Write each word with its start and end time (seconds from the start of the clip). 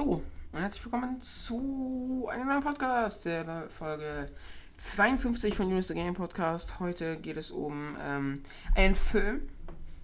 Hallo 0.00 0.22
und 0.52 0.60
herzlich 0.60 0.82
willkommen 0.86 1.20
zu 1.20 2.26
einem 2.32 2.48
neuen 2.48 2.62
Podcast, 2.62 3.26
der 3.26 3.68
Folge 3.68 4.30
52 4.78 5.54
von 5.54 5.66
Unis 5.66 5.88
the 5.88 5.94
Game 5.94 6.14
Podcast. 6.14 6.80
Heute 6.80 7.18
geht 7.18 7.36
es 7.36 7.50
um 7.50 7.98
ähm, 8.02 8.42
einen 8.74 8.94
Film. 8.94 9.50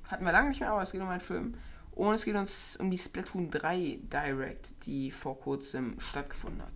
Hatten 0.09 0.27
wir 0.27 0.33
lange 0.33 0.51
nicht 0.51 0.61
mehr, 0.61 0.71
aber 0.71 0.83
es 0.83 0.93
geht 0.93 1.01
um 1.01 1.09
einen 1.09 1.23
Film. 1.23 1.55
Und 1.93 2.13
es 2.13 2.27
geht 2.27 2.35
uns 2.35 2.77
um 2.77 2.91
die 2.91 2.99
Splatoon 2.99 3.51
3 3.51 4.01
Direct, 4.03 4.85
die 4.85 5.11
vor 5.11 5.41
kurzem 5.41 5.99
stattgefunden 5.99 6.61
hat. 6.61 6.73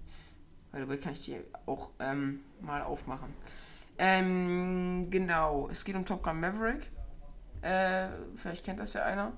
Weil 0.72 0.80
dabei 0.80 0.96
kann 0.96 1.12
ich 1.12 1.26
die 1.26 1.36
auch 1.66 1.90
ähm, 1.98 2.40
mal 2.62 2.80
aufmachen. 2.80 3.34
Ähm, 3.98 5.10
genau, 5.10 5.68
es 5.70 5.84
geht 5.84 5.94
um 5.94 6.06
Top 6.06 6.22
Gun 6.22 6.40
Maverick. 6.40 6.90
Äh, 7.60 8.08
vielleicht 8.34 8.64
kennt 8.64 8.80
das 8.80 8.94
ja 8.94 9.02
einer. 9.04 9.32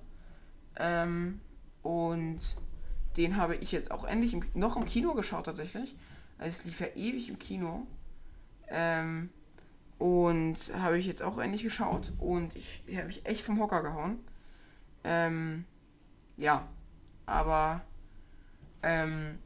Ähm, 0.77 1.41
und 1.83 2.57
den 3.17 3.37
habe 3.37 3.57
ich 3.57 3.73
jetzt 3.73 3.91
auch 3.91 4.05
endlich 4.05 4.35
im, 4.35 4.43
noch 4.55 4.77
im 4.77 4.85
Kino 4.85 5.14
geschaut 5.14 5.46
tatsächlich. 5.46 5.95
Also 6.39 6.59
es 6.59 6.64
lief 6.64 6.81
ja 6.81 6.89
ewig 6.95 7.29
im 7.29 7.39
Kino. 7.39 7.86
Ähm, 8.69 9.31
und 9.99 10.57
habe 10.77 10.99
ich 10.99 11.07
jetzt 11.07 11.22
auch 11.22 11.39
endlich 11.39 11.63
geschaut 11.63 12.13
und 12.19 12.57
ich, 12.57 12.83
ich 12.86 12.96
habe 12.96 13.07
mich 13.07 13.25
echt 13.25 13.45
vom 13.45 13.61
Hocker 13.61 13.83
gehauen. 13.83 14.19
Ähm, 15.05 15.64
ja, 16.36 16.67
aber 17.27 17.83
ähm, 18.83 19.39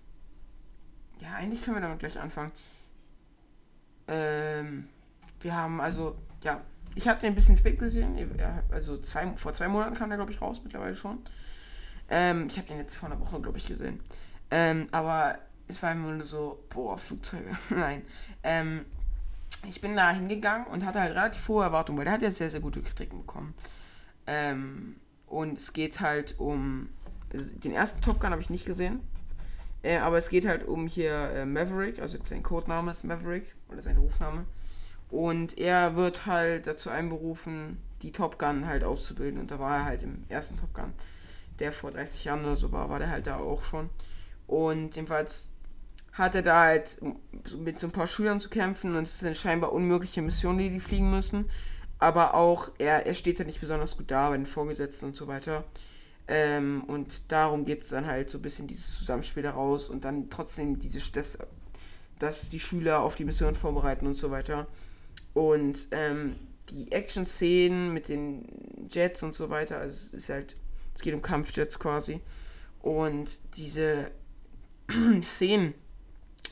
ja, 1.20 1.34
eigentlich 1.34 1.62
können 1.62 1.76
wir 1.76 1.82
damit 1.82 1.98
gleich 1.98 2.18
anfangen. 2.18 2.52
Ähm, 4.08 4.88
wir 5.40 5.54
haben 5.54 5.80
also, 5.80 6.16
ja, 6.42 6.62
ich 6.94 7.06
habe 7.08 7.20
den 7.20 7.32
ein 7.32 7.34
bisschen 7.34 7.58
spät 7.58 7.78
gesehen. 7.78 8.16
Also 8.70 8.98
zwei, 8.98 9.26
vor 9.36 9.52
zwei 9.52 9.68
Monaten 9.68 9.94
kam 9.94 10.08
der, 10.08 10.16
glaube 10.16 10.32
ich, 10.32 10.40
raus, 10.40 10.60
mittlerweile 10.64 10.96
schon. 10.96 11.18
Ähm, 12.08 12.46
ich 12.48 12.56
habe 12.56 12.68
den 12.68 12.78
jetzt 12.78 12.96
vor 12.96 13.10
einer 13.10 13.20
Woche, 13.20 13.40
glaube 13.40 13.58
ich, 13.58 13.66
gesehen. 13.66 14.00
Ähm, 14.50 14.88
aber 14.92 15.38
es 15.68 15.82
war 15.82 15.92
immer 15.92 16.12
nur 16.12 16.24
so, 16.24 16.64
boah, 16.68 16.98
Flugzeuge. 16.98 17.56
Nein. 17.70 18.02
Ähm, 18.42 18.84
ich 19.68 19.80
bin 19.80 19.96
da 19.96 20.12
hingegangen 20.12 20.66
und 20.68 20.84
hatte 20.84 21.00
halt 21.00 21.14
relativ 21.14 21.48
hohe 21.48 21.64
Erwartungen, 21.64 21.98
weil 21.98 22.04
der 22.04 22.14
hat 22.14 22.22
ja 22.22 22.30
sehr, 22.30 22.50
sehr 22.50 22.60
gute 22.60 22.80
Kritiken 22.80 23.20
bekommen. 23.20 23.54
Ähm, 24.26 24.96
und 25.26 25.58
es 25.58 25.72
geht 25.72 26.00
halt 26.00 26.38
um. 26.38 26.88
Also 27.32 27.50
den 27.50 27.72
ersten 27.72 28.00
Top 28.00 28.20
Gun 28.20 28.30
habe 28.30 28.42
ich 28.42 28.50
nicht 28.50 28.66
gesehen. 28.66 29.00
Äh, 29.82 29.98
aber 29.98 30.18
es 30.18 30.28
geht 30.28 30.46
halt 30.46 30.66
um 30.66 30.86
hier 30.86 31.12
äh, 31.30 31.44
Maverick, 31.44 32.00
also 32.00 32.18
sein 32.24 32.42
Codename 32.42 32.90
ist 32.90 33.04
Maverick, 33.04 33.54
oder 33.68 33.82
sein 33.82 33.96
Rufname. 33.96 34.44
Und 35.10 35.58
er 35.58 35.96
wird 35.96 36.26
halt 36.26 36.66
dazu 36.66 36.90
einberufen, 36.90 37.78
die 38.02 38.12
Top 38.12 38.38
Gun 38.38 38.66
halt 38.66 38.84
auszubilden. 38.84 39.40
Und 39.40 39.50
da 39.50 39.58
war 39.58 39.78
er 39.78 39.84
halt 39.84 40.02
im 40.02 40.24
ersten 40.28 40.56
Top 40.56 40.72
Gun 40.74 40.92
der 41.58 41.72
vor 41.72 41.90
30 41.90 42.24
Jahren 42.24 42.44
oder 42.44 42.56
so 42.56 42.72
war, 42.72 42.90
war 42.90 42.98
der 42.98 43.10
halt 43.10 43.26
da 43.26 43.36
auch 43.36 43.64
schon. 43.64 43.90
Und 44.46 44.96
jedenfalls 44.96 45.48
hat 46.12 46.34
er 46.34 46.42
da 46.42 46.62
halt 46.62 46.98
mit 47.58 47.78
so 47.78 47.86
ein 47.86 47.92
paar 47.92 48.06
Schülern 48.06 48.40
zu 48.40 48.48
kämpfen 48.48 48.96
und 48.96 49.06
es 49.06 49.22
eine 49.22 49.34
scheinbar 49.34 49.72
unmögliche 49.72 50.22
Mission, 50.22 50.58
die 50.58 50.70
die 50.70 50.80
fliegen 50.80 51.10
müssen. 51.10 51.50
Aber 51.98 52.34
auch, 52.34 52.70
er, 52.78 53.06
er 53.06 53.14
steht 53.14 53.40
da 53.40 53.44
nicht 53.44 53.60
besonders 53.60 53.96
gut 53.96 54.10
da 54.10 54.30
bei 54.30 54.36
den 54.36 54.46
Vorgesetzten 54.46 55.06
und 55.06 55.16
so 55.16 55.26
weiter. 55.26 55.64
Ähm, 56.28 56.84
und 56.86 57.30
darum 57.30 57.64
geht 57.64 57.82
es 57.82 57.90
dann 57.90 58.06
halt 58.06 58.30
so 58.30 58.38
ein 58.38 58.42
bisschen 58.42 58.66
dieses 58.66 58.98
Zusammenspiel 58.98 59.42
daraus 59.42 59.88
und 59.88 60.04
dann 60.04 60.28
trotzdem 60.28 60.78
diese, 60.78 61.00
das, 61.12 61.38
dass 62.18 62.48
die 62.48 62.60
Schüler 62.60 63.00
auf 63.00 63.14
die 63.14 63.24
Mission 63.24 63.54
vorbereiten 63.54 64.06
und 64.06 64.14
so 64.14 64.30
weiter. 64.30 64.66
Und 65.34 65.88
ähm, 65.90 66.36
die 66.70 66.90
Action-Szenen 66.90 67.92
mit 67.92 68.08
den 68.08 68.88
Jets 68.90 69.22
und 69.22 69.34
so 69.34 69.50
weiter, 69.50 69.78
also 69.78 69.94
es 69.94 70.12
ist 70.14 70.28
halt 70.30 70.56
es 70.96 71.02
geht 71.02 71.14
um 71.14 71.22
Kampfjets 71.22 71.78
quasi. 71.78 72.20
Und 72.80 73.38
diese 73.56 74.10
Szenen, 75.22 75.74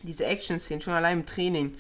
diese 0.03 0.27
Action-Szenen, 0.27 0.81
schon 0.81 0.95
allein 0.95 1.21
im 1.21 1.27
Training, 1.27 1.75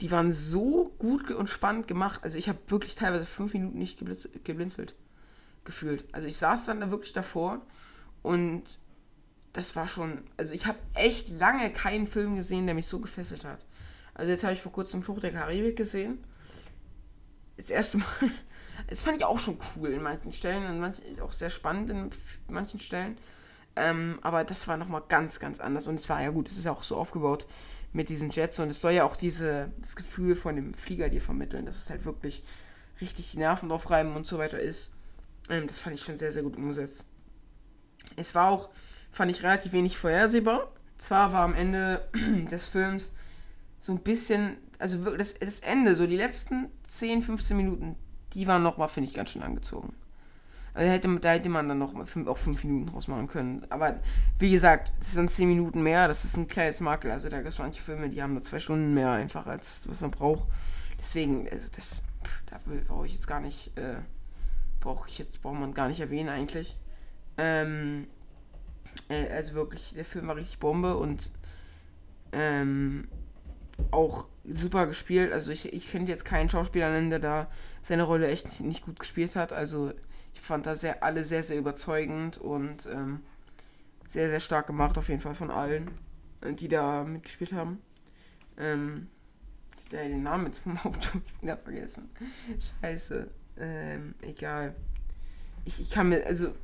die 0.00 0.10
waren 0.10 0.32
so 0.32 0.92
gut 0.98 1.30
und 1.30 1.48
spannend 1.48 1.86
gemacht. 1.86 2.20
Also 2.22 2.38
ich 2.38 2.48
habe 2.48 2.58
wirklich 2.66 2.94
teilweise 2.94 3.26
fünf 3.26 3.54
Minuten 3.54 3.78
nicht 3.78 3.98
geblinzelt 4.44 4.94
gefühlt. 5.64 6.04
Also 6.12 6.26
ich 6.26 6.38
saß 6.38 6.66
dann 6.66 6.80
da 6.80 6.90
wirklich 6.90 7.12
davor 7.12 7.60
und 8.22 8.62
das 9.52 9.76
war 9.76 9.86
schon, 9.88 10.22
also 10.36 10.54
ich 10.54 10.66
habe 10.66 10.78
echt 10.94 11.28
lange 11.28 11.70
keinen 11.72 12.06
Film 12.06 12.34
gesehen, 12.36 12.66
der 12.66 12.74
mich 12.74 12.86
so 12.86 12.98
gefesselt 12.98 13.44
hat. 13.44 13.66
Also 14.14 14.30
jetzt 14.30 14.42
habe 14.42 14.54
ich 14.54 14.62
vor 14.62 14.72
kurzem 14.72 15.02
Flucht 15.02 15.22
der 15.22 15.32
Karibik 15.32 15.76
gesehen. 15.76 16.18
Das 17.60 17.70
erste 17.70 17.98
Mal 17.98 18.06
das 18.88 19.02
fand 19.02 19.16
ich 19.16 19.24
auch 19.24 19.38
schon 19.38 19.58
cool 19.76 19.90
in 19.90 20.02
manchen 20.02 20.32
Stellen 20.32 20.82
und 20.82 21.20
auch 21.22 21.32
sehr 21.32 21.50
spannend 21.50 21.90
in 21.90 22.10
manchen 22.48 22.80
Stellen. 22.80 23.18
Ähm, 23.76 24.18
aber 24.22 24.44
das 24.44 24.66
war 24.68 24.76
nochmal 24.76 25.02
ganz, 25.08 25.38
ganz 25.38 25.60
anders. 25.60 25.86
Und 25.86 25.94
es 25.94 26.08
war 26.08 26.22
ja 26.22 26.30
gut, 26.30 26.48
es 26.48 26.58
ist 26.58 26.66
auch 26.66 26.82
so 26.82 26.96
aufgebaut 26.96 27.46
mit 27.92 28.08
diesen 28.08 28.30
Jets 28.30 28.58
und 28.58 28.68
es 28.68 28.80
soll 28.80 28.92
ja 28.92 29.04
auch 29.04 29.16
diese, 29.16 29.70
das 29.78 29.96
Gefühl 29.96 30.34
von 30.36 30.56
dem 30.56 30.74
Flieger 30.74 31.08
dir 31.08 31.20
vermitteln, 31.20 31.66
dass 31.66 31.76
es 31.76 31.90
halt 31.90 32.04
wirklich 32.04 32.42
richtig 33.00 33.32
die 33.32 33.38
Nerven 33.38 33.68
drauf 33.68 33.90
reiben 33.90 34.14
und 34.16 34.26
so 34.26 34.38
weiter 34.38 34.58
ist. 34.58 34.92
Ähm, 35.48 35.66
das 35.66 35.78
fand 35.78 35.94
ich 35.94 36.04
schon 36.04 36.18
sehr, 36.18 36.32
sehr 36.32 36.42
gut 36.42 36.56
umgesetzt. 36.56 37.04
Es 38.16 38.34
war 38.34 38.50
auch, 38.50 38.70
fand 39.12 39.30
ich 39.30 39.42
relativ 39.42 39.72
wenig 39.72 39.98
vorhersehbar. 39.98 40.72
Zwar 40.98 41.32
war 41.32 41.42
am 41.42 41.54
Ende 41.54 42.08
des 42.50 42.68
Films 42.68 43.12
so 43.80 43.92
ein 43.92 44.00
bisschen, 44.00 44.56
also 44.78 45.16
das, 45.16 45.34
das 45.34 45.60
Ende, 45.60 45.96
so 45.96 46.06
die 46.06 46.16
letzten 46.16 46.68
10, 46.86 47.22
15 47.22 47.56
Minuten, 47.56 47.96
die 48.34 48.46
waren 48.46 48.62
nochmal, 48.62 48.88
finde 48.88 49.08
ich, 49.08 49.16
ganz 49.16 49.30
schön 49.30 49.42
angezogen. 49.42 49.94
Also 50.72 50.90
hätte, 50.90 51.18
da 51.18 51.32
hätte 51.32 51.48
man 51.48 51.68
dann 51.68 51.78
noch 51.78 52.06
fünf, 52.06 52.28
auch 52.28 52.38
fünf 52.38 52.62
Minuten 52.62 52.86
draus 52.86 53.08
machen 53.08 53.26
können. 53.26 53.66
Aber 53.70 53.98
wie 54.38 54.52
gesagt, 54.52 54.92
es 55.00 55.12
sind 55.12 55.30
zehn 55.30 55.48
Minuten 55.48 55.82
mehr, 55.82 56.06
das 56.06 56.24
ist 56.24 56.36
ein 56.36 56.46
kleines 56.46 56.80
Makel. 56.80 57.10
Also 57.10 57.28
da 57.28 57.38
gibt 57.38 57.48
es 57.48 57.58
manche 57.58 57.82
Filme, 57.82 58.08
die 58.08 58.22
haben 58.22 58.34
nur 58.34 58.42
zwei 58.42 58.60
Stunden 58.60 58.94
mehr 58.94 59.10
einfach, 59.10 59.46
als 59.46 59.88
was 59.88 60.00
man 60.00 60.12
braucht. 60.12 60.48
Deswegen, 60.98 61.48
also 61.50 61.68
das, 61.74 62.04
da 62.46 62.60
brauche 62.86 63.06
ich 63.06 63.14
jetzt 63.14 63.26
gar 63.26 63.40
nicht, 63.40 63.76
äh, 63.76 63.96
brauche 64.80 65.08
ich 65.08 65.18
jetzt, 65.18 65.42
braucht 65.42 65.58
man 65.58 65.74
gar 65.74 65.88
nicht 65.88 66.00
erwähnen 66.00 66.28
eigentlich. 66.28 66.76
Ähm, 67.36 68.06
äh, 69.08 69.28
also 69.30 69.54
wirklich, 69.54 69.94
der 69.94 70.04
Film 70.04 70.28
war 70.28 70.36
richtig 70.36 70.58
Bombe 70.60 70.96
und 70.96 71.32
ähm, 72.32 73.08
auch 73.90 74.28
super 74.44 74.86
gespielt. 74.86 75.32
Also 75.32 75.52
ich, 75.52 75.72
ich 75.72 75.88
finde 75.88 76.12
jetzt 76.12 76.24
keinen 76.24 76.48
Schauspieler 76.48 76.90
nennen, 76.90 77.10
der 77.10 77.18
da 77.18 77.50
seine 77.82 78.02
Rolle 78.04 78.28
echt 78.28 78.60
nicht 78.60 78.84
gut 78.84 78.98
gespielt 78.98 79.36
hat. 79.36 79.52
Also 79.52 79.92
ich 80.34 80.40
fand 80.40 80.66
da 80.66 80.74
sehr, 80.74 81.02
alle 81.02 81.24
sehr, 81.24 81.42
sehr 81.42 81.58
überzeugend 81.58 82.38
und 82.38 82.86
ähm, 82.86 83.20
sehr, 84.08 84.28
sehr 84.28 84.40
stark 84.40 84.66
gemacht 84.66 84.98
auf 84.98 85.08
jeden 85.08 85.20
Fall 85.20 85.34
von 85.34 85.50
allen, 85.50 85.90
äh, 86.40 86.52
die 86.52 86.68
da 86.68 87.04
mitgespielt 87.04 87.52
haben. 87.52 87.80
Ähm, 88.58 89.08
ich 89.78 89.86
habe 89.96 90.08
den 90.08 90.22
Namen 90.22 90.46
jetzt 90.46 90.60
vom 90.60 90.82
Hauptschauspieler 90.84 91.56
vergessen. 91.56 92.10
Scheiße. 92.80 93.28
Ähm, 93.58 94.14
egal. 94.22 94.74
Ich, 95.64 95.80
ich 95.80 95.90
kann 95.90 96.08
mir, 96.08 96.24
also, 96.26 96.54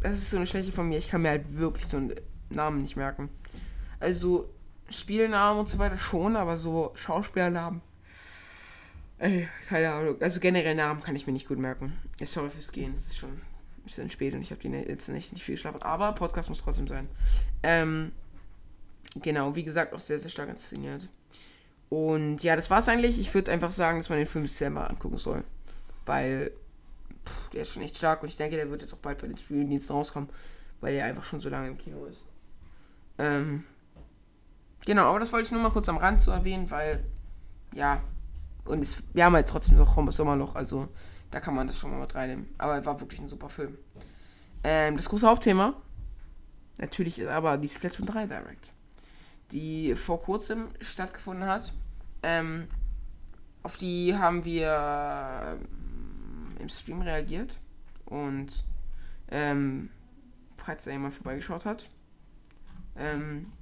das 0.00 0.18
ist 0.18 0.30
so 0.30 0.36
eine 0.36 0.46
Schwäche 0.46 0.72
von 0.72 0.88
mir, 0.88 0.98
ich 0.98 1.10
kann 1.10 1.22
mir 1.22 1.30
halt 1.30 1.56
wirklich 1.56 1.86
so 1.86 1.98
einen 1.98 2.14
Namen 2.50 2.82
nicht 2.82 2.96
merken. 2.96 3.28
Also, 4.00 4.48
Spielnamen 4.90 5.60
und 5.60 5.68
so 5.68 5.78
weiter 5.78 5.96
schon, 5.96 6.36
aber 6.36 6.56
so 6.56 6.92
Schauspielernamen. 6.94 7.80
Ey, 9.18 9.48
keine 9.68 9.92
Ahnung. 9.92 10.16
Also 10.20 10.40
generell 10.40 10.74
Namen 10.74 11.02
kann 11.02 11.16
ich 11.16 11.26
mir 11.26 11.32
nicht 11.32 11.48
gut 11.48 11.58
merken. 11.58 11.96
Sorry 12.22 12.50
fürs 12.50 12.70
Gehen, 12.72 12.92
es 12.94 13.06
ist 13.06 13.16
schon 13.16 13.30
ein 13.30 13.82
bisschen 13.84 14.10
spät 14.10 14.34
und 14.34 14.42
ich 14.42 14.50
habe 14.50 14.60
die 14.60 14.68
jetzt 14.68 15.08
nicht, 15.08 15.32
nicht 15.32 15.44
viel 15.44 15.54
geschlafen. 15.54 15.82
Aber 15.82 16.12
Podcast 16.12 16.48
muss 16.48 16.62
trotzdem 16.62 16.86
sein. 16.86 17.08
Ähm, 17.62 18.12
genau, 19.22 19.56
wie 19.56 19.64
gesagt, 19.64 19.94
auch 19.94 19.98
sehr, 19.98 20.18
sehr 20.18 20.30
stark 20.30 20.50
inszeniert. 20.50 21.08
Und 21.88 22.42
ja, 22.42 22.56
das 22.56 22.68
war's 22.68 22.88
eigentlich. 22.88 23.18
Ich 23.18 23.32
würde 23.32 23.52
einfach 23.52 23.70
sagen, 23.70 23.98
dass 23.98 24.08
man 24.08 24.18
den 24.18 24.26
Film 24.26 24.48
mal 24.74 24.86
angucken 24.86 25.18
soll. 25.18 25.44
Weil 26.04 26.52
pff, 27.26 27.50
der 27.50 27.62
ist 27.62 27.72
schon 27.72 27.82
echt 27.82 27.96
stark 27.96 28.22
und 28.22 28.28
ich 28.28 28.36
denke, 28.36 28.56
der 28.56 28.70
wird 28.70 28.82
jetzt 28.82 28.92
auch 28.92 28.98
bald 28.98 29.18
bei 29.18 29.28
den 29.28 29.38
Streamingdiensten 29.38 29.94
rauskommen, 29.94 30.28
weil 30.80 30.94
der 30.94 31.06
einfach 31.06 31.24
schon 31.24 31.40
so 31.40 31.48
lange 31.48 31.68
im 31.68 31.78
Kino 31.78 32.04
ist. 32.04 32.22
Ähm, 33.18 33.64
Genau, 34.86 35.02
aber 35.10 35.18
das 35.18 35.32
wollte 35.32 35.46
ich 35.46 35.52
nur 35.52 35.60
mal 35.60 35.70
kurz 35.70 35.88
am 35.88 35.96
Rand 35.96 36.20
zu 36.20 36.30
erwähnen, 36.30 36.70
weil, 36.70 37.04
ja, 37.74 38.00
und 38.64 38.82
es, 38.82 39.02
wir 39.12 39.24
haben 39.24 39.34
halt 39.34 39.48
trotzdem 39.48 39.76
noch 39.78 40.12
Sommerloch, 40.12 40.54
also 40.54 40.88
da 41.32 41.40
kann 41.40 41.54
man 41.54 41.66
das 41.66 41.78
schon 41.78 41.90
mal 41.90 42.00
mit 42.00 42.14
reinnehmen. 42.14 42.48
Aber 42.56 42.82
war 42.84 43.00
wirklich 43.00 43.20
ein 43.20 43.28
super 43.28 43.48
Film. 43.48 43.76
Ähm, 44.62 44.96
das 44.96 45.08
große 45.08 45.26
Hauptthema, 45.26 45.74
natürlich 46.78 47.18
ist 47.18 47.28
aber 47.28 47.58
die 47.58 47.68
Splatoon 47.68 48.06
3 48.06 48.26
Direct, 48.26 48.72
die 49.50 49.96
vor 49.96 50.20
kurzem 50.20 50.68
stattgefunden 50.80 51.48
hat. 51.48 51.72
Ähm, 52.22 52.68
auf 53.64 53.76
die 53.76 54.16
haben 54.16 54.44
wir 54.44 55.58
ähm, 55.58 56.46
im 56.60 56.68
Stream 56.68 57.02
reagiert 57.02 57.58
und 58.04 58.64
ähm, 59.32 59.90
falls 60.56 60.84
da 60.84 60.92
jemand 60.92 61.14
vorbeigeschaut 61.14 61.64
hat. 61.64 61.90
Ähm, 62.94 63.52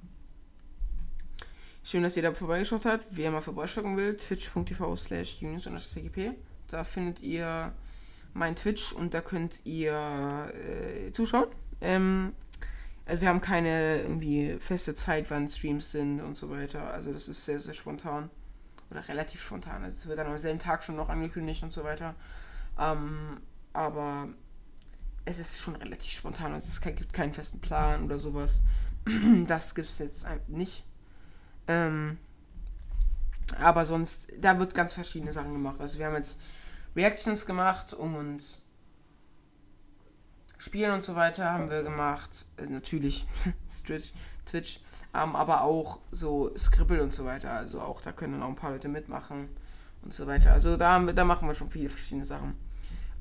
Schön, 1.87 2.01
dass 2.01 2.17
ihr 2.17 2.23
da 2.23 2.33
vorbeigeschaut 2.33 2.83
habt. 2.85 3.05
Wer 3.11 3.29
mal 3.29 3.41
vorbeischauen 3.41 3.95
will, 3.95 4.17
twitch.tv 4.17 4.95
slash. 4.95 5.37
Da 6.67 6.83
findet 6.83 7.21
ihr 7.21 7.73
mein 8.33 8.55
Twitch 8.55 8.91
und 8.91 9.13
da 9.13 9.21
könnt 9.21 9.63
ihr 9.65 10.51
äh, 10.55 11.11
zuschauen. 11.11 11.45
Ähm, 11.81 12.33
Also 13.05 13.21
wir 13.21 13.29
haben 13.29 13.39
keine 13.39 14.01
irgendwie 14.01 14.57
feste 14.59 14.95
Zeit, 14.95 15.29
wann 15.29 15.47
Streams 15.47 15.91
sind 15.91 16.21
und 16.21 16.35
so 16.35 16.49
weiter. 16.49 16.91
Also 16.91 17.13
das 17.13 17.27
ist 17.27 17.45
sehr, 17.45 17.59
sehr 17.59 17.75
spontan. 17.75 18.31
Oder 18.89 19.07
relativ 19.07 19.43
spontan. 19.43 19.83
Also 19.83 19.95
es 19.95 20.07
wird 20.07 20.17
dann 20.17 20.25
am 20.25 20.39
selben 20.39 20.57
Tag 20.57 20.83
schon 20.83 20.95
noch 20.95 21.09
angekündigt 21.09 21.61
und 21.61 21.71
so 21.71 21.83
weiter. 21.83 22.15
Ähm, 22.79 23.41
aber 23.73 24.29
es 25.23 25.37
ist 25.37 25.59
schon 25.59 25.75
relativ 25.75 26.13
spontan. 26.13 26.51
Also 26.51 26.67
es 26.67 26.81
gibt 26.81 27.13
keinen 27.13 27.35
festen 27.35 27.61
Plan 27.61 28.05
oder 28.05 28.17
sowas. 28.17 28.63
das 29.45 29.75
gibt 29.75 29.87
es 29.87 29.99
jetzt 29.99 30.25
nicht. 30.47 30.83
Ähm, 31.67 32.17
aber 33.59 33.85
sonst, 33.85 34.31
da 34.39 34.59
wird 34.59 34.73
ganz 34.73 34.93
verschiedene 34.93 35.31
Sachen 35.31 35.53
gemacht. 35.53 35.79
Also 35.79 35.99
wir 35.99 36.07
haben 36.07 36.15
jetzt 36.15 36.39
Reactions 36.95 37.45
gemacht, 37.45 37.93
uns 37.93 38.61
Spielen 40.57 40.91
und 40.91 41.03
so 41.03 41.15
weiter 41.15 41.51
haben 41.51 41.69
wir 41.69 41.83
gemacht. 41.83 42.45
Äh, 42.57 42.67
natürlich 42.67 43.27
Twitch, 43.85 44.13
Twitch 44.45 44.79
ähm, 45.13 45.35
aber 45.35 45.61
auch 45.61 45.99
so 46.11 46.55
Scribble 46.57 47.03
und 47.03 47.13
so 47.13 47.25
weiter. 47.25 47.51
Also 47.51 47.81
auch 47.81 48.01
da 48.01 48.11
können 48.11 48.41
auch 48.41 48.47
ein 48.47 48.55
paar 48.55 48.71
Leute 48.71 48.87
mitmachen 48.87 49.49
und 50.01 50.13
so 50.13 50.27
weiter. 50.27 50.53
Also 50.53 50.77
da, 50.77 50.93
haben 50.93 51.07
wir, 51.07 51.13
da 51.13 51.25
machen 51.25 51.47
wir 51.47 51.55
schon 51.55 51.69
viele 51.69 51.89
verschiedene 51.89 52.25
Sachen. 52.25 52.55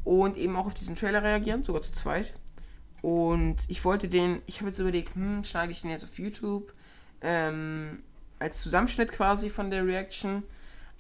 Und 0.04 0.36
eben 0.36 0.54
auch 0.56 0.66
auf 0.66 0.74
diesen 0.74 0.94
Trailer 0.94 1.22
reagieren, 1.22 1.64
sogar 1.64 1.82
zu 1.82 1.92
zweit. 1.92 2.34
Und 3.02 3.56
ich 3.68 3.84
wollte 3.84 4.08
den, 4.08 4.40
ich 4.46 4.60
habe 4.60 4.70
jetzt 4.70 4.78
überlegt, 4.78 5.14
hm, 5.14 5.44
schneide 5.44 5.72
ich 5.72 5.82
den 5.82 5.90
jetzt 5.90 6.04
auf 6.04 6.18
YouTube 6.18 6.72
ähm, 7.20 8.02
als 8.38 8.62
Zusammenschnitt 8.62 9.12
quasi 9.12 9.50
von 9.50 9.70
der 9.70 9.86
Reaction. 9.86 10.42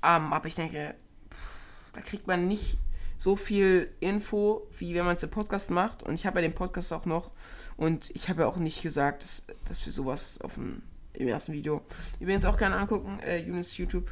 Ähm, 0.02 0.32
aber 0.32 0.46
ich 0.46 0.54
denke, 0.54 0.94
pff, 1.30 1.92
da 1.92 2.00
kriegt 2.00 2.26
man 2.26 2.46
nicht 2.46 2.78
so 3.18 3.36
viel 3.36 3.90
Info, 4.00 4.68
wie 4.76 4.94
wenn 4.94 5.04
man 5.04 5.16
es 5.16 5.22
im 5.22 5.30
Podcast 5.30 5.70
macht. 5.70 6.02
Und 6.02 6.14
ich 6.14 6.26
habe 6.26 6.40
ja 6.40 6.42
den 6.42 6.54
Podcast 6.54 6.92
auch 6.92 7.06
noch. 7.06 7.32
Und 7.76 8.10
ich 8.14 8.28
habe 8.28 8.42
ja 8.42 8.48
auch 8.48 8.56
nicht 8.56 8.82
gesagt, 8.82 9.24
dass, 9.24 9.46
dass 9.66 9.84
wir 9.86 9.92
sowas 9.92 10.40
auf 10.40 10.54
dem, 10.54 10.82
im 11.14 11.28
ersten 11.28 11.52
Video. 11.52 11.82
Übrigens 12.20 12.44
auch 12.44 12.56
gerne 12.56 12.76
angucken, 12.76 13.18
äh, 13.20 13.38
Younes 13.38 13.76
YouTube. 13.76 14.10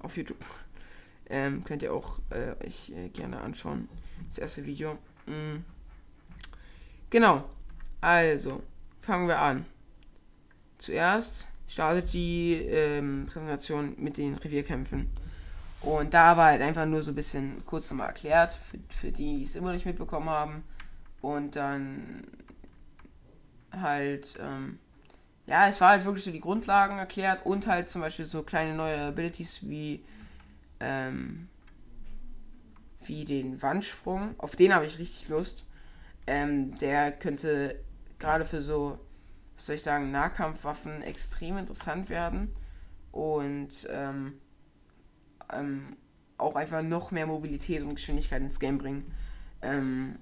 Auf 0.00 0.16
YouTube. 0.16 0.44
Ähm, 1.28 1.62
könnt 1.64 1.82
ihr 1.82 1.94
auch 1.94 2.18
äh, 2.30 2.54
euch 2.64 2.90
äh, 2.90 3.08
gerne 3.08 3.40
anschauen. 3.40 3.88
Das 4.28 4.38
erste 4.38 4.66
Video. 4.66 4.98
Mhm. 5.26 5.64
Genau. 7.10 7.44
Also, 8.00 8.62
fangen 9.00 9.28
wir 9.28 9.38
an. 9.38 9.66
Zuerst 10.78 11.46
startet 11.70 12.12
die 12.12 12.54
ähm, 12.54 13.26
Präsentation 13.32 13.94
mit 13.96 14.16
den 14.16 14.34
Revierkämpfen. 14.34 15.08
Und 15.82 16.12
da 16.12 16.36
war 16.36 16.46
halt 16.46 16.62
einfach 16.62 16.84
nur 16.84 17.00
so 17.00 17.12
ein 17.12 17.14
bisschen 17.14 17.64
kurz 17.64 17.88
nochmal 17.90 18.08
erklärt, 18.08 18.50
für, 18.50 18.78
für 18.88 19.12
die, 19.12 19.38
die 19.38 19.44
es 19.44 19.54
immer 19.54 19.72
nicht 19.72 19.86
mitbekommen 19.86 20.28
haben. 20.28 20.64
Und 21.22 21.54
dann 21.54 22.24
halt, 23.70 24.36
ähm, 24.42 24.80
ja, 25.46 25.68
es 25.68 25.80
war 25.80 25.90
halt 25.90 26.04
wirklich 26.04 26.24
so 26.24 26.32
die 26.32 26.40
Grundlagen 26.40 26.98
erklärt 26.98 27.46
und 27.46 27.68
halt 27.68 27.88
zum 27.88 28.00
Beispiel 28.00 28.24
so 28.24 28.42
kleine 28.42 28.74
neue 28.74 29.00
Abilities 29.00 29.60
wie, 29.62 30.04
ähm, 30.80 31.48
wie 33.04 33.24
den 33.24 33.62
Wandsprung. 33.62 34.34
Auf 34.38 34.56
den 34.56 34.74
habe 34.74 34.86
ich 34.86 34.98
richtig 34.98 35.28
Lust. 35.28 35.64
Ähm, 36.26 36.76
der 36.78 37.12
könnte 37.12 37.76
gerade 38.18 38.44
für 38.44 38.60
so, 38.60 38.98
soll 39.66 39.76
ich 39.76 39.82
sagen, 39.82 40.10
Nahkampfwaffen 40.10 41.02
extrem 41.02 41.56
interessant 41.56 42.08
werden. 42.08 42.52
Und, 43.12 43.88
ähm, 43.90 44.34
ähm, 45.52 45.96
auch 46.38 46.56
einfach 46.56 46.82
noch 46.82 47.10
mehr 47.10 47.26
Mobilität 47.26 47.82
und 47.82 47.94
Geschwindigkeit 47.94 48.40
ins 48.40 48.60
Game 48.60 48.78
bringen. 48.78 49.12
Ähm, 49.62 50.16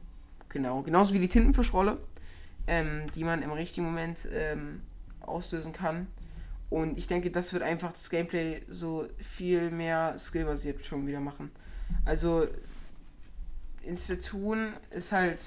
genau, 0.48 0.82
genauso 0.82 1.14
wie 1.14 1.20
die 1.20 1.28
Tintenfischrolle, 1.28 1.98
ähm, 2.66 3.10
die 3.12 3.24
man 3.24 3.42
im 3.42 3.52
richtigen 3.52 3.86
Moment 3.86 4.28
ähm, 4.32 4.82
auslösen 5.20 5.72
kann. 5.72 6.08
Und 6.70 6.98
ich 6.98 7.06
denke, 7.06 7.30
das 7.30 7.52
wird 7.52 7.62
einfach 7.62 7.92
das 7.92 8.10
Gameplay 8.10 8.62
so 8.68 9.06
viel 9.18 9.70
mehr 9.70 10.18
skillbasiert 10.18 10.84
schon 10.84 11.06
wieder 11.06 11.20
machen. 11.20 11.50
Also 12.04 12.46
in 13.82 13.96
Splatoon 13.96 14.74
ist 14.90 15.12
halt 15.12 15.40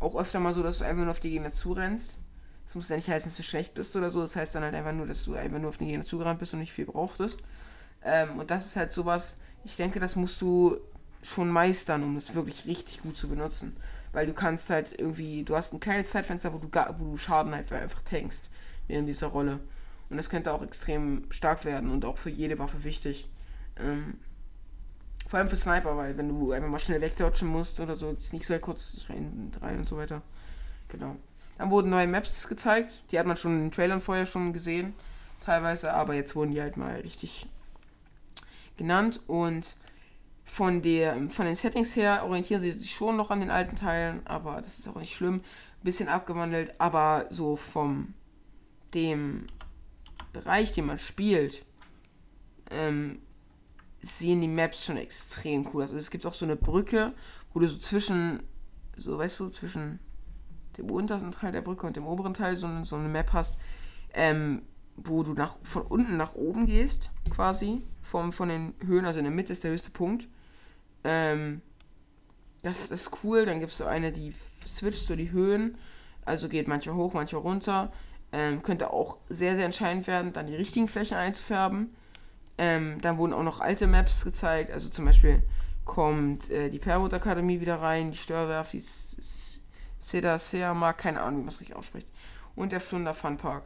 auch 0.00 0.16
öfter 0.16 0.40
mal 0.40 0.54
so, 0.54 0.62
dass 0.62 0.78
du 0.78 0.84
einfach 0.84 1.02
nur 1.02 1.12
auf 1.12 1.20
die 1.20 1.30
Gegner 1.30 1.52
zurennst. 1.52 2.18
Das 2.68 2.74
muss 2.74 2.90
ja 2.90 2.96
nicht 2.96 3.08
heißen, 3.08 3.30
dass 3.30 3.36
du 3.38 3.42
schlecht 3.42 3.72
bist 3.72 3.96
oder 3.96 4.10
so. 4.10 4.20
Das 4.20 4.36
heißt 4.36 4.54
dann 4.54 4.62
halt 4.62 4.74
einfach 4.74 4.92
nur, 4.92 5.06
dass 5.06 5.24
du 5.24 5.34
einfach 5.34 5.58
nur 5.58 5.70
auf 5.70 5.78
die 5.78 5.86
Gegner 5.86 6.04
zugerannt 6.04 6.38
bist 6.38 6.52
und 6.52 6.60
nicht 6.60 6.74
viel 6.74 6.84
brauchtest. 6.84 7.40
Ähm, 8.04 8.38
und 8.38 8.50
das 8.50 8.66
ist 8.66 8.76
halt 8.76 8.92
sowas, 8.92 9.38
ich 9.64 9.76
denke, 9.76 10.00
das 10.00 10.16
musst 10.16 10.38
du 10.42 10.76
schon 11.22 11.48
meistern, 11.48 12.02
um 12.02 12.14
das 12.14 12.34
wirklich 12.34 12.66
richtig 12.66 13.00
gut 13.00 13.16
zu 13.16 13.30
benutzen. 13.30 13.74
Weil 14.12 14.26
du 14.26 14.34
kannst 14.34 14.68
halt 14.68 15.00
irgendwie, 15.00 15.44
du 15.44 15.56
hast 15.56 15.72
ein 15.72 15.80
kleines 15.80 16.10
Zeitfenster, 16.10 16.52
wo 16.52 16.58
du, 16.58 16.68
wo 16.98 17.12
du 17.12 17.16
Schaden 17.16 17.54
halt 17.54 17.72
einfach 17.72 18.02
tankst 18.02 18.50
während 18.86 19.08
dieser 19.08 19.28
Rolle. 19.28 19.60
Und 20.10 20.18
das 20.18 20.28
könnte 20.28 20.52
auch 20.52 20.60
extrem 20.60 21.24
stark 21.30 21.64
werden 21.64 21.90
und 21.90 22.04
auch 22.04 22.18
für 22.18 22.28
jede 22.28 22.58
Waffe 22.58 22.84
wichtig. 22.84 23.30
Ähm, 23.78 24.18
vor 25.26 25.38
allem 25.38 25.48
für 25.48 25.56
Sniper, 25.56 25.96
weil 25.96 26.18
wenn 26.18 26.28
du 26.28 26.52
einfach 26.52 26.68
mal 26.68 26.78
schnell 26.78 27.00
wegdodgen 27.00 27.48
musst 27.48 27.80
oder 27.80 27.96
so, 27.96 28.10
ist 28.10 28.34
nicht 28.34 28.44
so 28.44 28.58
kurz 28.58 29.06
rein, 29.08 29.52
rein 29.62 29.78
und 29.78 29.88
so 29.88 29.96
weiter. 29.96 30.20
Genau. 30.88 31.16
Dann 31.58 31.70
wurden 31.70 31.90
neue 31.90 32.06
Maps 32.06 32.48
gezeigt. 32.48 33.02
Die 33.10 33.18
hat 33.18 33.26
man 33.26 33.36
schon 33.36 33.56
in 33.56 33.60
den 33.66 33.72
Trailern 33.72 34.00
vorher 34.00 34.26
schon 34.26 34.52
gesehen, 34.52 34.94
teilweise, 35.40 35.92
aber 35.92 36.14
jetzt 36.14 36.34
wurden 36.36 36.52
die 36.52 36.62
halt 36.62 36.76
mal 36.76 37.00
richtig 37.00 37.46
genannt 38.76 39.20
und 39.26 39.76
von, 40.44 40.80
der, 40.80 41.28
von 41.28 41.44
den 41.44 41.54
Settings 41.54 41.94
her 41.94 42.24
orientieren 42.24 42.62
sie 42.62 42.70
sich 42.70 42.90
schon 42.90 43.16
noch 43.16 43.30
an 43.30 43.40
den 43.40 43.50
alten 43.50 43.76
Teilen, 43.76 44.26
aber 44.26 44.62
das 44.62 44.78
ist 44.78 44.88
auch 44.88 44.96
nicht 44.96 45.12
schlimm. 45.12 45.34
Ein 45.34 45.84
bisschen 45.84 46.08
abgewandelt, 46.08 46.80
aber 46.80 47.26
so 47.28 47.54
vom 47.54 48.14
dem 48.94 49.46
Bereich, 50.32 50.72
den 50.72 50.86
man 50.86 50.98
spielt, 50.98 51.66
ähm, 52.70 53.20
sehen 54.00 54.40
die 54.40 54.48
Maps 54.48 54.86
schon 54.86 54.96
extrem 54.96 55.66
cool 55.66 55.82
aus. 55.82 55.90
Also 55.90 55.96
es 55.96 56.10
gibt 56.10 56.24
auch 56.24 56.34
so 56.34 56.46
eine 56.46 56.56
Brücke, 56.56 57.12
wo 57.52 57.60
du 57.60 57.68
so 57.68 57.76
zwischen, 57.76 58.42
so 58.96 59.18
weißt 59.18 59.40
du, 59.40 59.50
zwischen 59.50 59.98
dem 60.78 60.90
untersten 60.90 61.32
Teil 61.32 61.52
der 61.52 61.62
Brücke 61.62 61.86
und 61.86 61.96
dem 61.96 62.06
oberen 62.06 62.34
Teil 62.34 62.56
so, 62.56 62.68
so 62.82 62.96
eine 62.96 63.08
Map 63.08 63.32
hast, 63.32 63.58
ähm, 64.14 64.62
wo 64.96 65.22
du 65.22 65.34
nach, 65.34 65.56
von 65.62 65.82
unten 65.82 66.16
nach 66.16 66.34
oben 66.34 66.66
gehst, 66.66 67.10
quasi, 67.30 67.82
vom, 68.02 68.32
von 68.32 68.48
den 68.48 68.74
Höhen, 68.84 69.04
also 69.04 69.18
in 69.18 69.24
der 69.24 69.34
Mitte 69.34 69.52
ist 69.52 69.64
der 69.64 69.70
höchste 69.70 69.90
Punkt. 69.90 70.28
Ähm, 71.04 71.62
das, 72.62 72.90
ist 72.90 73.22
cool, 73.22 73.44
dann 73.46 73.60
gibt 73.60 73.72
es 73.72 73.78
so 73.78 73.84
eine, 73.84 74.10
die 74.12 74.32
switcht 74.66 75.06
so 75.06 75.14
die 75.14 75.30
Höhen, 75.30 75.78
also 76.24 76.48
geht 76.48 76.68
manchmal 76.68 76.96
hoch, 76.96 77.12
manchmal 77.14 77.42
runter. 77.42 77.92
Ähm, 78.30 78.62
könnte 78.62 78.92
auch 78.92 79.18
sehr, 79.30 79.56
sehr 79.56 79.64
entscheidend 79.64 80.06
werden, 80.06 80.34
dann 80.34 80.46
die 80.46 80.54
richtigen 80.54 80.86
Flächen 80.86 81.16
einzufärben. 81.16 81.94
Ähm, 82.58 83.00
dann 83.00 83.16
wurden 83.16 83.32
auch 83.32 83.42
noch 83.42 83.60
alte 83.60 83.86
Maps 83.86 84.24
gezeigt, 84.24 84.70
also 84.70 84.90
zum 84.90 85.04
Beispiel 85.04 85.42
kommt 85.84 86.50
äh, 86.50 86.68
die 86.68 86.78
Permut 86.78 87.14
Akademie 87.14 87.60
wieder 87.60 87.80
rein, 87.80 88.10
die 88.10 88.18
Störwerft, 88.18 88.74
die 88.74 88.84
Seda 89.98 90.38
Seama, 90.38 90.92
keine 90.92 91.20
Ahnung, 91.20 91.40
wie 91.40 91.44
man 91.44 91.54
es 91.54 91.60
richtig 91.60 91.76
ausspricht. 91.76 92.08
Und 92.54 92.72
der 92.72 92.80
Flunder 92.80 93.14
Fun 93.14 93.36
Park. 93.36 93.64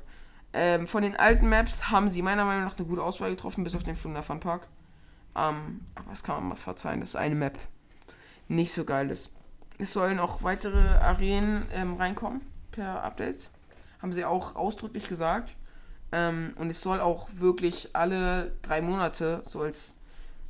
Ähm, 0.52 0.86
von 0.86 1.02
den 1.02 1.16
alten 1.16 1.48
Maps 1.48 1.90
haben 1.90 2.08
sie 2.08 2.22
meiner 2.22 2.44
Meinung 2.44 2.64
nach 2.64 2.76
eine 2.76 2.86
gute 2.86 3.02
Auswahl 3.02 3.30
getroffen, 3.30 3.64
bis 3.64 3.74
auf 3.74 3.84
den 3.84 3.94
Flunder 3.94 4.22
Fun 4.22 4.40
Park. 4.40 4.68
Ähm, 5.34 5.86
aber 5.94 6.10
das 6.10 6.22
kann 6.22 6.36
man 6.36 6.48
mal 6.48 6.56
verzeihen, 6.56 7.00
dass 7.00 7.16
eine 7.16 7.34
Map 7.34 7.58
nicht 8.48 8.72
so 8.72 8.84
geil 8.84 9.10
ist. 9.10 9.32
Es 9.78 9.92
sollen 9.92 10.20
auch 10.20 10.42
weitere 10.42 10.98
Arenen 10.98 11.66
ähm, 11.72 11.94
reinkommen 11.94 12.42
per 12.70 13.02
Updates. 13.02 13.50
Haben 14.00 14.12
sie 14.12 14.24
auch 14.24 14.54
ausdrücklich 14.56 15.08
gesagt. 15.08 15.54
Ähm, 16.12 16.52
und 16.56 16.70
es 16.70 16.82
soll 16.82 17.00
auch 17.00 17.28
wirklich 17.34 17.90
alle 17.94 18.52
drei 18.60 18.82
Monate 18.82 19.42
soll 19.44 19.68
es 19.68 19.96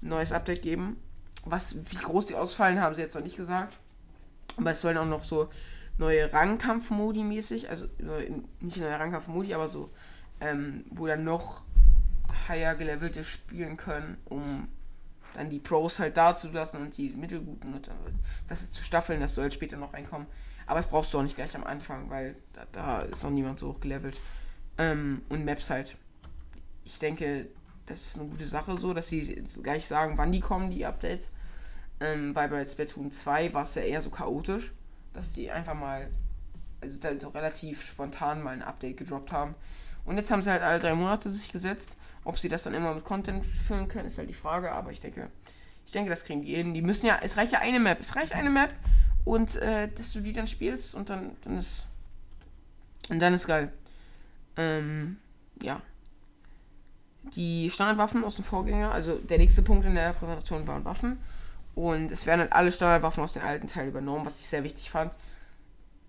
neues 0.00 0.32
Update 0.32 0.62
geben. 0.62 1.00
Was, 1.44 1.76
wie 1.76 1.96
groß 1.96 2.26
die 2.26 2.34
ausfallen, 2.34 2.80
haben 2.80 2.94
sie 2.94 3.02
jetzt 3.02 3.14
noch 3.14 3.22
nicht 3.22 3.36
gesagt. 3.36 3.78
Aber 4.56 4.72
es 4.72 4.80
sollen 4.80 4.98
auch 4.98 5.06
noch 5.06 5.22
so 5.22 5.48
neue 5.98 6.32
Rangkampf-Modi 6.32 7.24
mäßig, 7.24 7.70
also 7.70 7.86
nicht 8.60 8.78
neue 8.78 8.98
Rangkampf-Modi, 8.98 9.54
aber 9.54 9.68
so, 9.68 9.90
ähm, 10.40 10.84
wo 10.90 11.06
dann 11.06 11.24
noch 11.24 11.64
higher 12.48 12.74
gelevelte 12.74 13.24
spielen 13.24 13.76
können, 13.76 14.16
um 14.24 14.68
dann 15.34 15.50
die 15.50 15.58
Pros 15.58 15.98
halt 15.98 16.16
da 16.16 16.34
zu 16.34 16.50
lassen 16.50 16.82
und 16.82 16.96
die 16.96 17.10
Mittelguten 17.10 17.72
und 17.72 17.88
dann 17.88 17.96
das 18.48 18.70
zu 18.70 18.82
staffeln, 18.82 19.20
das 19.20 19.34
soll 19.34 19.50
später 19.50 19.76
noch 19.76 19.94
reinkommen. 19.94 20.26
Aber 20.66 20.80
das 20.80 20.88
brauchst 20.88 21.12
du 21.12 21.18
auch 21.18 21.22
nicht 21.22 21.36
gleich 21.36 21.54
am 21.56 21.64
Anfang, 21.64 22.10
weil 22.10 22.36
da, 22.52 22.66
da 22.72 23.02
ist 23.02 23.22
noch 23.22 23.30
niemand 23.30 23.58
so 23.58 23.68
hoch 23.68 23.80
gelevelt. 23.80 24.18
Ähm, 24.78 25.22
und 25.28 25.44
Maps 25.44 25.70
halt. 25.70 25.96
Ich 26.84 26.98
denke, 26.98 27.46
das 27.86 28.02
ist 28.02 28.18
eine 28.18 28.28
gute 28.28 28.46
Sache 28.46 28.76
so, 28.76 28.92
dass 28.92 29.08
sie 29.08 29.42
gleich 29.62 29.86
sagen, 29.86 30.18
wann 30.18 30.32
die 30.32 30.40
kommen, 30.40 30.70
die 30.70 30.84
Updates. 30.84 31.32
Ähm, 32.00 32.34
weil 32.34 32.48
bei 32.48 32.64
Splatoon 32.64 33.10
2 33.10 33.54
war 33.54 33.62
es 33.62 33.74
ja 33.74 33.82
eher 33.82 34.02
so 34.02 34.10
chaotisch 34.10 34.72
dass 35.12 35.32
die 35.32 35.50
einfach 35.50 35.74
mal, 35.74 36.08
also 36.80 36.98
da 36.98 37.10
so 37.20 37.28
relativ 37.28 37.82
spontan 37.82 38.42
mal 38.42 38.50
ein 38.50 38.62
Update 38.62 38.96
gedroppt 38.96 39.32
haben. 39.32 39.54
Und 40.04 40.16
jetzt 40.16 40.30
haben 40.30 40.42
sie 40.42 40.50
halt 40.50 40.62
alle 40.62 40.78
drei 40.78 40.94
Monate 40.94 41.30
sich 41.30 41.52
gesetzt. 41.52 41.96
Ob 42.24 42.38
sie 42.38 42.48
das 42.48 42.64
dann 42.64 42.74
immer 42.74 42.94
mit 42.94 43.04
Content 43.04 43.46
füllen 43.46 43.88
können, 43.88 44.08
ist 44.08 44.18
halt 44.18 44.28
die 44.28 44.34
Frage. 44.34 44.72
Aber 44.72 44.90
ich 44.90 45.00
denke, 45.00 45.30
ich 45.86 45.92
denke, 45.92 46.10
das 46.10 46.24
kriegen 46.24 46.42
die 46.42 46.54
hin. 46.54 46.74
Die 46.74 46.82
müssen 46.82 47.06
ja, 47.06 47.18
es 47.22 47.36
reicht 47.36 47.52
ja 47.52 47.60
eine 47.60 47.78
Map. 47.78 48.00
Es 48.00 48.16
reicht 48.16 48.32
eine 48.32 48.50
Map 48.50 48.74
und 49.24 49.56
äh, 49.56 49.88
dass 49.88 50.12
du 50.12 50.20
die 50.20 50.32
dann 50.32 50.46
spielst 50.46 50.94
und 50.94 51.08
dann, 51.08 51.36
dann 51.42 51.58
ist 51.58 51.86
Und 53.08 53.20
dann 53.20 53.34
ist 53.34 53.46
geil. 53.46 53.72
Ähm, 54.56 55.18
ja. 55.62 55.80
Die 57.34 57.70
Standardwaffen 57.70 58.24
aus 58.24 58.36
dem 58.36 58.44
Vorgänger, 58.44 58.90
also 58.90 59.16
der 59.18 59.38
nächste 59.38 59.62
Punkt 59.62 59.86
in 59.86 59.94
der 59.94 60.12
Präsentation 60.12 60.66
waren 60.66 60.84
Waffen. 60.84 61.18
Und 61.74 62.10
es 62.10 62.26
werden 62.26 62.40
halt 62.40 62.52
alle 62.52 62.72
Standardwaffen 62.72 63.22
aus 63.22 63.32
den 63.32 63.42
alten 63.42 63.66
Teilen 63.66 63.88
übernommen, 63.88 64.26
was 64.26 64.40
ich 64.40 64.48
sehr 64.48 64.64
wichtig 64.64 64.90
fand. 64.90 65.12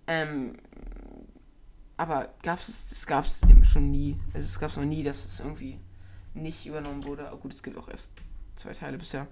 Ähm, 0.06 0.58
aber 1.96 2.28
gab 2.42 2.58
es, 2.58 2.88
das 2.88 3.06
gab 3.06 3.24
es 3.24 3.40
schon 3.62 3.90
nie. 3.90 4.18
Also 4.34 4.46
es 4.46 4.58
gab 4.58 4.70
es 4.70 4.76
noch 4.76 4.84
nie, 4.84 5.02
dass 5.02 5.24
es 5.24 5.40
irgendwie 5.40 5.78
nicht 6.34 6.66
übernommen 6.66 7.04
wurde. 7.04 7.28
Aber 7.28 7.38
gut, 7.38 7.54
es 7.54 7.62
gibt 7.62 7.78
auch 7.78 7.88
erst 7.88 8.12
zwei 8.56 8.72
Teile 8.72 8.98
bisher. 8.98 9.26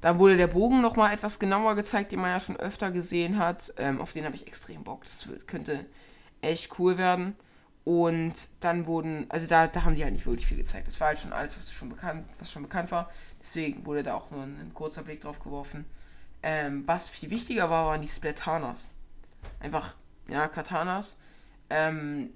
Da 0.00 0.18
wurde 0.18 0.36
der 0.36 0.48
Bogen 0.48 0.80
nochmal 0.80 1.14
etwas 1.14 1.38
genauer 1.38 1.74
gezeigt, 1.74 2.12
den 2.12 2.20
man 2.20 2.30
ja 2.30 2.40
schon 2.40 2.56
öfter 2.56 2.90
gesehen 2.90 3.38
hat. 3.38 3.72
Ähm, 3.76 4.00
auf 4.00 4.12
den 4.12 4.24
habe 4.24 4.34
ich 4.34 4.46
extrem 4.46 4.84
Bock. 4.84 5.04
Das 5.04 5.28
könnte 5.46 5.86
echt 6.42 6.78
cool 6.78 6.98
werden. 6.98 7.36
Und 7.84 8.34
dann 8.60 8.86
wurden, 8.86 9.26
also 9.28 9.46
da, 9.46 9.66
da 9.66 9.84
haben 9.84 9.94
die 9.94 10.04
halt 10.04 10.12
nicht 10.12 10.26
wirklich 10.26 10.46
viel 10.46 10.56
gezeigt. 10.56 10.86
Das 10.86 11.00
war 11.00 11.08
halt 11.08 11.18
schon 11.18 11.32
alles, 11.32 11.56
was 11.56 11.72
schon 11.72 11.88
bekannt, 11.88 12.26
was 12.38 12.52
schon 12.52 12.62
bekannt 12.62 12.90
war. 12.92 13.10
Deswegen 13.42 13.84
wurde 13.84 14.04
da 14.04 14.14
auch 14.14 14.30
nur 14.30 14.44
ein, 14.44 14.70
kurzer 14.72 15.02
Blick 15.02 15.20
drauf 15.20 15.40
geworfen. 15.40 15.84
Ähm, 16.42 16.84
was 16.86 17.08
viel 17.08 17.30
wichtiger 17.30 17.68
war, 17.68 17.86
waren 17.86 18.00
die 18.00 18.08
Splatanas. 18.08 18.90
Einfach, 19.60 19.94
ja, 20.28 20.48
Katanas. 20.48 21.16
Ähm, 21.68 22.30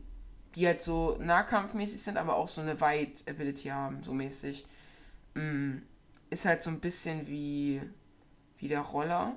die 0.56 0.66
halt 0.66 0.80
so 0.82 1.16
nahkampfmäßig 1.20 2.02
sind, 2.02 2.16
aber 2.16 2.36
auch 2.36 2.48
so 2.48 2.62
eine 2.62 2.80
Wide-Ability 2.80 3.68
haben, 3.68 4.02
so 4.02 4.12
mäßig. 4.12 4.66
Mm, 5.34 5.78
ist 6.30 6.46
halt 6.46 6.62
so 6.62 6.70
ein 6.70 6.80
bisschen 6.80 7.28
wie, 7.28 7.82
wie 8.58 8.68
der 8.68 8.80
Roller. 8.80 9.36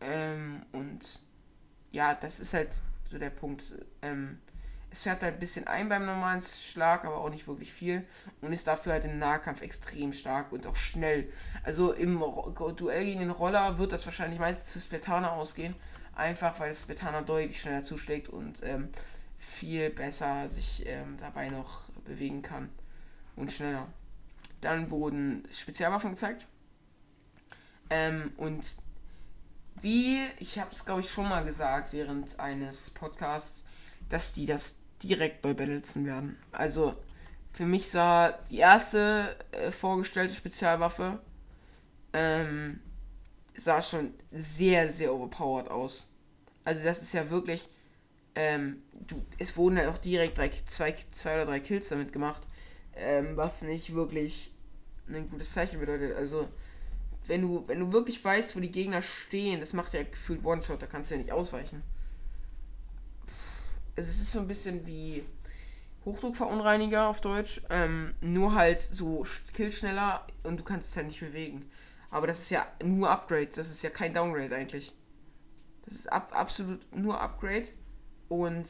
Ähm, 0.00 0.62
und 0.72 1.20
ja, 1.90 2.14
das 2.14 2.40
ist 2.40 2.54
halt 2.54 2.80
so 3.10 3.18
der 3.18 3.30
Punkt. 3.30 3.74
Ähm, 4.00 4.38
es 4.94 5.02
fährt 5.02 5.22
halt 5.22 5.34
ein 5.34 5.40
bisschen 5.40 5.66
ein 5.66 5.88
beim 5.88 6.06
normalen 6.06 6.40
Schlag, 6.40 7.04
aber 7.04 7.16
auch 7.16 7.28
nicht 7.28 7.48
wirklich 7.48 7.72
viel. 7.72 8.06
Und 8.40 8.52
ist 8.52 8.68
dafür 8.68 8.92
halt 8.92 9.04
im 9.04 9.18
Nahkampf 9.18 9.60
extrem 9.60 10.12
stark 10.12 10.52
und 10.52 10.68
auch 10.68 10.76
schnell. 10.76 11.28
Also 11.64 11.92
im 11.92 12.22
Duell 12.76 13.04
gegen 13.04 13.18
den 13.18 13.30
Roller 13.30 13.76
wird 13.78 13.90
das 13.92 14.06
wahrscheinlich 14.06 14.38
meistens 14.38 14.72
für 14.72 14.78
Splatana 14.78 15.32
ausgehen. 15.32 15.74
Einfach 16.14 16.60
weil 16.60 16.72
Splatana 16.72 17.22
deutlich 17.22 17.60
schneller 17.60 17.82
zuschlägt 17.82 18.28
und 18.28 18.62
ähm, 18.62 18.88
viel 19.36 19.90
besser 19.90 20.48
sich 20.48 20.84
ähm, 20.86 21.16
dabei 21.18 21.48
noch 21.48 21.88
bewegen 22.04 22.42
kann. 22.42 22.68
Und 23.34 23.50
schneller. 23.50 23.88
Dann 24.60 24.90
wurden 24.92 25.42
Spezialwaffen 25.50 26.10
gezeigt. 26.10 26.46
Ähm, 27.90 28.32
und 28.36 28.76
wie, 29.82 30.20
ich 30.38 30.60
habe 30.60 30.70
es 30.70 30.84
glaube 30.84 31.00
ich 31.00 31.10
schon 31.10 31.28
mal 31.28 31.44
gesagt 31.44 31.92
während 31.92 32.38
eines 32.38 32.90
Podcasts, 32.90 33.64
dass 34.08 34.32
die 34.32 34.46
das 34.46 34.76
direkt 35.08 35.42
bei 35.42 35.54
Battleson 35.54 36.06
werden. 36.06 36.38
Also 36.52 36.94
für 37.52 37.66
mich 37.66 37.88
sah 37.88 38.32
die 38.50 38.58
erste 38.58 39.36
äh, 39.52 39.70
vorgestellte 39.70 40.34
Spezialwaffe 40.34 41.20
ähm, 42.12 42.80
sah 43.54 43.82
schon 43.82 44.14
sehr, 44.32 44.90
sehr 44.90 45.12
overpowered 45.14 45.70
aus. 45.70 46.06
Also 46.64 46.84
das 46.84 47.02
ist 47.02 47.12
ja 47.12 47.28
wirklich, 47.30 47.68
ähm, 48.34 48.82
du, 48.92 49.22
es 49.38 49.56
wurden 49.56 49.76
ja 49.76 49.90
auch 49.90 49.98
direkt 49.98 50.38
drei, 50.38 50.50
zwei, 50.66 50.94
zwei 51.12 51.34
oder 51.34 51.46
drei 51.46 51.60
Kills 51.60 51.88
damit 51.88 52.12
gemacht, 52.12 52.42
ähm, 52.96 53.36
was 53.36 53.62
nicht 53.62 53.94
wirklich 53.94 54.52
ein 55.08 55.28
gutes 55.28 55.52
Zeichen 55.52 55.80
bedeutet. 55.80 56.16
Also 56.16 56.48
wenn 57.26 57.42
du, 57.42 57.64
wenn 57.66 57.80
du 57.80 57.92
wirklich 57.92 58.24
weißt, 58.24 58.56
wo 58.56 58.60
die 58.60 58.70
Gegner 58.70 59.02
stehen, 59.02 59.60
das 59.60 59.72
macht 59.72 59.92
ja 59.94 60.02
gefühlt 60.02 60.44
One-Shot, 60.44 60.82
da 60.82 60.86
kannst 60.86 61.10
du 61.10 61.14
ja 61.14 61.20
nicht 61.20 61.32
ausweichen. 61.32 61.82
Also 63.96 64.10
es 64.10 64.20
ist 64.20 64.32
so 64.32 64.40
ein 64.40 64.48
bisschen 64.48 64.86
wie 64.86 65.24
Hochdruckverunreiniger 66.04 67.08
auf 67.08 67.20
Deutsch, 67.20 67.62
ähm, 67.70 68.14
nur 68.20 68.54
halt 68.54 68.80
so 68.80 69.24
killschneller 69.52 70.26
und 70.42 70.60
du 70.60 70.64
kannst 70.64 70.90
es 70.90 70.96
halt 70.96 71.06
nicht 71.06 71.20
bewegen. 71.20 71.70
Aber 72.10 72.26
das 72.26 72.40
ist 72.40 72.50
ja 72.50 72.66
nur 72.82 73.10
Upgrade, 73.10 73.48
das 73.54 73.70
ist 73.70 73.82
ja 73.82 73.90
kein 73.90 74.14
Downgrade 74.14 74.54
eigentlich. 74.54 74.92
Das 75.84 75.94
ist 75.94 76.12
ab, 76.12 76.32
absolut 76.34 76.80
nur 76.94 77.20
Upgrade 77.20 77.68
und 78.28 78.66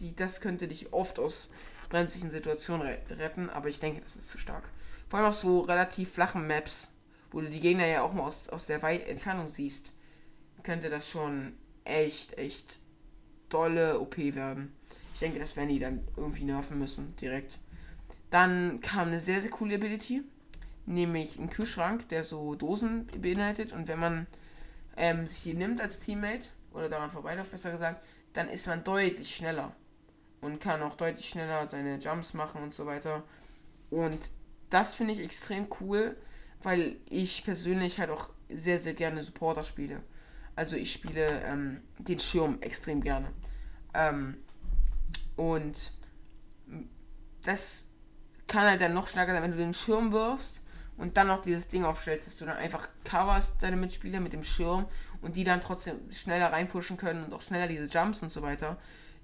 die, 0.00 0.14
das 0.14 0.40
könnte 0.40 0.68
dich 0.68 0.92
oft 0.92 1.18
aus 1.18 1.50
brenzlichen 1.88 2.30
Situationen 2.30 2.86
retten, 3.10 3.50
aber 3.50 3.68
ich 3.68 3.80
denke, 3.80 4.00
das 4.00 4.16
ist 4.16 4.28
zu 4.28 4.38
stark. 4.38 4.68
Vor 5.08 5.18
allem 5.18 5.28
auf 5.28 5.36
so 5.36 5.60
relativ 5.60 6.12
flachen 6.12 6.46
Maps 6.46 6.92
wo 7.36 7.40
du 7.40 7.50
die 7.50 7.60
Gegner 7.60 7.86
ja 7.86 8.00
auch 8.00 8.14
mal 8.14 8.22
aus, 8.24 8.48
aus 8.48 8.64
der 8.64 8.80
Weit 8.80 9.06
Entfernung 9.06 9.48
siehst, 9.48 9.92
könnte 10.62 10.88
das 10.88 11.10
schon 11.10 11.52
echt, 11.84 12.38
echt 12.38 12.78
tolle 13.48 14.00
OP 14.00 14.16
werden. 14.16 14.72
Ich 15.14 15.20
denke, 15.20 15.38
das 15.38 15.56
werden 15.56 15.70
die 15.70 15.78
dann 15.78 16.00
irgendwie 16.16 16.44
nerven 16.44 16.78
müssen, 16.78 17.14
direkt. 17.16 17.58
Dann 18.30 18.80
kam 18.80 19.08
eine 19.08 19.20
sehr, 19.20 19.40
sehr 19.40 19.50
coole 19.50 19.76
Ability, 19.76 20.22
nämlich 20.84 21.38
ein 21.38 21.48
Kühlschrank, 21.48 22.08
der 22.08 22.24
so 22.24 22.54
Dosen 22.54 23.06
beinhaltet 23.20 23.72
und 23.72 23.88
wenn 23.88 23.98
man 23.98 24.26
ähm, 24.96 25.26
die 25.44 25.54
nimmt 25.54 25.80
als 25.80 26.00
Teammate, 26.00 26.48
oder 26.76 26.88
daran 26.88 27.10
vorbeiläuft, 27.10 27.50
besser 27.50 27.72
gesagt, 27.72 28.04
dann 28.34 28.48
ist 28.48 28.66
man 28.66 28.84
deutlich 28.84 29.34
schneller 29.34 29.74
und 30.40 30.60
kann 30.60 30.82
auch 30.82 30.96
deutlich 30.96 31.28
schneller 31.28 31.66
seine 31.68 31.96
Jumps 31.96 32.34
machen 32.34 32.62
und 32.62 32.74
so 32.74 32.86
weiter. 32.86 33.24
Und 33.90 34.30
das 34.68 34.94
finde 34.94 35.14
ich 35.14 35.20
extrem 35.20 35.66
cool, 35.80 36.16
weil 36.62 36.96
ich 37.08 37.44
persönlich 37.44 37.98
halt 37.98 38.10
auch 38.10 38.28
sehr, 38.50 38.78
sehr 38.78 38.94
gerne 38.94 39.22
Supporter 39.22 39.64
spiele. 39.64 40.02
Also 40.56 40.76
ich 40.76 40.92
spiele 40.92 41.42
ähm, 41.42 41.80
den 41.98 42.18
Schirm 42.18 42.58
extrem 42.60 43.00
gerne. 43.00 43.30
Ähm, 43.94 44.38
und 45.36 45.92
das 47.42 47.90
kann 48.46 48.66
halt 48.66 48.80
dann 48.80 48.94
noch 48.94 49.08
stärker 49.08 49.32
sein, 49.32 49.42
wenn 49.42 49.52
du 49.52 49.58
den 49.58 49.74
Schirm 49.74 50.12
wirfst 50.12 50.62
und 50.96 51.16
dann 51.16 51.26
noch 51.26 51.42
dieses 51.42 51.68
Ding 51.68 51.84
aufstellst, 51.84 52.26
dass 52.26 52.36
du 52.36 52.46
dann 52.46 52.56
einfach 52.56 52.88
coverst 53.04 53.62
deine 53.62 53.76
Mitspieler 53.76 54.20
mit 54.20 54.32
dem 54.32 54.44
Schirm 54.44 54.86
und 55.20 55.36
die 55.36 55.44
dann 55.44 55.60
trotzdem 55.60 55.96
schneller 56.10 56.52
reinpushen 56.52 56.96
können 56.96 57.24
und 57.24 57.32
auch 57.32 57.42
schneller 57.42 57.68
diese 57.68 57.84
Jumps 57.84 58.22
und 58.22 58.30
so 58.30 58.42
weiter. 58.42 58.78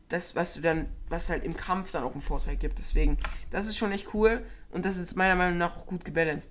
Das, 0.08 0.36
was 0.36 0.54
du 0.54 0.60
dann, 0.60 0.88
was 1.08 1.30
halt 1.30 1.44
im 1.44 1.56
Kampf 1.56 1.90
dann 1.90 2.04
auch 2.04 2.12
einen 2.12 2.20
Vorteil 2.20 2.56
gibt. 2.56 2.78
Deswegen, 2.78 3.16
das 3.50 3.66
ist 3.66 3.78
schon 3.78 3.92
echt 3.92 4.12
cool 4.12 4.44
und 4.70 4.84
das 4.84 4.98
ist 4.98 5.16
meiner 5.16 5.36
Meinung 5.36 5.56
nach 5.56 5.76
auch 5.76 5.86
gut 5.86 6.04
gebalanced 6.04 6.50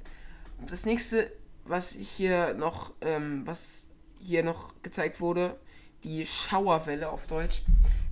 das 0.69 0.85
nächste, 0.85 1.31
was 1.65 1.91
hier 1.91 2.53
noch, 2.53 2.93
ähm, 3.01 3.45
was 3.45 3.87
hier 4.21 4.43
noch 4.43 4.73
gezeigt 4.83 5.19
wurde, 5.19 5.57
die 6.03 6.25
Schauerwelle 6.25 7.09
auf 7.09 7.27
Deutsch, 7.27 7.63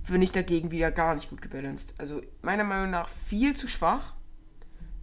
finde 0.02 0.24
ich 0.24 0.32
dagegen 0.32 0.70
wieder 0.70 0.90
gar 0.90 1.14
nicht 1.14 1.30
gut 1.30 1.42
gebalanced. 1.42 1.94
Also 1.98 2.20
meiner 2.42 2.64
Meinung 2.64 2.90
nach 2.90 3.08
viel 3.08 3.54
zu 3.54 3.68
schwach, 3.68 4.14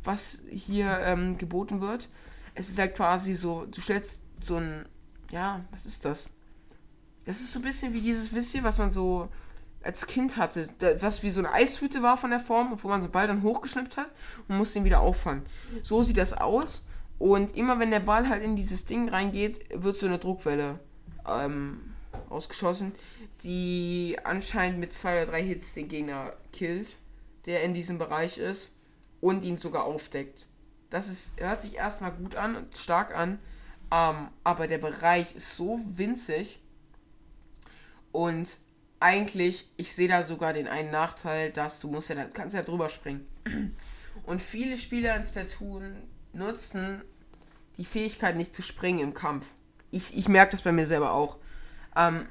was 0.04 0.42
hier 0.50 1.00
ähm, 1.02 1.38
geboten 1.38 1.82
wird. 1.82 2.10
Es 2.56 2.70
ist 2.70 2.80
halt 2.80 2.96
quasi 2.96 3.36
so, 3.36 3.66
du 3.66 3.82
stellst 3.82 4.22
so 4.40 4.58
ein, 4.58 4.86
ja, 5.32 5.64
was 5.72 5.86
ist 5.86 6.06
das? 6.06 6.34
Das 7.26 7.42
ist 7.42 7.52
so 7.52 7.60
ein 7.60 7.64
bisschen 7.64 7.94
wie 7.94 8.02
dieses, 8.02 8.34
wisst 8.34 8.56
ihr, 8.56 8.64
was 8.64 8.78
man 8.80 8.92
so 8.92 9.30
als 9.84 10.08
Kind 10.08 10.38
hatte, 10.38 10.68
was 11.00 11.24
wie 11.24 11.30
so 11.30 11.40
eine 11.40 11.52
Eistüte 11.52 12.02
war 12.02 12.18
von 12.18 12.30
der 12.30 12.40
Form, 12.40 12.78
wo 12.82 12.88
man 12.88 13.02
so 13.02 13.10
Ball 13.10 13.28
dann 13.28 13.44
hochgeschnippt 13.44 13.98
hat 13.98 14.12
und 14.48 14.58
musste 14.58 14.80
ihn 14.80 14.86
wieder 14.86 15.02
auffangen. 15.02 15.44
So 15.84 16.04
sieht 16.04 16.18
das 16.18 16.34
aus. 16.34 16.84
Und 17.20 17.56
immer 17.56 17.80
wenn 17.80 17.92
der 17.92 18.00
Ball 18.00 18.30
halt 18.30 18.44
in 18.44 18.56
dieses 18.56 18.86
Ding 18.86 19.10
reingeht, 19.10 19.60
wird 19.74 19.98
so 19.98 20.06
eine 20.06 20.20
Druckwelle 20.20 20.80
ähm, 21.28 21.94
ausgeschossen, 22.30 22.94
die 23.44 24.18
anscheinend 24.24 24.80
mit 24.80 24.94
zwei 24.94 25.22
oder 25.22 25.32
drei 25.32 25.44
Hits 25.44 25.74
den 25.74 25.88
Gegner 25.88 26.34
killt, 26.52 26.96
der 27.46 27.64
in 27.64 27.74
diesem 27.74 27.98
Bereich 27.98 28.38
ist 28.38 28.78
und 29.22 29.44
ihn 29.44 29.58
sogar 29.58 29.86
aufdeckt. 29.86 30.46
Das 30.90 31.08
ist, 31.10 31.40
hört 31.40 31.62
sich 31.62 31.76
erstmal 31.76 32.12
gut 32.12 32.36
an 32.36 32.56
und 32.56 32.76
stark 32.78 33.16
an, 33.16 33.40
ähm, 33.92 34.30
aber 34.44 34.68
der 34.68 34.78
Bereich 34.78 35.36
ist 35.36 35.56
so 35.56 35.80
winzig 35.86 36.60
und 38.12 38.50
eigentlich, 39.00 39.70
ich 39.78 39.94
sehe 39.94 40.08
da 40.08 40.24
sogar 40.24 40.54
den 40.54 40.68
einen 40.68 40.92
Nachteil, 40.92 41.52
dass 41.52 41.80
du 41.80 41.90
musst 41.90 42.10
ja, 42.10 42.26
kannst 42.26 42.56
ja 42.56 42.64
drüber 42.64 42.90
springen. 42.90 43.28
Und 44.26 44.42
viele 44.42 44.78
Spieler 44.78 45.16
in 45.16 45.24
Splatoon 45.24 45.96
nutzen 46.34 47.04
die 47.78 47.86
Fähigkeit 47.86 48.36
nicht 48.36 48.54
zu 48.54 48.64
springen 48.64 49.00
im 49.00 49.14
Kampf. 49.14 49.46
Ich, 49.92 50.18
ich 50.18 50.28
merke 50.28 50.52
das 50.52 50.62
bei 50.62 50.72
mir 50.72 50.86
selber 50.86 51.12
auch. 51.12 51.38
Ähm, 51.96 52.28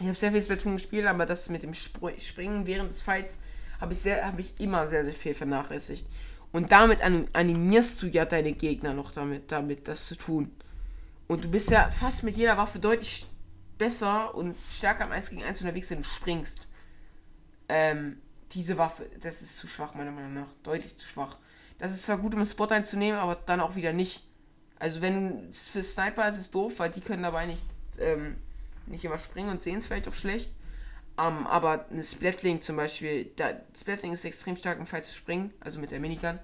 ich 0.00 0.06
habe 0.06 0.14
sehr 0.14 0.32
viel 0.32 0.42
Splatoon 0.42 0.74
gespielt, 0.74 1.06
aber 1.06 1.26
das 1.26 1.48
mit 1.48 1.62
dem 1.62 1.74
Spr 1.74 2.10
Springen 2.18 2.66
während 2.66 2.90
des 2.90 3.02
Fights 3.02 3.38
habe 3.80 3.92
ich, 3.92 4.04
hab 4.06 4.38
ich 4.38 4.58
immer 4.60 4.88
sehr, 4.88 5.04
sehr 5.04 5.14
viel 5.14 5.34
vernachlässigt. 5.34 6.06
Und 6.52 6.70
damit 6.70 7.02
animierst 7.02 8.00
du 8.02 8.06
ja 8.06 8.24
deine 8.24 8.52
Gegner 8.52 8.94
noch 8.94 9.10
damit, 9.10 9.50
damit 9.50 9.88
das 9.88 10.06
zu 10.06 10.14
tun. 10.14 10.52
Und 11.26 11.44
du 11.44 11.50
bist 11.50 11.70
ja 11.70 11.90
fast 11.90 12.22
mit 12.22 12.36
jeder 12.36 12.56
Waffe 12.56 12.78
deutlich 12.78 13.26
besser 13.78 14.34
und 14.34 14.56
stärker 14.70 15.04
am 15.04 15.12
1 15.12 15.30
gegen 15.30 15.42
1 15.42 15.62
unterwegs, 15.62 15.90
wenn 15.90 15.98
du 15.98 16.04
springst. 16.04 16.68
Ähm, 17.68 18.18
diese 18.52 18.78
Waffe, 18.78 19.10
das 19.20 19.42
ist 19.42 19.56
zu 19.56 19.66
schwach, 19.66 19.94
meiner 19.94 20.12
Meinung 20.12 20.34
nach. 20.34 20.48
Deutlich 20.62 20.96
zu 20.96 21.08
schwach. 21.08 21.38
Das 21.78 21.92
ist 21.92 22.04
zwar 22.04 22.18
gut, 22.18 22.34
um 22.34 22.38
einen 22.38 22.46
Spot 22.46 22.66
einzunehmen, 22.66 23.18
aber 23.18 23.36
dann 23.46 23.60
auch 23.60 23.74
wieder 23.74 23.92
nicht. 23.92 24.23
Also 24.78 25.00
wenn 25.00 25.52
für 25.52 25.82
Sniper 25.82 26.28
ist 26.28 26.38
es 26.38 26.50
doof, 26.50 26.78
weil 26.78 26.90
die 26.90 27.00
können 27.00 27.22
dabei 27.22 27.46
nicht, 27.46 27.64
ähm, 27.98 28.36
nicht 28.86 29.04
immer 29.04 29.18
springen 29.18 29.50
und 29.50 29.62
sehen 29.62 29.78
es 29.78 29.86
vielleicht 29.86 30.08
auch 30.08 30.14
schlecht. 30.14 30.50
Um, 31.16 31.46
aber 31.46 31.86
eine 31.90 32.02
Splatling 32.02 32.60
zum 32.60 32.74
Beispiel, 32.76 33.30
da, 33.36 33.52
Splatling 33.78 34.12
ist 34.12 34.24
extrem 34.24 34.56
stark 34.56 34.80
im 34.80 34.86
Fall 34.86 35.04
zu 35.04 35.14
springen, 35.14 35.52
also 35.60 35.78
mit 35.78 35.92
der 35.92 36.00
Minigun. 36.00 36.40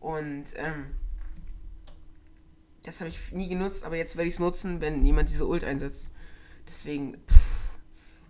Und 0.00 0.46
ähm, 0.56 0.96
das 2.82 3.00
habe 3.00 3.10
ich 3.10 3.32
nie 3.32 3.48
genutzt, 3.48 3.84
aber 3.84 3.96
jetzt 3.96 4.16
werde 4.16 4.26
ich 4.26 4.34
es 4.34 4.40
nutzen, 4.40 4.80
wenn 4.80 5.04
jemand 5.04 5.28
diese 5.28 5.46
Ult 5.46 5.62
einsetzt. 5.62 6.10
Deswegen, 6.66 7.16
pff, 7.28 7.78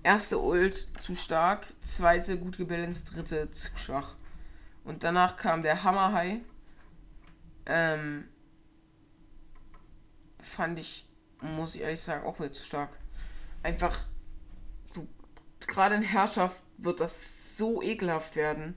erste 0.03 0.39
Ult 0.41 0.89
zu 1.01 1.15
stark, 1.15 1.73
zweite 1.81 2.39
gut 2.39 2.59
gebalanced, 2.59 3.15
dritte 3.15 3.51
zu 3.51 3.77
schwach. 3.79 4.15
Und 4.85 5.05
danach 5.05 5.37
kam 5.37 5.63
der 5.63 5.85
Hammer 5.85 6.13
High. 6.13 6.41
Ähm, 7.65 8.25
fand 10.41 10.79
ich, 10.79 11.07
muss 11.41 11.75
ich 11.75 11.83
ehrlich 11.83 12.01
sagen, 12.01 12.27
auch 12.27 12.39
wieder 12.39 12.53
zu 12.53 12.63
stark. 12.63 12.91
Einfach, 13.63 13.99
du, 14.95 15.07
gerade 15.67 15.97
in 15.97 16.03
Herrschaft 16.03 16.63
wird 16.79 17.01
das 17.01 17.57
so 17.57 17.83
ekelhaft 17.83 18.37
werden. 18.37 18.77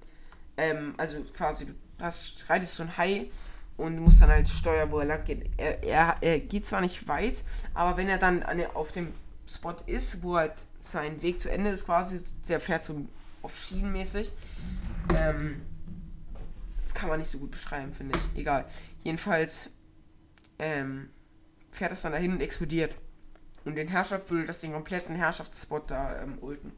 Ähm, 0.57 0.95
also 0.97 1.23
quasi, 1.35 1.65
du 1.65 1.73
hast, 2.01 2.49
reitest 2.49 2.75
so 2.75 2.83
ein 2.83 2.97
Hai 2.97 3.29
und 3.77 3.99
musst 3.99 4.21
dann 4.21 4.29
halt 4.29 4.47
steuern, 4.47 4.91
wo 4.91 4.99
er 4.99 5.05
lang 5.05 5.23
geht. 5.23 5.49
Er, 5.57 5.83
er, 5.83 6.15
er 6.21 6.39
geht 6.39 6.65
zwar 6.65 6.81
nicht 6.81 7.07
weit, 7.07 7.43
aber 7.73 7.97
wenn 7.97 8.09
er 8.09 8.17
dann 8.17 8.43
an, 8.43 8.63
auf 8.73 8.91
dem 8.91 9.13
Spot 9.47 9.75
ist, 9.85 10.23
wo 10.23 10.35
halt 10.35 10.65
sein 10.81 11.21
Weg 11.21 11.39
zu 11.39 11.51
Ende 11.51 11.69
ist 11.71 11.85
quasi, 11.85 12.23
der 12.47 12.59
fährt 12.59 12.83
so 12.83 13.05
auf 13.41 13.57
Schienen 13.59 13.91
mäßig. 13.91 14.31
Ähm, 15.15 15.61
das 16.83 16.93
kann 16.93 17.09
man 17.09 17.19
nicht 17.19 17.31
so 17.31 17.39
gut 17.39 17.51
beschreiben, 17.51 17.93
finde 17.93 18.17
ich. 18.17 18.39
Egal. 18.39 18.65
Jedenfalls 19.03 19.71
ähm, 20.59 21.09
fährt 21.71 21.91
es 21.91 22.01
dann 22.01 22.11
dahin 22.11 22.33
und 22.33 22.41
explodiert. 22.41 22.97
Und 23.65 23.75
den 23.75 23.87
Herrschaft 23.87 24.29
würde 24.29 24.47
das 24.47 24.59
den 24.59 24.73
kompletten 24.73 25.15
Herrschaftsspot 25.15 25.89
da 25.89 26.21
ähm, 26.21 26.37
ulten. 26.41 26.71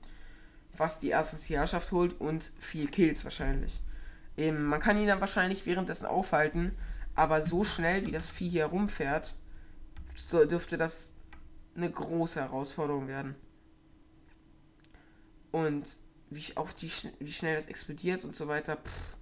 Was 0.75 0.99
die 0.99 1.09
erstens 1.09 1.43
die 1.43 1.55
Herrschaft 1.55 1.91
holt 1.91 2.19
und 2.19 2.51
viel 2.59 2.87
Kills 2.87 3.23
wahrscheinlich. 3.23 3.79
Ähm, 4.37 4.65
man 4.65 4.79
kann 4.79 4.97
ihn 4.97 5.07
dann 5.07 5.21
wahrscheinlich 5.21 5.65
währenddessen 5.65 6.05
aufhalten, 6.05 6.71
aber 7.15 7.41
so 7.41 7.63
schnell 7.63 8.05
wie 8.05 8.11
das 8.11 8.27
Vieh 8.27 8.49
hier 8.49 8.65
rumfährt, 8.65 9.35
so 10.15 10.45
dürfte 10.45 10.77
das 10.77 11.11
eine 11.75 11.89
große 11.89 12.41
Herausforderung 12.41 13.07
werden. 13.07 13.35
Und 15.51 15.97
wie 16.29 16.57
auch 16.57 16.71
die, 16.71 16.91
wie 17.19 17.31
schnell 17.31 17.55
das 17.55 17.67
explodiert 17.67 18.25
und 18.25 18.35
so 18.35 18.47
weiter, 18.47 18.77
pff, 18.77 19.17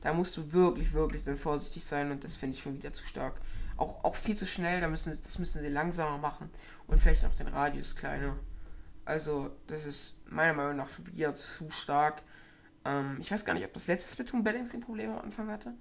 da 0.00 0.12
musst 0.12 0.36
du 0.36 0.52
wirklich, 0.52 0.92
wirklich 0.92 1.24
dann 1.24 1.36
vorsichtig 1.36 1.84
sein 1.84 2.10
und 2.10 2.24
das 2.24 2.36
finde 2.36 2.56
ich 2.56 2.62
schon 2.62 2.76
wieder 2.76 2.92
zu 2.92 3.06
stark. 3.06 3.40
Auch, 3.76 4.04
auch 4.04 4.16
viel 4.16 4.36
zu 4.36 4.46
schnell, 4.46 4.80
da 4.80 4.88
müssen, 4.88 5.18
das 5.22 5.38
müssen 5.38 5.60
sie 5.60 5.68
langsamer 5.68 6.18
machen 6.18 6.50
und 6.86 7.00
vielleicht 7.00 7.24
auch 7.24 7.34
den 7.34 7.48
Radius 7.48 7.94
kleiner. 7.94 8.36
Also, 9.04 9.50
das 9.66 9.84
ist 9.84 10.20
meiner 10.30 10.54
Meinung 10.54 10.76
nach 10.76 10.88
schon 10.88 11.06
wieder 11.06 11.34
zu 11.34 11.70
stark. 11.70 12.22
Ähm, 12.84 13.18
ich 13.20 13.30
weiß 13.30 13.44
gar 13.44 13.54
nicht, 13.54 13.64
ob 13.64 13.72
das 13.72 13.86
letzte 13.86 14.12
Splatoon 14.12 14.42
Balancing 14.42 14.80
Probleme 14.80 15.12
am 15.14 15.26
Anfang 15.26 15.50
hatte. 15.50 15.74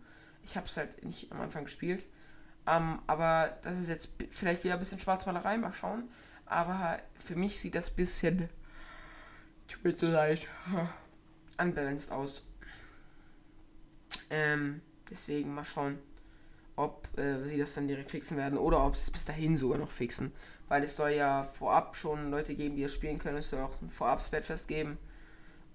Ich 0.43 0.55
habe 0.55 0.67
es 0.67 0.77
halt 0.77 1.03
nicht 1.03 1.31
am 1.31 1.41
Anfang 1.41 1.63
gespielt. 1.63 2.05
Ähm, 2.67 2.99
aber 3.07 3.57
das 3.63 3.79
ist 3.79 3.89
jetzt 3.89 4.09
vielleicht 4.31 4.63
wieder 4.63 4.73
ein 4.73 4.79
bisschen 4.79 4.99
Schwarzmalerei, 4.99 5.57
mal 5.57 5.73
schauen. 5.73 6.09
Aber 6.45 6.99
für 7.23 7.35
mich 7.35 7.59
sieht 7.59 7.75
das 7.75 7.91
ein 7.91 7.95
bisschen. 7.95 8.49
Tut 9.67 9.83
mir 9.83 9.97
so 9.97 10.07
leid. 10.07 10.47
Unbalanced 11.57 12.11
aus. 12.11 12.43
Ähm, 14.29 14.81
deswegen 15.09 15.53
mal 15.53 15.63
schauen, 15.63 15.99
ob 16.75 17.07
äh, 17.17 17.45
sie 17.45 17.57
das 17.57 17.73
dann 17.73 17.87
direkt 17.87 18.11
fixen 18.11 18.37
werden 18.37 18.57
oder 18.57 18.85
ob 18.85 18.95
sie 18.95 19.03
es 19.03 19.11
bis 19.11 19.25
dahin 19.25 19.55
sogar 19.55 19.77
noch 19.77 19.91
fixen. 19.91 20.31
Weil 20.67 20.83
es 20.83 20.95
soll 20.95 21.11
ja 21.11 21.43
vorab 21.43 21.95
schon 21.95 22.31
Leute 22.31 22.55
geben, 22.55 22.75
die 22.75 22.83
das 22.83 22.93
spielen 22.93 23.19
können. 23.19 23.37
Es 23.37 23.51
soll 23.51 23.61
auch 23.61 23.81
ein 23.81 23.89
Vorab-Splatfest 23.89 24.67
geben. 24.67 24.97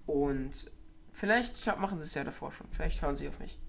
Und 0.05 0.71
Vielleicht 1.11 1.65
machen 1.79 1.99
sie 1.99 2.05
es 2.05 2.13
ja 2.13 2.23
davor 2.23 2.51
schon. 2.51 2.67
Vielleicht 2.71 3.01
hören 3.01 3.15
sie 3.15 3.27
auf 3.27 3.39
mich. 3.39 3.57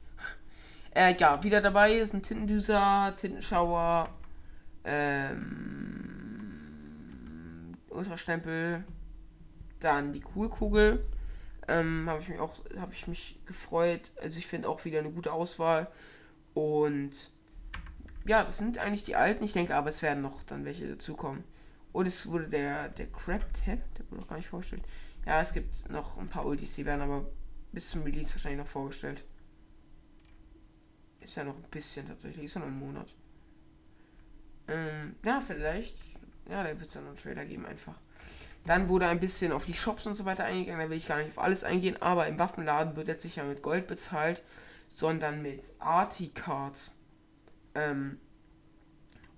Äh, 0.94 1.16
ja, 1.18 1.42
wieder 1.42 1.62
dabei 1.62 1.95
ist 1.95 2.12
ein 2.12 2.23
Tintendüser, 2.23 3.14
Tintenschauer, 3.16 4.10
ähm, 4.84 5.38
Ultrastempel, 7.88 8.84
dann 9.80 10.12
die 10.12 10.21
Coolkugel. 10.21 11.02
Ähm, 11.66 12.10
habe 12.10 12.21
ich 12.21 12.28
mich 12.28 12.38
auch, 12.38 12.60
habe 12.78 12.92
ich 12.92 13.06
mich 13.06 13.40
gefreut. 13.47 14.10
Also 14.21 14.38
ich 14.38 14.47
finde 14.47 14.68
auch 14.68 14.84
wieder 14.84 14.99
eine 14.99 15.10
gute 15.10 15.32
Auswahl. 15.32 15.88
Und 16.54 17.30
ja, 18.26 18.45
das 18.45 18.58
sind 18.58 18.78
eigentlich 18.78 19.04
die 19.04 19.17
alten. 19.17 19.45
Ich 19.45 19.52
denke 19.52 19.75
aber, 19.75 19.88
es 19.88 20.02
werden 20.02 20.23
noch 20.23 20.43
dann 20.43 20.65
welche 20.65 20.88
dazukommen. 20.88 21.45
Und 21.93 22.06
es 22.06 22.26
wurde 22.26 22.49
der, 22.49 22.88
der 22.88 23.06
Crab 23.06 23.52
Tab, 23.52 23.78
der 23.95 24.10
wurde 24.10 24.21
noch 24.21 24.28
gar 24.28 24.36
nicht 24.36 24.49
vorgestellt. 24.49 24.82
Ja, 25.26 25.41
es 25.41 25.52
gibt 25.52 25.88
noch 25.91 26.19
ein 26.19 26.28
paar 26.28 26.47
Ultis, 26.47 26.75
die 26.75 26.86
werden 26.86 27.02
aber 27.02 27.26
bis 27.73 27.91
zum 27.91 28.02
Release 28.02 28.32
wahrscheinlich 28.34 28.60
noch 28.60 28.67
vorgestellt. 28.67 29.25
Ist 31.21 31.36
ja 31.36 31.45
noch 31.45 31.54
ein 31.54 31.71
bisschen 31.71 32.06
tatsächlich, 32.08 32.47
ist 32.47 32.54
ja 32.54 32.60
noch 32.60 32.69
ein 32.69 32.78
Monat. 32.78 33.15
Ähm, 34.69 35.17
ja, 35.25 35.41
vielleicht. 35.41 35.97
Ja, 36.49 36.65
da 36.65 36.71
wird 36.71 36.88
es 36.88 36.95
dann 36.95 37.04
noch 37.04 37.10
einen 37.10 37.19
Trailer 37.19 37.45
geben 37.45 37.67
einfach. 37.67 38.00
Dann 38.65 38.88
wurde 38.88 39.06
ein 39.06 39.21
bisschen 39.21 39.52
auf 39.52 39.65
die 39.65 39.75
Shops 39.75 40.06
und 40.06 40.15
so 40.15 40.25
weiter 40.25 40.45
eingegangen, 40.45 40.80
da 40.80 40.91
will 40.91 40.97
ich 40.97 41.08
gar 41.08 41.19
nicht 41.19 41.30
auf 41.30 41.43
alles 41.43 41.65
eingehen, 41.65 42.00
aber 42.00 42.26
im 42.28 42.38
Waffenladen 42.38 42.97
wird 42.97 43.08
jetzt 43.08 43.25
nicht 43.25 43.36
mehr 43.36 43.47
mit 43.47 43.62
Gold 43.62 43.86
bezahlt, 43.86 44.43
sondern 44.95 45.43
mit 45.43 45.63
Arti-Cards. 45.78 46.97
Ähm, 47.75 48.19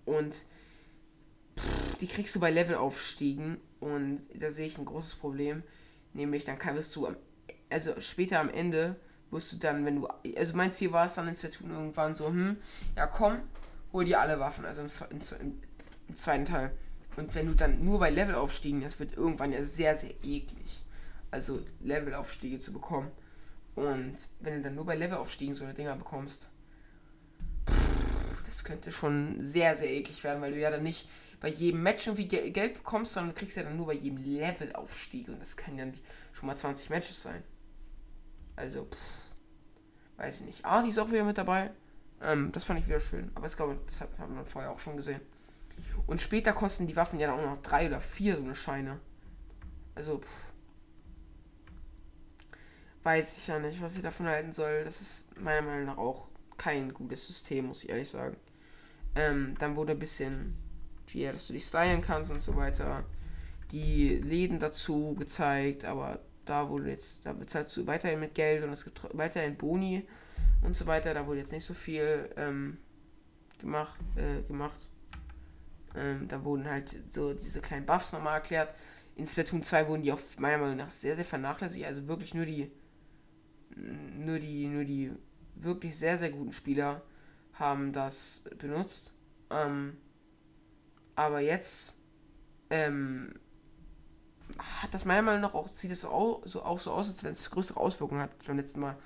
und 0.04 0.44
pff, 1.58 1.96
die 1.98 2.08
kriegst 2.08 2.34
du 2.34 2.40
bei 2.40 2.50
Levelaufstiegen 2.50 3.58
und 3.80 4.20
da 4.34 4.50
sehe 4.52 4.66
ich 4.66 4.78
ein 4.78 4.84
großes 4.84 5.16
Problem. 5.16 5.62
Nämlich, 6.12 6.44
dann 6.44 6.58
kannst 6.58 6.94
du 6.96 7.06
am 7.06 7.16
also 7.70 8.00
später 8.00 8.38
am 8.40 8.50
Ende 8.50 8.96
wirst 9.30 9.52
du 9.52 9.56
dann, 9.56 9.84
wenn 9.84 9.96
du, 9.96 10.08
also 10.36 10.56
mein 10.56 10.72
Ziel 10.72 10.92
war 10.92 11.06
es 11.06 11.14
dann 11.14 11.26
in 11.26 11.34
Splatoon 11.34 11.70
irgendwann 11.70 12.14
so, 12.14 12.28
hm, 12.28 12.56
ja 12.96 13.06
komm, 13.06 13.40
hol 13.92 14.04
dir 14.04 14.20
alle 14.20 14.38
Waffen, 14.38 14.64
also 14.64 14.82
im, 14.82 15.20
im, 15.40 15.58
im 16.08 16.14
zweiten 16.14 16.44
Teil. 16.44 16.70
Und 17.16 17.34
wenn 17.34 17.46
du 17.46 17.54
dann 17.54 17.84
nur 17.84 17.98
bei 17.98 18.10
Levelaufstiegen, 18.10 18.80
das 18.80 19.00
wird 19.00 19.16
irgendwann 19.16 19.52
ja 19.52 19.62
sehr, 19.62 19.96
sehr 19.96 20.12
eklig. 20.22 20.82
Also 21.30 21.60
Levelaufstiege 21.80 22.58
zu 22.58 22.72
bekommen. 22.72 23.10
Und 23.74 24.16
wenn 24.40 24.56
du 24.56 24.62
dann 24.62 24.74
nur 24.74 24.86
bei 24.86 24.94
Levelaufstiegen 24.94 25.54
so 25.54 25.64
eine 25.64 25.74
Dinger 25.74 25.96
bekommst, 25.96 26.50
das 28.46 28.64
könnte 28.64 28.92
schon 28.92 29.40
sehr, 29.40 29.74
sehr 29.74 29.90
eklig 29.90 30.22
werden, 30.22 30.40
weil 30.40 30.52
du 30.52 30.60
ja 30.60 30.70
dann 30.70 30.84
nicht 30.84 31.08
bei 31.40 31.48
jedem 31.48 31.82
Match 31.82 32.06
irgendwie 32.06 32.28
Geld 32.28 32.74
bekommst, 32.74 33.12
sondern 33.12 33.34
kriegst 33.34 33.56
ja 33.56 33.64
dann 33.64 33.76
nur 33.76 33.86
bei 33.86 33.94
jedem 33.94 34.18
Levelaufstieg. 34.18 35.28
Und 35.28 35.40
das 35.40 35.56
können 35.56 35.76
dann 35.76 35.92
schon 36.32 36.46
mal 36.46 36.56
20 36.56 36.88
Matches 36.90 37.22
sein. 37.22 37.42
Also, 38.56 38.84
pff, 38.84 40.18
weiß 40.18 40.40
ich 40.40 40.46
nicht. 40.46 40.64
Arti 40.64 40.88
ist 40.88 40.98
auch 40.98 41.10
wieder 41.10 41.24
mit 41.24 41.36
dabei. 41.36 41.70
Ähm, 42.22 42.52
das 42.52 42.64
fand 42.64 42.80
ich 42.80 42.86
wieder 42.86 43.00
schön. 43.00 43.30
Aber 43.34 43.46
ich 43.46 43.56
glaube, 43.56 43.78
das 43.86 44.00
hat, 44.00 44.08
hat 44.18 44.30
man 44.30 44.46
vorher 44.46 44.70
auch 44.70 44.78
schon 44.78 44.96
gesehen. 44.96 45.20
Und 46.06 46.20
später 46.20 46.52
kosten 46.52 46.86
die 46.86 46.96
Waffen 46.96 47.18
ja 47.18 47.26
dann 47.26 47.40
auch 47.40 47.56
noch 47.56 47.62
drei 47.62 47.88
oder 47.88 48.00
vier 48.00 48.36
so 48.36 48.44
eine 48.44 48.54
Scheine. 48.54 49.00
Also, 49.96 50.18
pff, 50.18 50.43
weiß 53.04 53.38
ich 53.38 53.46
ja 53.46 53.58
nicht, 53.58 53.80
was 53.80 53.96
ich 53.96 54.02
davon 54.02 54.26
halten 54.26 54.52
soll. 54.52 54.82
Das 54.84 55.00
ist 55.00 55.40
meiner 55.40 55.62
Meinung 55.62 55.84
nach 55.84 55.98
auch 55.98 56.28
kein 56.56 56.92
gutes 56.92 57.26
System, 57.26 57.66
muss 57.66 57.84
ich 57.84 57.90
ehrlich 57.90 58.08
sagen. 58.08 58.36
Ähm, 59.14 59.54
dann 59.58 59.76
wurde 59.76 59.92
ein 59.92 59.98
bisschen, 59.98 60.56
wie 61.08 61.24
dass 61.24 61.46
du 61.46 61.52
dich 61.52 61.64
stylen 61.64 62.00
kannst 62.00 62.30
und 62.30 62.42
so 62.42 62.56
weiter. 62.56 63.04
Die 63.70 64.16
Läden 64.16 64.58
dazu 64.58 65.14
gezeigt, 65.14 65.84
aber 65.84 66.20
da 66.44 66.68
wurde 66.68 66.90
jetzt, 66.90 67.24
da 67.26 67.32
bezahlst 67.32 67.76
du 67.76 67.86
weiterhin 67.86 68.20
mit 68.20 68.34
Geld 68.34 68.64
und 68.64 68.70
es 68.70 68.84
gibt 68.84 69.00
weiterhin 69.12 69.56
Boni 69.56 70.06
und 70.62 70.76
so 70.76 70.86
weiter. 70.86 71.14
Da 71.14 71.26
wurde 71.26 71.40
jetzt 71.40 71.52
nicht 71.52 71.64
so 71.64 71.74
viel 71.74 72.30
ähm, 72.36 72.78
gemacht. 73.58 73.98
Äh, 74.16 74.42
gemacht. 74.46 74.90
Ähm, 75.96 76.26
da 76.26 76.42
wurden 76.42 76.68
halt 76.68 76.96
so 77.10 77.34
diese 77.34 77.60
kleinen 77.60 77.86
Buffs 77.86 78.12
nochmal 78.12 78.34
erklärt. 78.34 78.74
In 79.16 79.26
Splatoon 79.26 79.62
2 79.62 79.88
wurden 79.88 80.02
die 80.02 80.12
auch 80.12 80.20
meiner 80.38 80.58
Meinung 80.58 80.76
nach 80.76 80.88
sehr, 80.88 81.14
sehr 81.14 81.24
vernachlässigt. 81.24 81.86
Also 81.86 82.08
wirklich 82.08 82.34
nur 82.34 82.46
die, 82.46 82.70
nur 83.76 84.38
die, 84.38 84.66
nur 84.66 84.84
die 84.84 85.12
wirklich 85.56 85.96
sehr, 85.96 86.18
sehr 86.18 86.30
guten 86.30 86.52
Spieler 86.52 87.02
haben 87.54 87.92
das 87.92 88.44
benutzt. 88.58 89.12
Ähm, 89.50 89.96
aber 91.14 91.40
jetzt 91.40 91.98
ähm, 92.70 93.34
hat 94.58 94.92
das 94.92 95.04
meiner 95.04 95.22
Meinung 95.22 95.42
nach 95.42 95.54
auch, 95.54 95.68
sieht 95.68 95.90
es 95.90 96.02
so, 96.02 96.08
au, 96.08 96.42
so 96.44 96.62
auch 96.62 96.78
so 96.78 96.90
aus, 96.90 97.08
als 97.08 97.22
wenn 97.24 97.32
es 97.32 97.50
größere 97.50 97.78
Auswirkungen 97.78 98.20
hat 98.20 98.30
beim 98.46 98.56
letzten 98.56 98.80
Mal. 98.80 98.96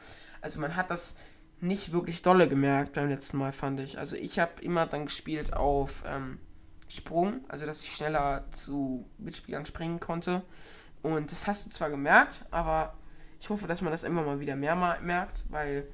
Also 0.41 0.61
man 0.61 0.77
hat 0.77 0.91
das 0.91 1.17
nicht 1.61 1.93
wirklich 1.93 2.23
dolle 2.23 2.49
gemerkt 2.49 2.95
beim 2.95 3.09
letzten 3.09 3.39
Mal, 3.39 3.53
fand 3.53 3.81
ich. 3.81 3.99
Also 3.99 4.17
ich 4.17 4.39
habe 4.39 4.61
immer 4.63 4.87
dann 4.87 5.07
gespielt 5.07 5.55
auf 5.55 6.05
ähm, 6.07 6.39
Sprung, 6.89 7.45
also 7.49 7.67
dass 7.67 7.83
ich 7.83 7.93
schneller 7.93 8.45
zu 8.51 9.09
Mitspielern 9.19 9.67
springen 9.67 10.01
konnte. 10.01 10.43
Und 11.03 11.31
das 11.31 11.47
hast 11.47 11.67
du 11.67 11.71
zwar 11.71 11.91
gemerkt, 11.91 12.45
aber 12.51 12.98
ich 13.41 13.51
hoffe, 13.51 13.67
dass 13.67 13.83
man 13.83 13.93
das 13.93 14.05
immer 14.05 14.23
mal 14.23 14.41
wieder 14.41 14.57
mehr 14.57 14.77
merkt, 15.03 15.45
weil 15.49 15.89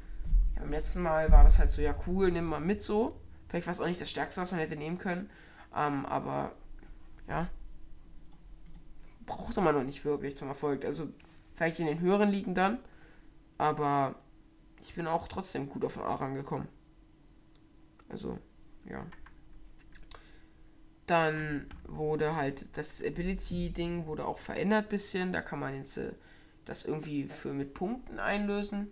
ja, 0.55 0.61
beim 0.61 0.71
letzten 0.71 1.03
Mal 1.03 1.31
war 1.31 1.45
das 1.45 1.59
halt 1.59 1.71
so, 1.71 1.83
ja 1.83 1.95
cool, 2.07 2.31
nimm 2.31 2.45
mal 2.45 2.61
mit 2.61 2.83
so. 2.83 3.21
Vielleicht 3.49 3.67
war 3.67 3.73
es 3.73 3.81
auch 3.81 3.87
nicht 3.87 4.01
das 4.01 4.11
Stärkste, 4.11 4.41
was 4.41 4.51
man 4.51 4.61
hätte 4.61 4.77
nehmen 4.77 4.99
können. 4.99 5.31
Ähm, 5.75 6.07
aber 6.07 6.53
ja, 7.29 7.49
brauchte 9.27 9.61
man 9.61 9.75
noch 9.75 9.85
nicht 9.85 10.05
wirklich 10.05 10.37
zum 10.37 10.49
Erfolg. 10.49 10.85
Also 10.85 11.09
vielleicht 11.55 11.79
in 11.81 11.87
den 11.87 12.01
höheren 12.01 12.31
Ligen 12.31 12.55
dann, 12.55 12.79
aber 13.59 14.17
ich 14.81 14.95
bin 14.95 15.07
auch 15.07 15.29
trotzdem 15.29 15.69
gut 15.69 15.85
auf 15.85 15.95
den 15.95 16.03
A 16.03 16.15
rangekommen. 16.15 16.69
Also, 18.09 18.39
ja. 18.89 19.05
Dann 21.07 21.69
wurde 21.87 22.35
halt 22.35 22.77
das 22.77 23.03
Ability-Ding 23.03 24.07
wurde 24.07 24.27
auch 24.27 24.39
verändert 24.39 24.89
bisschen. 24.89 25.33
Da 25.33 25.43
kann 25.43 25.59
man 25.59 25.75
jetzt 25.75 25.97
äh, 25.99 26.13
das 26.65 26.85
irgendwie 26.85 27.29
für 27.29 27.53
mit 27.53 27.75
Punkten 27.75 28.19
einlösen. 28.19 28.89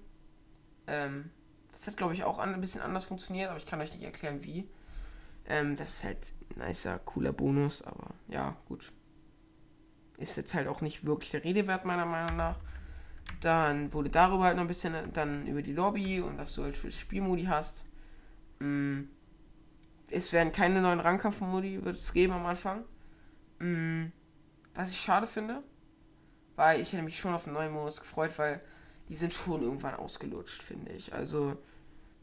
Ähm, 0.87 1.31
das 1.71 1.87
hat 1.87 1.97
glaube 1.97 2.15
ich 2.15 2.25
auch 2.25 2.39
ein 2.39 2.61
bisschen 2.61 2.83
anders 2.83 3.05
funktioniert, 3.05 3.49
aber 3.49 3.59
ich 3.59 3.67
kann 3.67 3.81
euch 3.81 3.93
nicht 3.93 4.05
erklären 4.05 4.45
wie. 4.45 4.69
Ähm, 5.47 5.77
das 5.77 5.95
ist 5.95 6.05
halt 6.05 6.33
ein 6.51 6.67
nicer, 6.67 6.99
cooler 7.01 7.33
Bonus, 7.33 7.83
aber 7.83 8.15
ja, 8.29 8.57
gut. 8.69 8.93
Ist 10.19 10.37
jetzt 10.37 10.55
halt 10.55 10.69
auch 10.69 10.83
nicht 10.83 11.05
wirklich 11.05 11.31
der 11.31 11.43
Redewert 11.43 11.85
meiner 11.85 12.07
Meinung 12.07 12.37
nach. 12.37 12.59
Dann 13.41 13.93
wurde 13.93 14.11
darüber 14.11 14.45
halt 14.45 14.57
noch 14.57 14.63
ein 14.63 14.69
bisschen 14.69 14.95
dann 15.13 15.47
über 15.47 15.63
die 15.63 15.73
Lobby 15.73 16.21
und 16.21 16.39
was 16.39 16.55
du 16.55 16.63
halt 16.63 16.77
für 16.77 16.91
Spielmodi 16.91 17.45
hast. 17.45 17.85
Mm. 18.61 19.03
Es 20.11 20.33
werden 20.33 20.53
keine 20.53 20.83
neuen 20.83 21.01
Rangkampfmodi, 21.01 21.85
wird 21.85 21.97
es 21.97 22.13
geben 22.13 22.35
am 22.35 22.45
Anfang. 22.45 22.85
Mm. 23.59 24.13
Was 24.75 24.93
ich 24.93 25.01
schade 25.01 25.27
finde, 25.27 25.63
weil 26.57 26.81
ich 26.81 26.93
hätte 26.93 27.03
mich 27.03 27.19
schon 27.19 27.35
auf 27.35 27.45
den 27.45 27.53
neuen 27.53 27.73
Modus 27.73 28.01
gefreut, 28.01 28.33
weil 28.37 28.61
die 29.09 29.17
sind 29.17 29.33
schon 29.33 29.63
irgendwann 29.63 29.95
ausgelutscht, 29.95 30.63
finde 30.63 30.93
ich. 30.93 31.13
Also 31.13 31.57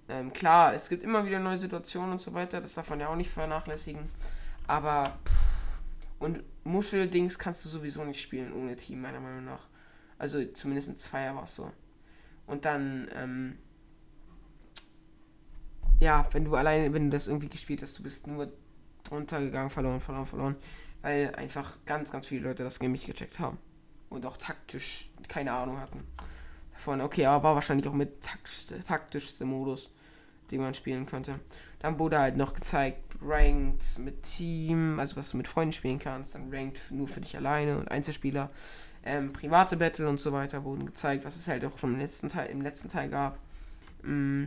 ähm, 0.08 0.34
klar, 0.34 0.74
es 0.74 0.90
gibt 0.90 1.04
immer 1.04 1.26
wieder 1.26 1.40
neue 1.40 1.58
Situationen 1.58 2.14
und 2.14 2.22
so 2.22 2.34
weiter, 2.34 2.62
das 2.62 2.74
darf 2.74 2.90
man 2.90 3.00
ja 3.00 3.10
auch 3.10 3.16
nicht 3.16 3.30
vernachlässigen. 3.30 4.10
Aber 4.68 5.18
pff, 5.26 5.82
und 6.20 6.44
Muscheldings 6.64 7.40
kannst 7.40 7.64
du 7.66 7.70
sowieso 7.70 8.04
nicht 8.04 8.22
spielen 8.22 8.54
ohne 8.54 8.76
Team, 8.76 9.02
meiner 9.02 9.20
Meinung 9.20 9.46
nach. 9.46 9.68
Also 10.18 10.44
zumindest 10.46 10.90
ein 10.90 10.98
Zweier 10.98 11.36
war 11.36 11.46
es 11.46 11.56
so. 11.56 11.72
Und 12.46 12.66
dann, 12.66 13.10
ähm, 13.16 13.58
ja, 16.00 16.28
wenn 16.32 16.46
du 16.46 16.56
alleine, 16.56 16.94
wenn 16.94 17.06
du 17.06 17.10
das 17.12 17.28
irgendwie 17.28 17.50
gespielt 17.50 17.82
hast, 17.82 17.98
du 17.98 18.04
bist 18.04 18.28
nur 18.28 18.52
drunter 19.04 19.40
gegangen, 19.40 19.70
verloren, 19.70 20.02
verloren, 20.02 20.26
verloren. 20.26 20.56
Weil 21.02 21.34
einfach 21.36 21.78
ganz, 21.86 22.12
ganz 22.12 22.28
viele 22.28 22.48
Leute 22.48 22.64
das 22.64 22.80
Game 22.80 22.92
nicht 22.92 23.06
gecheckt 23.06 23.40
haben. 23.40 23.58
Und 24.10 24.26
auch 24.26 24.38
taktisch 24.38 25.12
keine 25.28 25.52
Ahnung 25.52 25.80
hatten. 25.80 26.04
Davon, 26.74 27.02
okay, 27.02 27.26
aber 27.26 27.44
war 27.44 27.56
wahrscheinlich 27.56 27.88
auch 27.88 27.94
mit 27.94 28.22
taktischste, 28.24 28.80
taktischste 28.80 29.46
Modus, 29.46 29.92
den 30.50 30.62
man 30.62 30.74
spielen 30.74 31.06
könnte. 31.06 31.40
Dann 31.80 32.00
wurde 32.00 32.20
halt 32.20 32.38
noch 32.38 32.54
gezeigt, 32.54 32.98
Ranked 33.22 34.00
mit 34.00 34.24
Team, 34.24 35.00
also 35.00 35.16
was 35.18 35.32
du 35.32 35.38
mit 35.38 35.48
Freunden 35.48 35.74
spielen 35.74 36.00
kannst, 36.00 36.36
dann 36.36 36.54
Ranked 36.54 36.92
nur 36.92 37.08
für 37.08 37.22
dich 37.22 37.36
alleine 37.36 37.78
und 37.78 37.92
Einzelspieler 37.92 38.50
ähm, 39.04 39.34
private 39.34 39.78
Battle 39.78 40.08
und 40.08 40.20
so 40.20 40.32
weiter 40.32 40.64
wurden 40.64 40.86
gezeigt, 40.86 41.26
was 41.26 41.36
es 41.36 41.48
halt 41.48 41.64
auch 41.66 41.78
schon 41.78 41.94
im 41.94 42.00
letzten 42.00 42.30
Teil, 42.30 42.50
im 42.50 42.62
letzten 42.62 42.90
Teil 42.90 43.10
gab. 43.10 43.40
Mm. 44.04 44.46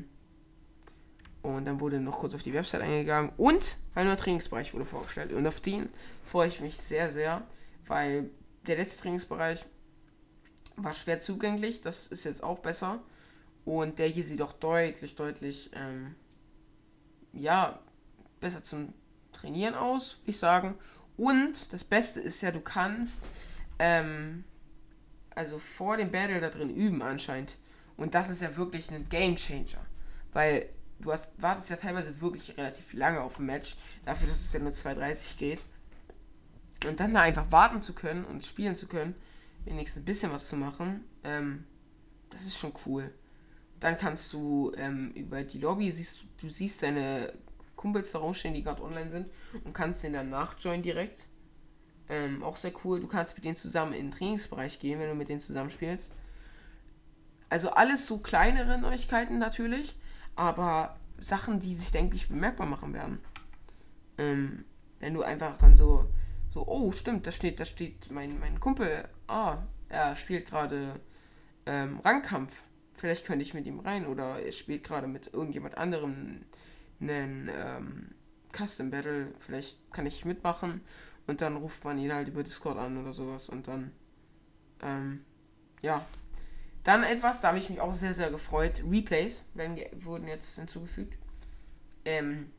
Und 1.42 1.64
dann 1.64 1.80
wurde 1.80 1.98
noch 1.98 2.20
kurz 2.20 2.34
auf 2.34 2.42
die 2.42 2.54
Website 2.54 2.82
eingegangen 2.82 3.32
und 3.36 3.76
ein 3.96 4.06
neuer 4.06 4.16
Trainingsbereich 4.16 4.74
wurde 4.74 4.84
vorgestellt. 4.84 5.32
Und 5.32 5.46
auf 5.46 5.60
den 5.60 5.88
freue 6.24 6.46
ich 6.46 6.60
mich 6.60 6.76
sehr, 6.76 7.10
sehr, 7.10 7.42
weil 7.88 8.30
der 8.66 8.76
letzte 8.76 9.02
Trainingsbereich 9.02 9.64
war 10.76 10.92
schwer 10.94 11.20
zugänglich. 11.20 11.80
Das 11.80 12.06
ist 12.06 12.24
jetzt 12.24 12.42
auch 12.42 12.60
besser. 12.60 13.00
Und 13.64 13.98
der 13.98 14.08
hier 14.08 14.24
sieht 14.24 14.42
auch 14.42 14.52
deutlich, 14.52 15.14
deutlich, 15.14 15.70
ähm, 15.74 16.14
ja, 17.32 17.80
besser 18.40 18.62
zum 18.62 18.92
Trainieren 19.32 19.74
aus, 19.74 20.18
würde 20.20 20.30
ich 20.30 20.38
sagen. 20.38 20.74
Und 21.16 21.72
das 21.72 21.84
Beste 21.84 22.20
ist 22.20 22.40
ja, 22.42 22.50
du 22.50 22.60
kannst 22.60 23.24
ähm, 23.78 24.44
also 25.34 25.58
vor 25.58 25.96
dem 25.96 26.10
Battle 26.10 26.40
da 26.40 26.50
drin 26.50 26.74
üben 26.74 27.02
anscheinend. 27.02 27.56
Und 27.96 28.14
das 28.14 28.30
ist 28.30 28.42
ja 28.42 28.56
wirklich 28.56 28.90
ein 28.90 29.08
Game 29.08 29.36
Changer. 29.36 29.82
Weil 30.32 30.68
du 30.98 31.12
hast, 31.12 31.30
wartest 31.36 31.70
ja 31.70 31.76
teilweise 31.76 32.20
wirklich 32.20 32.56
relativ 32.56 32.92
lange 32.94 33.20
auf 33.20 33.38
ein 33.38 33.46
Match, 33.46 33.76
dafür, 34.04 34.28
dass 34.28 34.40
es 34.40 34.52
ja 34.52 34.60
nur 34.60 34.72
2,30 34.72 35.36
geht. 35.36 35.64
Und 36.86 37.00
dann 37.00 37.14
da 37.14 37.20
einfach 37.20 37.50
warten 37.50 37.80
zu 37.80 37.92
können 37.92 38.24
und 38.24 38.44
spielen 38.44 38.76
zu 38.76 38.86
können, 38.86 39.14
wenigstens 39.64 40.02
ein 40.02 40.06
bisschen 40.06 40.32
was 40.32 40.48
zu 40.48 40.56
machen, 40.56 41.04
ähm, 41.24 41.64
das 42.30 42.42
ist 42.42 42.58
schon 42.58 42.72
cool. 42.86 43.12
Dann 43.80 43.96
kannst 43.96 44.32
du 44.32 44.72
ähm, 44.76 45.10
über 45.12 45.42
die 45.42 45.58
Lobby 45.58 45.90
siehst 45.90 46.24
du 46.40 46.48
siehst 46.48 46.82
deine 46.82 47.32
Kumpels 47.76 48.12
da 48.12 48.20
rumstehen, 48.20 48.54
die 48.54 48.62
gerade 48.62 48.82
online 48.82 49.10
sind 49.10 49.26
und 49.64 49.72
kannst 49.72 50.04
den 50.04 50.12
dann 50.12 50.30
nachjoinen 50.30 50.82
direkt. 50.82 51.26
Ähm, 52.08 52.42
auch 52.42 52.56
sehr 52.56 52.72
cool. 52.84 53.00
Du 53.00 53.06
kannst 53.06 53.36
mit 53.36 53.44
denen 53.44 53.56
zusammen 53.56 53.92
in 53.92 54.06
den 54.06 54.10
Trainingsbereich 54.12 54.78
gehen, 54.78 55.00
wenn 55.00 55.08
du 55.08 55.14
mit 55.14 55.28
denen 55.28 55.40
zusammen 55.40 55.70
spielst. 55.70 56.12
Also 57.48 57.70
alles 57.70 58.06
so 58.06 58.18
kleinere 58.18 58.78
Neuigkeiten 58.78 59.38
natürlich, 59.38 59.96
aber 60.36 60.98
Sachen, 61.18 61.60
die 61.60 61.74
sich, 61.74 61.90
denke 61.90 62.16
ich, 62.16 62.28
bemerkbar 62.28 62.66
machen 62.66 62.94
werden. 62.94 63.18
Ähm, 64.18 64.64
wenn 65.00 65.14
du 65.14 65.22
einfach 65.22 65.58
dann 65.58 65.76
so, 65.76 66.08
so, 66.52 66.66
oh, 66.66 66.92
stimmt, 66.92 67.26
da 67.26 67.32
steht, 67.32 67.60
da 67.60 67.64
steht 67.64 68.10
mein, 68.10 68.38
mein 68.38 68.60
Kumpel, 68.60 69.08
ah, 69.26 69.58
er 69.88 70.16
spielt 70.16 70.46
gerade 70.46 71.00
ähm, 71.66 72.00
Rangkampf. 72.00 72.62
Vielleicht 72.94 73.26
könnte 73.26 73.42
ich 73.42 73.54
mit 73.54 73.66
ihm 73.66 73.80
rein 73.80 74.06
oder 74.06 74.40
er 74.40 74.52
spielt 74.52 74.84
gerade 74.84 75.06
mit 75.06 75.32
irgendjemand 75.32 75.78
anderem 75.78 76.44
einen 77.00 77.50
ähm, 77.52 78.14
Custom 78.52 78.90
Battle. 78.90 79.32
Vielleicht 79.38 79.92
kann 79.92 80.06
ich 80.06 80.24
mitmachen 80.24 80.82
und 81.26 81.40
dann 81.40 81.56
ruft 81.56 81.84
man 81.84 81.98
ihn 81.98 82.12
halt 82.12 82.28
über 82.28 82.42
Discord 82.42 82.78
an 82.78 82.98
oder 82.98 83.12
sowas 83.12 83.48
und 83.48 83.68
dann, 83.68 83.92
ähm, 84.82 85.24
ja. 85.80 86.04
Dann 86.84 87.04
etwas, 87.04 87.40
da 87.40 87.48
habe 87.48 87.58
ich 87.58 87.70
mich 87.70 87.80
auch 87.80 87.94
sehr, 87.94 88.12
sehr 88.12 88.30
gefreut. 88.30 88.82
Replays 88.88 89.44
werden, 89.54 89.78
wurden 90.04 90.26
jetzt 90.26 90.56
hinzugefügt. 90.56 91.16
Ähm, 92.04 92.50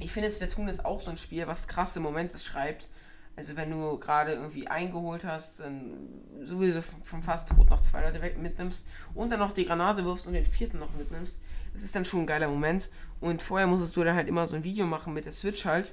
ich 0.00 0.12
finde, 0.12 0.30
Splatoon 0.30 0.68
ist 0.68 0.84
auch 0.84 1.00
so 1.00 1.10
ein 1.10 1.16
Spiel, 1.16 1.46
was 1.46 1.68
krasse 1.68 2.00
Momente 2.00 2.36
schreibt. 2.38 2.88
Also 3.36 3.56
wenn 3.56 3.70
du 3.70 3.98
gerade 3.98 4.32
irgendwie 4.32 4.68
eingeholt 4.68 5.24
hast, 5.24 5.60
dann 5.60 6.08
sowieso 6.42 6.82
vom 6.82 7.22
fast 7.22 7.48
tot 7.48 7.70
noch 7.70 7.80
zwei 7.80 8.02
Leute 8.02 8.20
weg 8.20 8.38
mitnimmst 8.38 8.86
und 9.14 9.30
dann 9.30 9.38
noch 9.38 9.52
die 9.52 9.64
Granate 9.64 10.04
wirfst 10.04 10.26
und 10.26 10.34
den 10.34 10.44
vierten 10.44 10.78
noch 10.78 10.94
mitnimmst, 10.94 11.40
das 11.72 11.82
ist 11.82 11.94
dann 11.94 12.04
schon 12.04 12.20
ein 12.20 12.26
geiler 12.26 12.48
Moment. 12.48 12.90
Und 13.20 13.42
vorher 13.42 13.66
musstest 13.66 13.96
du 13.96 14.04
dann 14.04 14.16
halt 14.16 14.28
immer 14.28 14.46
so 14.46 14.56
ein 14.56 14.64
Video 14.64 14.86
machen 14.86 15.14
mit 15.14 15.24
der 15.24 15.32
Switch 15.32 15.64
halt 15.64 15.92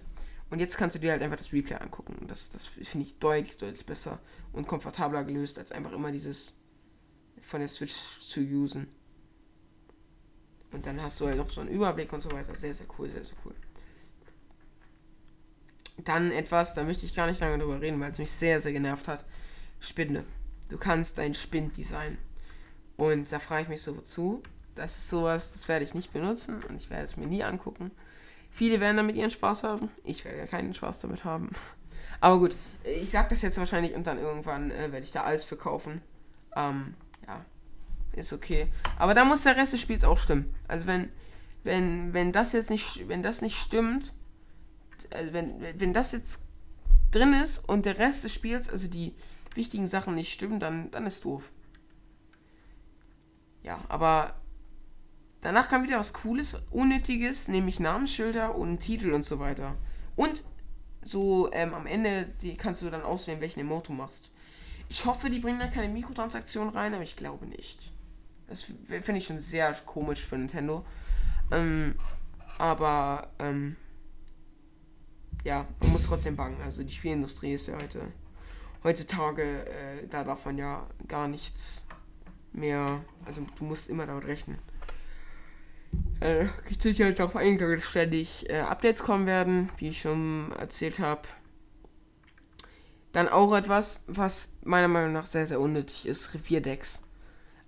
und 0.49 0.59
jetzt 0.59 0.77
kannst 0.77 0.95
du 0.95 0.99
dir 0.99 1.11
halt 1.11 1.21
einfach 1.21 1.37
das 1.37 1.51
Replay 1.51 1.75
angucken. 1.75 2.25
Das, 2.27 2.49
das 2.49 2.65
finde 2.65 3.05
ich 3.05 3.19
deutlich, 3.19 3.57
deutlich 3.57 3.85
besser 3.85 4.19
und 4.53 4.67
komfortabler 4.67 5.23
gelöst, 5.23 5.59
als 5.59 5.71
einfach 5.71 5.91
immer 5.91 6.11
dieses 6.11 6.53
von 7.41 7.59
der 7.59 7.69
Switch 7.69 7.93
zu 7.93 8.39
usen. 8.41 8.87
Und 10.71 10.85
dann 10.85 11.01
hast 11.01 11.19
du 11.19 11.27
halt 11.27 11.37
noch 11.37 11.49
so 11.49 11.61
einen 11.61 11.69
Überblick 11.69 12.11
und 12.13 12.21
so 12.21 12.31
weiter. 12.31 12.55
Sehr, 12.55 12.73
sehr 12.73 12.87
cool, 12.97 13.09
sehr, 13.09 13.23
sehr 13.23 13.35
cool. 13.45 13.55
Dann 15.97 16.31
etwas, 16.31 16.73
da 16.73 16.83
möchte 16.83 17.05
ich 17.05 17.15
gar 17.15 17.27
nicht 17.27 17.41
lange 17.41 17.57
drüber 17.57 17.81
reden, 17.81 17.99
weil 17.99 18.11
es 18.11 18.19
mich 18.19 18.31
sehr, 18.31 18.61
sehr 18.61 18.71
genervt 18.71 19.07
hat. 19.07 19.25
Spinde. 19.79 20.23
Du 20.69 20.77
kannst 20.77 21.17
dein 21.17 21.33
Spind 21.33 21.77
designen. 21.77 22.17
Und 22.97 23.31
da 23.31 23.39
frage 23.39 23.63
ich 23.63 23.69
mich 23.69 23.81
so, 23.81 23.95
wozu? 23.95 24.43
Das 24.75 24.97
ist 24.97 25.09
sowas, 25.09 25.53
das 25.53 25.67
werde 25.67 25.85
ich 25.85 25.95
nicht 25.95 26.13
benutzen 26.13 26.59
und 26.69 26.75
ich 26.75 26.89
werde 26.89 27.05
es 27.05 27.17
mir 27.17 27.25
nie 27.25 27.43
angucken. 27.43 27.91
Viele 28.49 28.79
werden 28.79 28.97
damit 28.97 29.15
ihren 29.15 29.29
Spaß 29.29 29.63
haben. 29.63 29.89
Ich 30.03 30.23
werde 30.23 30.37
ja 30.37 30.45
keinen 30.45 30.73
Spaß 30.73 31.01
damit 31.01 31.23
haben. 31.23 31.51
Aber 32.19 32.39
gut, 32.39 32.55
ich 32.83 33.09
sag 33.09 33.29
das 33.29 33.41
jetzt 33.41 33.57
wahrscheinlich 33.57 33.95
und 33.95 34.07
dann 34.07 34.19
irgendwann 34.19 34.71
äh, 34.71 34.91
werde 34.91 35.03
ich 35.05 35.11
da 35.11 35.23
alles 35.23 35.45
verkaufen. 35.45 36.01
Ähm, 36.55 36.95
ja, 37.27 37.43
ist 38.13 38.33
okay. 38.33 38.67
Aber 38.97 39.13
da 39.13 39.25
muss 39.25 39.43
der 39.43 39.55
Rest 39.55 39.73
des 39.73 39.81
Spiels 39.81 40.03
auch 40.03 40.17
stimmen. 40.17 40.53
Also 40.67 40.87
wenn, 40.87 41.09
wenn, 41.63 42.13
wenn 42.13 42.31
das 42.31 42.53
jetzt 42.53 42.69
nicht, 42.69 43.07
wenn 43.07 43.23
das 43.23 43.41
nicht 43.41 43.57
stimmt, 43.57 44.13
also 45.13 45.33
wenn, 45.33 45.61
wenn 45.79 45.93
das 45.93 46.11
jetzt 46.11 46.43
drin 47.11 47.33
ist 47.33 47.59
und 47.59 47.85
der 47.85 47.97
Rest 47.97 48.23
des 48.23 48.33
Spiels, 48.33 48.69
also 48.69 48.87
die 48.87 49.15
wichtigen 49.53 49.87
Sachen 49.87 50.15
nicht 50.15 50.33
stimmen, 50.33 50.59
dann, 50.59 50.91
dann 50.91 51.05
ist 51.05 51.25
doof. 51.25 51.51
Ja, 53.63 53.79
aber 53.89 54.35
Danach 55.41 55.69
kam 55.69 55.83
wieder 55.83 55.99
was 55.99 56.13
Cooles, 56.13 56.61
Unnötiges, 56.71 57.47
nämlich 57.47 57.79
Namensschilder 57.79 58.55
und 58.55 58.79
Titel 58.79 59.13
und 59.13 59.23
so 59.23 59.39
weiter. 59.39 59.75
Und 60.15 60.43
so 61.03 61.51
ähm, 61.53 61.73
am 61.73 61.85
Ende 61.85 62.25
die 62.41 62.57
kannst 62.57 62.81
du 62.81 62.89
dann 62.89 63.03
auswählen, 63.03 63.39
welchen 63.39 63.61
Emote 63.61 63.87
du 63.87 63.93
machst. 63.93 64.31
Ich 64.89 65.05
hoffe, 65.05 65.29
die 65.29 65.39
bringen 65.39 65.59
da 65.59 65.67
keine 65.67 65.93
Mikrotransaktion 65.93 66.69
rein, 66.69 66.93
aber 66.93 67.03
ich 67.03 67.15
glaube 67.15 67.45
nicht. 67.45 67.91
Das 68.47 68.63
finde 68.63 69.17
ich 69.17 69.25
schon 69.25 69.39
sehr 69.39 69.73
komisch 69.85 70.25
für 70.25 70.37
Nintendo. 70.37 70.85
Ähm, 71.51 71.95
aber 72.57 73.29
ähm, 73.39 73.75
ja, 75.43 75.67
man 75.81 75.91
muss 75.91 76.05
trotzdem 76.05 76.35
bangen. 76.35 76.61
Also 76.61 76.83
die 76.83 76.93
Spielindustrie 76.93 77.53
ist 77.53 77.67
ja 77.67 77.77
heute 77.77 78.01
heutzutage, 78.83 79.65
äh, 79.65 80.07
da 80.09 80.23
man 80.45 80.57
ja 80.57 80.87
gar 81.07 81.27
nichts 81.27 81.85
mehr. 82.53 83.03
Also 83.25 83.41
du 83.57 83.63
musst 83.63 83.89
immer 83.89 84.05
damit 84.05 84.25
rechnen 84.25 84.57
äh, 86.19 86.45
sicher 86.79 87.11
darauf 87.11 87.35
eingegangen, 87.35 87.77
dass 87.77 87.85
ständig 87.85 88.49
äh, 88.49 88.59
Updates 88.61 89.03
kommen 89.03 89.27
werden, 89.27 89.71
wie 89.77 89.89
ich 89.89 90.01
schon 90.01 90.51
erzählt 90.53 90.99
habe. 90.99 91.21
Dann 93.11 93.27
auch 93.27 93.55
etwas, 93.55 94.03
was 94.07 94.53
meiner 94.63 94.87
Meinung 94.87 95.13
nach 95.13 95.25
sehr, 95.25 95.47
sehr 95.47 95.59
unnötig 95.59 96.05
ist: 96.05 96.33
Revierdecks. 96.33 97.03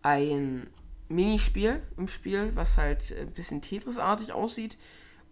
Ein 0.01 0.67
Minispiel 1.09 1.81
im 1.97 2.07
Spiel, 2.07 2.51
was 2.55 2.77
halt 2.77 3.13
ein 3.19 3.31
bisschen 3.31 3.61
Tetris-artig 3.61 4.31
aussieht. 4.31 4.77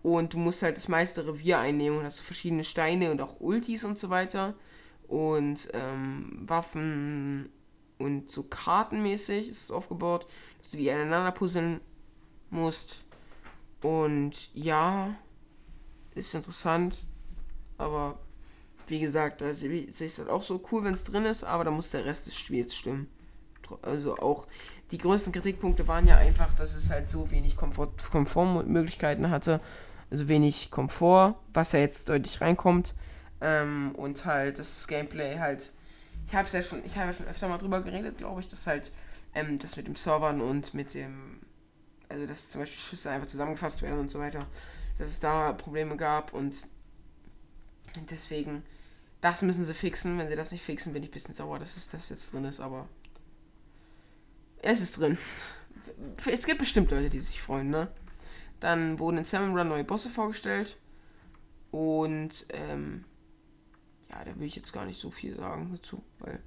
Und 0.08 0.34
du 0.34 0.38
musst 0.38 0.64
halt 0.64 0.78
das 0.78 0.88
meiste 0.88 1.28
Revier 1.28 1.60
einnehmen 1.60 2.00
und 2.00 2.06
hast 2.06 2.22
verschiedene 2.22 2.64
Steine 2.64 3.12
und 3.12 3.22
auch 3.22 3.42
Ultis 3.42 3.84
und 3.84 4.00
so 4.00 4.10
weiter. 4.10 4.54
Und 5.10 5.68
ähm, 5.74 6.44
Waffen 6.46 7.50
und 7.98 8.32
so 8.32 8.44
kartenmäßig 8.44 9.50
ist 9.50 9.64
es 9.64 9.70
aufgebaut, 9.70 10.26
dass 10.62 10.72
du 10.72 10.78
die 10.78 10.90
aneinander 10.90 11.34
puzzeln 11.34 11.82
musst. 12.52 13.04
Und 13.82 14.50
ja, 14.56 15.14
ist 16.16 16.34
interessant. 16.34 17.04
Aber 17.78 18.18
wie 18.88 19.02
gesagt, 19.02 19.42
da 19.42 19.54
sehe 19.54 19.74
ich 19.74 20.00
es 20.00 20.20
halt 20.20 20.30
auch 20.30 20.44
so 20.44 20.64
cool, 20.72 20.86
wenn 20.86 20.94
es 20.94 21.04
drin 21.04 21.26
ist, 21.26 21.44
aber 21.44 21.66
da 21.66 21.72
muss 21.72 21.92
der 21.92 22.06
Rest 22.06 22.28
des 22.28 22.36
Spiels 22.38 22.74
stimmen. 22.74 23.10
Also 23.82 24.16
auch 24.16 24.48
die 24.92 25.00
größten 25.00 25.34
Kritikpunkte 25.34 25.86
waren 25.90 26.08
ja 26.08 26.16
einfach, 26.16 26.56
dass 26.56 26.76
es 26.76 26.90
halt 26.90 27.10
so 27.10 27.30
wenig 27.30 27.58
Komfort, 27.58 27.92
Komfortmöglichkeiten 28.10 29.30
hatte. 29.30 29.60
Also 30.10 30.28
wenig 30.28 30.72
Komfort, 30.72 31.36
was 31.54 31.74
ja 31.74 31.80
jetzt 31.80 32.10
deutlich 32.10 32.40
reinkommt. 32.42 32.96
Ähm, 33.42 33.94
und 33.96 34.26
halt 34.26 34.60
das 34.60 34.88
Gameplay 34.88 35.38
halt. 35.38 35.72
Ich 36.28 36.36
habe 36.36 36.48
ja 36.50 36.62
schon, 36.62 36.84
ich 36.86 36.98
habe 36.98 37.08
ja 37.08 37.14
schon 37.14 37.28
öfter 37.28 37.48
mal 37.48 37.58
drüber 37.58 37.82
geredet, 37.82 38.18
glaube 38.18 38.42
ich, 38.42 38.48
dass 38.48 38.68
halt 38.68 38.92
ähm, 39.34 39.60
das 39.60 39.78
mit 39.78 39.88
dem 39.88 39.96
Servern 39.96 40.42
und 40.42 40.74
mit 40.74 40.94
dem, 40.94 41.40
also 42.10 42.26
dass 42.26 42.50
zum 42.50 42.62
Beispiel 42.62 42.80
Schüsse 42.80 43.12
einfach 43.12 43.28
zusammengefasst 43.28 43.82
werden 43.82 44.00
und 44.00 44.12
so 44.12 44.20
weiter, 44.20 44.46
dass 44.98 45.08
es 45.08 45.20
da 45.20 45.54
Probleme 45.54 45.96
gab 45.96 46.34
und 46.34 46.68
deswegen, 48.10 48.64
das 49.22 49.42
müssen 49.42 49.66
sie 49.66 49.74
fixen. 49.74 50.18
Wenn 50.18 50.28
sie 50.28 50.36
das 50.36 50.52
nicht 50.52 50.64
fixen, 50.64 50.94
bin 50.94 51.04
ich 51.04 51.10
ein 51.10 51.14
bisschen 51.14 51.34
sauer, 51.36 51.60
dass 51.60 51.78
es 51.78 51.90
das 51.90 52.10
jetzt 52.10 52.34
drin 52.34 52.46
ist, 52.46 52.60
aber 52.60 52.88
es 54.62 54.82
ist 54.82 54.98
drin. 54.98 55.18
Es 56.26 56.46
gibt 56.46 56.60
bestimmt 56.60 56.92
Leute, 56.92 57.10
die 57.10 57.20
sich 57.20 57.42
freuen, 57.42 57.70
ne? 57.70 57.90
Dann 58.60 59.00
wurden 59.00 59.20
in 59.20 59.26
Salmon 59.26 59.58
Run 59.58 59.70
neue 59.70 59.84
Bosse 59.84 60.10
vorgestellt. 60.10 60.78
Und, 61.72 62.46
ähm, 62.50 63.04
ja, 64.10 64.24
da 64.24 64.40
will 64.40 64.48
ich 64.48 64.56
jetzt 64.56 64.74
gar 64.74 64.86
nicht 64.86 65.00
so 65.00 65.12
viel 65.12 65.36
sagen 65.36 65.70
dazu, 65.74 66.02
weil 66.20 66.40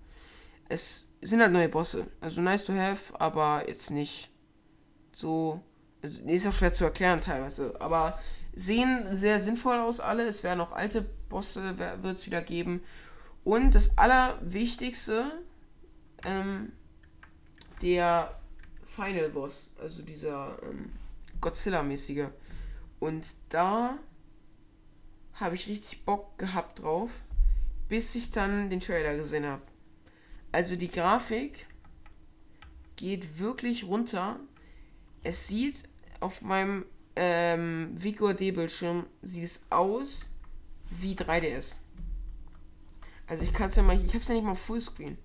es 0.68 1.08
sind 1.20 1.40
halt 1.40 1.52
neue 1.52 1.68
Bosse. 1.68 2.06
Also 2.20 2.40
nice 2.40 2.64
to 2.64 2.72
have, 2.72 3.18
aber 3.20 3.68
jetzt 3.68 3.90
nicht 3.90 4.30
so. 5.12 5.62
Also, 6.02 6.22
ist 6.22 6.46
auch 6.46 6.52
schwer 6.52 6.72
zu 6.72 6.84
erklären 6.84 7.20
teilweise. 7.20 7.78
Aber 7.80 8.18
sehen 8.54 9.06
sehr 9.14 9.40
sinnvoll 9.40 9.78
aus 9.78 10.00
alle. 10.00 10.26
Es 10.26 10.42
werden 10.42 10.60
auch 10.60 10.72
alte 10.72 11.02
Bosse, 11.28 11.78
wird 11.78 12.16
es 12.16 12.26
wieder 12.26 12.40
geben. 12.40 12.82
Und 13.44 13.74
das 13.74 13.98
Allerwichtigste, 13.98 15.30
ähm, 16.24 16.72
der 17.82 18.38
Final 18.84 19.30
Boss, 19.30 19.72
also 19.80 20.02
dieser 20.02 20.58
ähm, 20.62 20.92
Godzilla-mäßige. 21.40 22.28
Und 22.98 23.26
da 23.48 23.98
habe 25.34 25.54
ich 25.54 25.68
richtig 25.68 26.04
Bock 26.04 26.38
gehabt 26.38 26.82
drauf, 26.82 27.22
bis 27.88 28.14
ich 28.14 28.30
dann 28.30 28.70
den 28.70 28.80
Trailer 28.80 29.16
gesehen 29.16 29.46
habe. 29.46 29.62
Also 30.52 30.76
die 30.76 30.90
Grafik 30.90 31.66
geht 32.96 33.38
wirklich 33.38 33.84
runter. 33.84 34.38
Es 35.22 35.48
sieht 35.48 35.84
auf 36.20 36.42
meinem 36.42 36.84
ähm, 37.16 37.96
D-Bildschirm 37.98 39.06
sieht 39.22 39.44
es 39.44 39.66
aus 39.70 40.28
wie 40.90 41.14
3DS. 41.14 41.76
Also 43.26 43.44
ich 43.44 43.52
kann 43.52 43.68
es 43.68 43.76
ja 43.76 43.82
mal, 43.82 43.96
ich 43.96 44.08
habe 44.08 44.18
es 44.18 44.28
ja 44.28 44.34
nicht 44.34 44.44
mal 44.44 44.54
Fullscreen. 44.54 45.16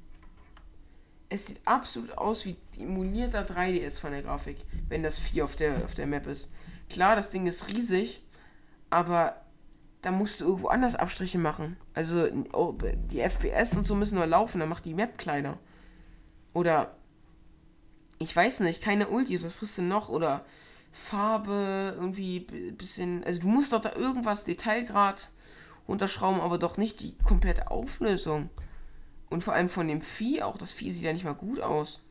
Es 1.28 1.48
sieht 1.48 1.68
absolut 1.68 2.18
aus 2.18 2.46
wie 2.46 2.56
emulierter 2.80 3.46
3DS 3.46 4.00
von 4.00 4.12
der 4.12 4.22
Grafik, 4.22 4.58
wenn 4.90 5.04
das 5.04 5.20
4 5.20 5.46
auf 5.46 5.56
der, 5.56 5.86
auf 5.86 5.94
der 5.94 6.08
Map 6.08 6.28
ist. 6.28 6.50
Klar, 6.90 7.16
das 7.16 7.30
Ding 7.30 7.48
ist 7.48 7.68
riesig, 7.70 8.22
aber 8.90 9.42
da 10.02 10.12
musst 10.12 10.40
du 10.40 10.46
irgendwo 10.46 10.68
anders 10.68 10.96
Abstriche 10.96 11.40
machen. 11.40 11.78
Also 11.94 12.28
oh, 12.54 12.76
die 13.12 13.22
FPS 13.22 13.76
und 13.76 13.88
so 13.88 13.96
müssen 13.96 14.16
nur 14.16 14.28
laufen, 14.28 14.60
dann 14.60 14.70
macht 14.70 14.86
die 14.86 14.94
Map 14.94 15.18
kleiner. 15.18 15.58
Oder 16.54 16.96
ich 18.20 18.36
weiß 18.36 18.62
nicht, 18.62 18.84
keine 18.84 19.10
Ultis, 19.10 19.44
was 19.44 19.56
frisst 19.56 19.80
du 19.80 19.82
noch? 19.82 20.10
Oder 20.10 20.46
Farbe, 20.92 21.94
irgendwie 21.98 22.40
bisschen. 22.78 23.24
Also 23.24 23.42
du 23.42 23.48
musst 23.48 23.74
doch 23.74 23.82
da 23.82 23.94
irgendwas 23.94 24.46
Detailgrad 24.46 25.30
unterschrauben, 25.88 26.40
aber 26.40 26.58
doch 26.58 26.78
nicht 26.78 27.02
die 27.02 27.18
komplette 27.24 27.72
Auflösung. 27.72 28.50
Und 29.30 29.44
vor 29.44 29.54
allem 29.54 29.70
von 29.70 29.88
dem 29.88 30.02
Vieh 30.02 30.44
auch. 30.44 30.58
Das 30.58 30.72
Vieh 30.72 30.92
sieht 30.92 31.04
ja 31.04 31.14
nicht 31.14 31.26
mal 31.26 31.34
gut 31.34 31.60
aus. 31.60 32.05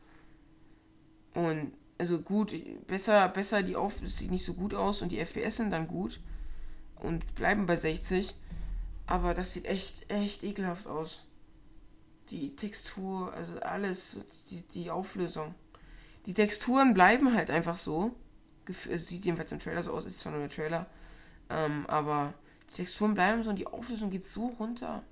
Und 1.35 1.73
also 1.97 2.19
gut, 2.19 2.53
besser, 2.87 3.29
besser 3.29 3.63
die 3.63 3.75
Auf 3.75 3.99
sieht 4.03 4.31
nicht 4.31 4.45
so 4.45 4.53
gut 4.53 4.73
aus 4.73 5.01
und 5.01 5.11
die 5.11 5.19
FPS 5.19 5.57
sind 5.57 5.71
dann 5.71 5.87
gut 5.87 6.19
und 6.95 7.35
bleiben 7.35 7.65
bei 7.65 7.75
60. 7.75 8.35
Aber 9.07 9.33
das 9.33 9.53
sieht 9.53 9.65
echt, 9.65 10.09
echt 10.11 10.43
ekelhaft 10.43 10.87
aus. 10.87 11.23
Die 12.31 12.55
Textur, 12.55 13.31
also 13.33 13.59
alles, 13.59 14.19
die, 14.49 14.63
die 14.63 14.89
Auflösung. 14.89 15.53
Die 16.25 16.33
Texturen 16.33 16.93
bleiben 16.93 17.35
halt 17.35 17.51
einfach 17.51 17.77
so. 17.77 18.15
Sieht 18.67 19.25
jedenfalls 19.25 19.51
im 19.51 19.59
Trailer 19.59 19.83
so 19.83 19.91
aus, 19.91 20.05
ist 20.05 20.19
zwar 20.19 20.31
nur 20.31 20.41
der 20.41 20.49
Trailer. 20.49 20.87
Ähm, 21.49 21.85
aber 21.85 22.33
die 22.71 22.77
Texturen 22.77 23.13
bleiben 23.13 23.43
so 23.43 23.51
und 23.51 23.59
die 23.59 23.67
Auflösung 23.67 24.09
geht 24.09 24.25
so 24.25 24.47
runter. 24.59 25.03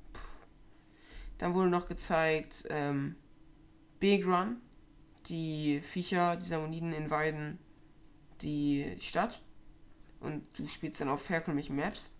Dann 1.37 1.53
wurde 1.53 1.69
noch 1.69 1.87
gezeigt 1.87 2.65
ähm, 2.69 3.15
Big 3.99 4.25
Run. 4.25 4.57
Die 5.27 5.79
Viecher, 5.81 6.35
die 6.35 6.45
Samoniden 6.45 6.93
inviden 6.93 7.59
die, 8.41 8.95
die 8.95 9.05
Stadt. 9.05 9.41
Und 10.19 10.45
du 10.57 10.67
spielst 10.67 11.01
dann 11.01 11.09
auf 11.09 11.29
herkömmlichen 11.29 11.75
Maps, 11.75 12.13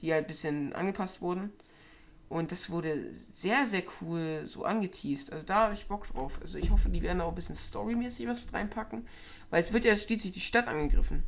die 0.00 0.12
halt 0.12 0.24
ein 0.24 0.28
bisschen 0.28 0.72
angepasst 0.72 1.20
wurden. 1.20 1.52
Und 2.28 2.52
das 2.52 2.70
wurde 2.70 3.14
sehr, 3.32 3.66
sehr 3.66 3.82
cool 4.00 4.42
so 4.44 4.64
angeteased. 4.64 5.32
Also 5.32 5.46
da 5.46 5.64
habe 5.64 5.74
ich 5.74 5.88
Bock 5.88 6.06
drauf. 6.06 6.38
Also 6.42 6.58
ich 6.58 6.70
hoffe, 6.70 6.90
die 6.90 7.02
werden 7.02 7.22
auch 7.22 7.30
ein 7.30 7.34
bisschen 7.34 7.56
storymäßig 7.56 8.26
was 8.26 8.40
mit 8.40 8.52
reinpacken. 8.52 9.06
Weil 9.50 9.62
es 9.62 9.72
wird 9.72 9.86
ja 9.86 9.96
schließlich 9.96 10.32
die 10.32 10.40
Stadt 10.40 10.68
angegriffen. 10.68 11.24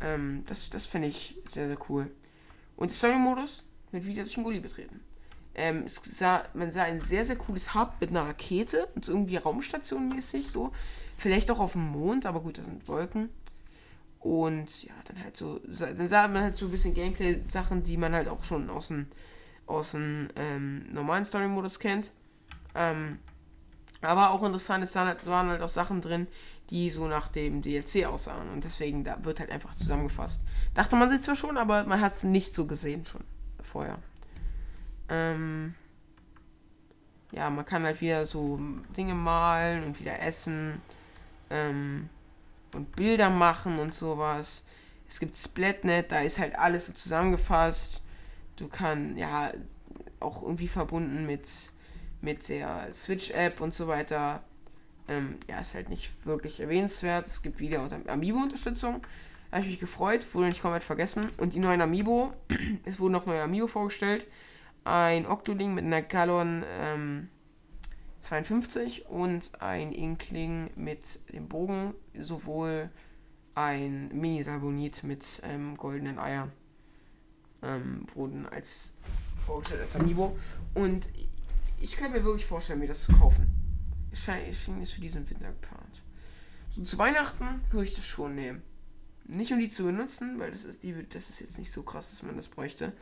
Ähm, 0.00 0.42
das 0.46 0.70
das 0.70 0.86
finde 0.86 1.08
ich 1.08 1.36
sehr, 1.46 1.68
sehr 1.68 1.78
cool. 1.90 2.10
Und 2.76 2.90
der 2.90 2.96
Story-Modus 2.96 3.64
wird 3.92 4.06
wieder 4.06 4.22
durch 4.22 4.34
den 4.34 4.44
Gully 4.44 4.60
betreten. 4.60 5.00
Ähm, 5.54 5.84
sah, 5.86 6.44
man 6.54 6.72
sah 6.72 6.82
ein 6.82 7.00
sehr, 7.00 7.24
sehr 7.24 7.36
cooles 7.36 7.74
Hub 7.74 7.94
mit 8.00 8.10
einer 8.10 8.22
Rakete 8.22 8.88
und 8.94 9.04
so 9.04 9.12
irgendwie 9.12 9.36
Raumstation-mäßig 9.36 10.48
so. 10.48 10.72
Vielleicht 11.16 11.50
auch 11.50 11.60
auf 11.60 11.72
dem 11.72 11.86
Mond, 11.86 12.26
aber 12.26 12.40
gut, 12.40 12.58
das 12.58 12.64
sind 12.64 12.88
Wolken. 12.88 13.28
Und 14.18 14.84
ja, 14.84 14.94
dann 15.04 15.22
halt 15.22 15.36
so, 15.36 15.60
dann 15.60 16.08
sah 16.08 16.26
man 16.28 16.42
halt 16.42 16.56
so 16.56 16.66
ein 16.66 16.70
bisschen 16.70 16.94
Gameplay-Sachen, 16.94 17.82
die 17.82 17.96
man 17.96 18.14
halt 18.14 18.28
auch 18.28 18.42
schon 18.42 18.70
aus 18.70 18.88
dem, 18.88 19.06
aus 19.66 19.92
dem 19.92 20.28
ähm, 20.36 20.92
normalen 20.92 21.24
Story-Modus 21.24 21.78
kennt. 21.78 22.10
Ähm, 22.74 23.18
aber 24.00 24.30
auch 24.30 24.42
interessant, 24.42 24.84
es 24.84 24.94
waren 24.94 25.48
halt 25.48 25.62
auch 25.62 25.68
Sachen 25.68 26.00
drin, 26.00 26.26
die 26.70 26.90
so 26.90 27.06
nach 27.06 27.28
dem 27.28 27.62
DLC 27.62 28.06
aussahen. 28.06 28.48
Und 28.50 28.64
deswegen, 28.64 29.04
da 29.04 29.22
wird 29.24 29.40
halt 29.40 29.50
einfach 29.50 29.74
zusammengefasst. 29.74 30.42
Dachte 30.74 30.96
man 30.96 31.10
sich 31.10 31.22
zwar 31.22 31.36
schon, 31.36 31.56
aber 31.56 31.84
man 31.84 32.00
hat 32.00 32.14
es 32.14 32.24
nicht 32.24 32.54
so 32.54 32.66
gesehen 32.66 33.04
schon 33.04 33.24
vorher. 33.62 33.98
Ähm, 35.08 35.74
ja, 37.34 37.50
man 37.50 37.64
kann 37.64 37.84
halt 37.84 38.00
wieder 38.00 38.26
so 38.26 38.60
Dinge 38.96 39.14
malen 39.14 39.84
und 39.84 39.98
wieder 40.00 40.20
essen 40.20 40.80
ähm, 41.50 42.08
und 42.72 42.94
Bilder 42.94 43.30
machen 43.30 43.78
und 43.78 43.92
sowas. 43.92 44.64
Es 45.08 45.20
gibt 45.20 45.36
Splatnet, 45.36 46.12
da 46.12 46.20
ist 46.20 46.38
halt 46.38 46.56
alles 46.56 46.86
so 46.86 46.92
zusammengefasst. 46.92 48.02
Du 48.56 48.68
kannst, 48.68 49.18
ja, 49.18 49.52
auch 50.20 50.42
irgendwie 50.42 50.68
verbunden 50.68 51.26
mit, 51.26 51.72
mit 52.20 52.48
der 52.48 52.92
Switch-App 52.92 53.60
und 53.60 53.74
so 53.74 53.88
weiter. 53.88 54.42
Ähm, 55.08 55.36
ja, 55.48 55.60
ist 55.60 55.74
halt 55.74 55.88
nicht 55.88 56.24
wirklich 56.24 56.60
erwähnenswert. 56.60 57.26
Es 57.26 57.42
gibt 57.42 57.60
wieder 57.60 57.86
Amiibo-Unterstützung. 58.06 59.02
Habe 59.50 59.62
ich 59.62 59.70
mich 59.70 59.80
gefreut, 59.80 60.26
wurde 60.34 60.48
nicht 60.48 60.62
komplett 60.62 60.84
vergessen. 60.84 61.26
Und 61.36 61.52
die 61.52 61.58
neuen 61.58 61.80
Amiibo, 61.80 62.32
es 62.84 62.98
wurden 63.00 63.12
noch 63.12 63.26
neue 63.26 63.42
Amiibo 63.42 63.66
vorgestellt 63.66 64.26
ein 64.84 65.26
Octoling 65.26 65.74
mit 65.74 65.84
einer 65.84 66.02
Galon 66.02 66.64
ähm, 66.66 67.28
52 68.20 69.06
und 69.06 69.60
ein 69.60 69.92
Inkling 69.92 70.70
mit 70.76 71.20
dem 71.32 71.48
Bogen, 71.48 71.94
sowohl 72.18 72.90
ein 73.54 74.08
Mini-Salbonit 74.08 75.04
mit 75.04 75.42
ähm, 75.44 75.76
goldenen 75.76 76.18
Eiern 76.18 76.52
ähm, 77.62 78.06
wurden 78.14 78.46
als 78.46 78.92
vorgestellt 79.44 79.82
als 79.82 79.96
Amiibo. 79.96 80.36
Und 80.74 81.08
ich 81.80 81.96
kann 81.96 82.12
mir 82.12 82.24
wirklich 82.24 82.46
vorstellen, 82.46 82.80
mir 82.80 82.88
das 82.88 83.02
zu 83.02 83.12
kaufen. 83.12 83.46
Es 84.10 84.24
schien 84.24 84.80
es 84.80 84.92
für 84.92 85.00
diesen 85.00 85.28
Winter 85.28 85.48
geplant. 85.48 86.02
So 86.70 86.82
zu 86.82 86.98
Weihnachten 86.98 87.62
würde 87.70 87.84
ich 87.84 87.94
das 87.94 88.06
schon 88.06 88.34
nehmen. 88.34 88.62
Nicht 89.26 89.52
um 89.52 89.58
die 89.58 89.68
zu 89.68 89.84
benutzen, 89.84 90.38
weil 90.38 90.50
das 90.50 90.64
ist, 90.64 90.82
die, 90.82 90.94
das 91.08 91.30
ist 91.30 91.40
jetzt 91.40 91.58
nicht 91.58 91.72
so 91.72 91.82
krass, 91.82 92.10
dass 92.10 92.22
man 92.22 92.36
das 92.36 92.48
bräuchte. 92.48 92.92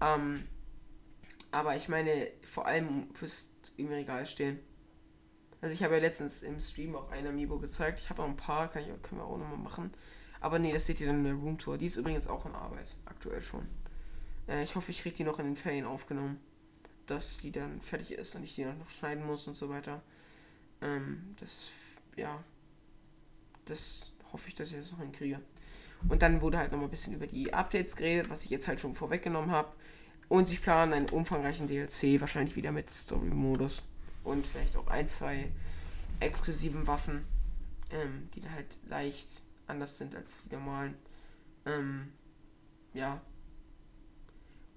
Ähm, 0.00 0.44
Aber 1.52 1.76
ich 1.76 1.88
meine, 1.88 2.28
vor 2.42 2.66
allem 2.66 3.14
fürs 3.14 3.52
im 3.76 3.88
Regal 3.88 4.26
stehen. 4.26 4.58
Also 5.60 5.74
ich 5.74 5.84
habe 5.84 5.94
ja 5.94 6.00
letztens 6.00 6.42
im 6.42 6.60
Stream 6.60 6.96
auch 6.96 7.10
ein 7.10 7.26
Amiibo 7.26 7.58
gezeigt. 7.58 8.00
Ich 8.00 8.10
habe 8.10 8.22
auch 8.22 8.26
ein 8.26 8.36
paar, 8.36 8.68
kann 8.68 8.82
ich, 8.82 8.88
können 9.02 9.20
wir 9.20 9.26
auch 9.26 9.38
nochmal 9.38 9.58
machen. 9.58 9.92
Aber 10.40 10.58
nee, 10.58 10.72
das 10.72 10.86
seht 10.86 11.00
ihr 11.00 11.06
dann 11.06 11.18
in 11.18 11.24
der 11.24 11.34
Roomtour. 11.34 11.78
Die 11.78 11.86
ist 11.86 11.96
übrigens 11.96 12.26
auch 12.26 12.46
in 12.46 12.54
Arbeit, 12.54 12.96
aktuell 13.04 13.40
schon. 13.42 13.68
Äh, 14.48 14.64
ich 14.64 14.74
hoffe, 14.74 14.90
ich 14.90 15.02
kriege 15.02 15.16
die 15.16 15.24
noch 15.24 15.38
in 15.38 15.46
den 15.46 15.56
Ferien 15.56 15.86
aufgenommen. 15.86 16.40
Dass 17.06 17.38
die 17.38 17.52
dann 17.52 17.80
fertig 17.80 18.12
ist 18.12 18.34
und 18.34 18.42
ich 18.42 18.54
die 18.54 18.64
noch 18.64 18.88
schneiden 18.88 19.24
muss 19.24 19.46
und 19.46 19.54
so 19.54 19.68
weiter. 19.68 20.02
Ähm, 20.80 21.30
das, 21.38 21.70
ja. 22.16 22.42
Das 23.66 24.12
hoffe 24.32 24.48
ich, 24.48 24.54
dass 24.54 24.70
ich 24.70 24.78
das 24.78 24.92
noch 24.92 25.00
hinkriege. 25.00 25.40
Und 26.08 26.22
dann 26.22 26.40
wurde 26.40 26.58
halt 26.58 26.72
nochmal 26.72 26.88
ein 26.88 26.90
bisschen 26.90 27.14
über 27.14 27.28
die 27.28 27.54
Updates 27.54 27.94
geredet, 27.94 28.30
was 28.30 28.44
ich 28.44 28.50
jetzt 28.50 28.66
halt 28.66 28.80
schon 28.80 28.94
vorweggenommen 28.94 29.52
habe. 29.52 29.72
Und 30.28 30.48
sie 30.48 30.56
planen 30.56 30.92
einen 30.92 31.08
umfangreichen 31.10 31.66
DLC, 31.66 32.20
wahrscheinlich 32.20 32.56
wieder 32.56 32.72
mit 32.72 32.90
Story-Modus. 32.90 33.84
Und 34.24 34.46
vielleicht 34.46 34.76
auch 34.76 34.86
ein, 34.86 35.06
zwei 35.06 35.50
exklusiven 36.20 36.86
Waffen, 36.86 37.26
ähm, 37.90 38.28
die 38.34 38.40
dann 38.40 38.52
halt 38.52 38.78
leicht 38.88 39.42
anders 39.66 39.98
sind 39.98 40.14
als 40.14 40.44
die 40.44 40.54
normalen. 40.54 40.96
Ähm, 41.66 42.12
ja. 42.94 43.20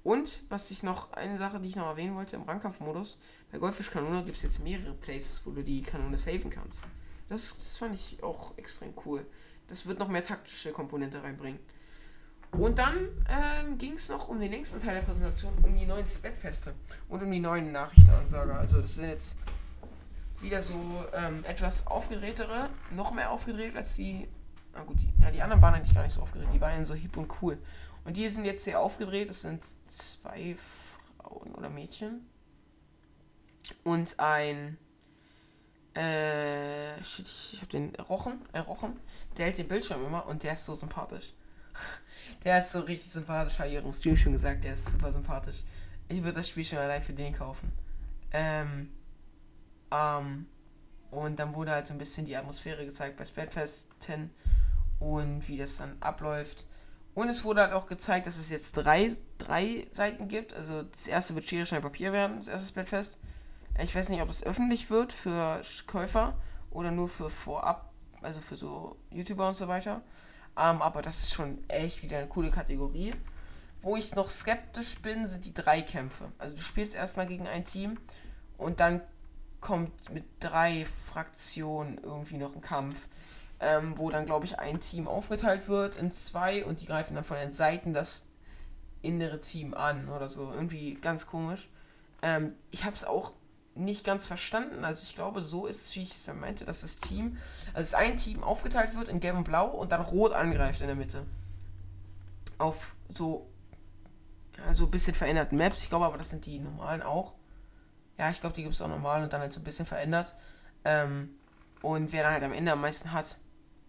Und, 0.03 0.41
was 0.49 0.69
ich 0.69 0.83
noch, 0.83 1.13
eine 1.13 1.37
Sache, 1.37 1.59
die 1.59 1.69
ich 1.69 1.75
noch 1.75 1.87
erwähnen 1.87 2.15
wollte, 2.15 2.35
im 2.35 2.43
Rangkampfmodus, 2.43 3.17
bei 3.51 3.57
Goldfischkanone 3.57 4.23
gibt 4.23 4.37
es 4.37 4.43
jetzt 4.43 4.63
mehrere 4.63 4.93
Places, 4.93 5.41
wo 5.45 5.51
du 5.51 5.63
die 5.63 5.81
Kanone 5.81 6.17
saven 6.17 6.51
kannst. 6.51 6.83
Das, 7.27 7.55
das 7.57 7.77
fand 7.77 7.95
ich 7.95 8.21
auch 8.21 8.55
extrem 8.57 8.93
cool. 9.05 9.25
Das 9.67 9.87
wird 9.87 9.97
noch 9.97 10.09
mehr 10.09 10.23
taktische 10.23 10.71
Komponente 10.71 11.23
reinbringen. 11.23 11.59
Und 12.57 12.79
dann 12.79 13.09
ähm, 13.29 13.77
ging 13.77 13.93
es 13.93 14.07
noch 14.09 14.29
um 14.29 14.39
den 14.39 14.51
nächsten 14.51 14.79
Teil 14.79 14.95
der 14.95 15.01
Präsentation, 15.01 15.53
um 15.61 15.75
die 15.75 15.85
neuen 15.85 16.07
Splatfeste 16.07 16.73
und 17.09 17.21
um 17.21 17.31
die 17.31 17.39
neuen 17.39 17.71
Nachrichtenansager. 17.71 18.57
Also 18.57 18.79
das 18.79 18.95
sind 18.95 19.09
jetzt 19.09 19.37
wieder 20.41 20.61
so 20.61 20.73
ähm, 21.13 21.43
etwas 21.45 21.87
aufgedrehtere, 21.87 22.69
noch 22.91 23.11
mehr 23.11 23.31
aufgedreht 23.31 23.75
als 23.75 23.95
die. 23.95 24.27
Na 24.73 24.83
gut, 24.83 25.01
die, 25.01 25.11
ja, 25.21 25.31
die 25.31 25.41
anderen 25.41 25.61
waren 25.61 25.73
eigentlich 25.73 25.93
gar 25.93 26.03
nicht 26.03 26.13
so 26.13 26.21
aufgedreht, 26.21 26.49
die 26.53 26.61
waren 26.61 26.85
so 26.85 26.93
hip 26.93 27.17
und 27.17 27.31
cool. 27.41 27.57
Und 28.05 28.17
die 28.17 28.27
sind 28.29 28.45
jetzt 28.45 28.63
sehr 28.63 28.79
aufgedreht, 28.79 29.29
das 29.29 29.41
sind 29.41 29.63
zwei 29.87 30.55
Frauen 31.17 31.53
oder 31.55 31.69
Mädchen. 31.69 32.25
Und 33.83 34.19
ein. 34.19 34.77
Äh, 35.93 37.01
shit, 37.03 37.25
ich, 37.25 37.61
hab 37.61 37.69
den 37.69 37.95
Rochen, 37.95 38.41
ein 38.51 38.63
Rochen, 38.63 38.99
der 39.37 39.45
hält 39.45 39.57
den 39.57 39.69
Bildschirm 39.69 40.05
immer 40.05 40.27
und 40.27 40.43
der 40.43 40.53
ist 40.53 40.65
so 40.65 40.75
sympathisch. 40.75 41.33
Der 42.45 42.59
ist 42.59 42.71
so 42.71 42.79
richtig 42.81 43.11
sympathisch, 43.11 43.57
habe 43.57 43.69
ich 43.69 43.75
im 43.75 43.91
Stream 43.91 44.15
schon 44.15 44.31
gesagt, 44.31 44.63
der 44.63 44.73
ist 44.73 44.91
super 44.91 45.11
sympathisch. 45.11 45.63
Ich 46.07 46.23
würde 46.23 46.37
das 46.37 46.47
Spiel 46.47 46.63
schon 46.63 46.77
allein 46.77 47.01
für 47.01 47.13
den 47.13 47.33
kaufen. 47.33 47.71
Ähm, 48.31 48.91
ähm, 49.91 50.45
und 51.09 51.39
dann 51.39 51.55
wurde 51.55 51.71
halt 51.71 51.87
so 51.87 51.93
ein 51.93 51.97
bisschen 51.97 52.25
die 52.25 52.35
Atmosphäre 52.35 52.85
gezeigt 52.85 53.17
bei 53.17 53.25
Splatfest 53.25 53.89
10 53.99 54.29
und 54.99 55.47
wie 55.47 55.57
das 55.57 55.77
dann 55.77 55.97
abläuft. 56.01 56.65
Und 57.15 57.29
es 57.29 57.43
wurde 57.43 57.61
halt 57.61 57.73
auch 57.73 57.87
gezeigt, 57.87 58.27
dass 58.27 58.37
es 58.37 58.51
jetzt 58.51 58.73
drei, 58.73 59.11
drei 59.39 59.87
Seiten 59.91 60.27
gibt. 60.27 60.53
Also 60.53 60.83
das 60.83 61.07
erste 61.07 61.33
wird 61.33 61.45
Schere, 61.45 61.65
Stein, 61.65 61.81
Papier 61.81 62.13
werden, 62.13 62.37
das 62.37 62.47
erste 62.47 62.67
Splatfest. 62.67 63.17
Ich 63.81 63.95
weiß 63.95 64.09
nicht, 64.09 64.21
ob 64.21 64.29
es 64.29 64.43
öffentlich 64.43 64.91
wird 64.91 65.13
für 65.13 65.61
Käufer 65.87 66.37
oder 66.69 66.91
nur 66.91 67.09
für 67.09 67.31
Vorab, 67.31 67.91
also 68.21 68.39
für 68.39 68.55
so 68.55 68.97
YouTuber 69.09 69.47
und 69.47 69.55
so 69.55 69.67
weiter. 69.67 70.03
Ähm, 70.57 70.81
aber 70.81 71.01
das 71.01 71.23
ist 71.23 71.33
schon 71.33 71.63
echt 71.67 72.03
wieder 72.03 72.17
eine 72.17 72.27
coole 72.27 72.51
Kategorie. 72.51 73.13
Wo 73.81 73.95
ich 73.95 74.15
noch 74.15 74.29
skeptisch 74.29 74.99
bin, 75.01 75.27
sind 75.27 75.45
die 75.45 75.53
drei 75.53 75.81
Kämpfe. 75.81 76.31
Also 76.37 76.55
du 76.55 76.61
spielst 76.61 76.95
erstmal 76.95 77.27
gegen 77.27 77.47
ein 77.47 77.65
Team 77.65 77.97
und 78.57 78.79
dann 78.79 79.01
kommt 79.61 80.11
mit 80.11 80.23
drei 80.39 80.85
Fraktionen 80.85 81.99
irgendwie 82.03 82.37
noch 82.37 82.55
ein 82.55 82.61
Kampf, 82.61 83.07
ähm, 83.59 83.97
wo 83.97 84.09
dann, 84.09 84.25
glaube 84.25 84.45
ich, 84.45 84.59
ein 84.59 84.79
Team 84.79 85.07
aufgeteilt 85.07 85.67
wird 85.67 85.95
in 85.95 86.11
zwei 86.11 86.65
und 86.65 86.81
die 86.81 86.85
greifen 86.85 87.15
dann 87.15 87.23
von 87.23 87.37
den 87.37 87.51
Seiten 87.51 87.93
das 87.93 88.27
innere 89.01 89.41
Team 89.41 89.73
an 89.73 90.09
oder 90.09 90.29
so. 90.29 90.51
Irgendwie 90.51 90.95
ganz 90.95 91.27
komisch. 91.27 91.69
Ähm, 92.21 92.53
ich 92.71 92.85
habe 92.85 92.95
es 92.95 93.03
auch 93.03 93.33
nicht 93.75 94.05
ganz 94.05 94.25
verstanden. 94.25 94.85
Also 94.85 95.03
ich 95.03 95.15
glaube, 95.15 95.41
so 95.41 95.67
ist 95.67 95.85
es, 95.85 95.95
wie 95.95 96.03
ich 96.03 96.11
es 96.11 96.25
ja 96.25 96.33
meinte, 96.33 96.65
dass 96.65 96.81
das 96.81 96.97
Team, 96.97 97.37
also 97.73 97.97
ein 97.97 98.17
Team 98.17 98.43
aufgeteilt 98.43 98.95
wird 98.95 99.09
in 99.09 99.19
Gelb 99.19 99.35
und 99.35 99.43
Blau 99.43 99.67
und 99.67 99.91
dann 99.91 100.01
Rot 100.01 100.33
angreift 100.33 100.81
in 100.81 100.87
der 100.87 100.95
Mitte. 100.95 101.25
Auf 102.57 102.95
so, 103.13 103.47
ja, 104.57 104.73
so 104.73 104.85
ein 104.85 104.91
bisschen 104.91 105.13
veränderten 105.13 105.57
Maps. 105.57 105.83
Ich 105.83 105.89
glaube 105.89 106.05
aber, 106.05 106.17
das 106.17 106.29
sind 106.29 106.45
die 106.45 106.59
normalen 106.59 107.01
auch. 107.01 107.33
Ja, 108.17 108.29
ich 108.29 108.39
glaube, 108.39 108.55
die 108.55 108.63
gibt 108.63 108.73
es 108.73 108.81
auch 108.81 108.87
normal 108.87 109.23
und 109.23 109.33
dann 109.33 109.41
halt 109.41 109.51
so 109.51 109.59
ein 109.59 109.65
bisschen 109.65 109.85
verändert. 109.85 110.33
Ähm, 110.85 111.35
und 111.81 112.13
wer 112.13 112.23
dann 112.23 112.33
halt 112.33 112.43
am 112.43 112.53
Ende 112.53 112.71
am 112.71 112.81
meisten 112.81 113.11
hat. 113.11 113.37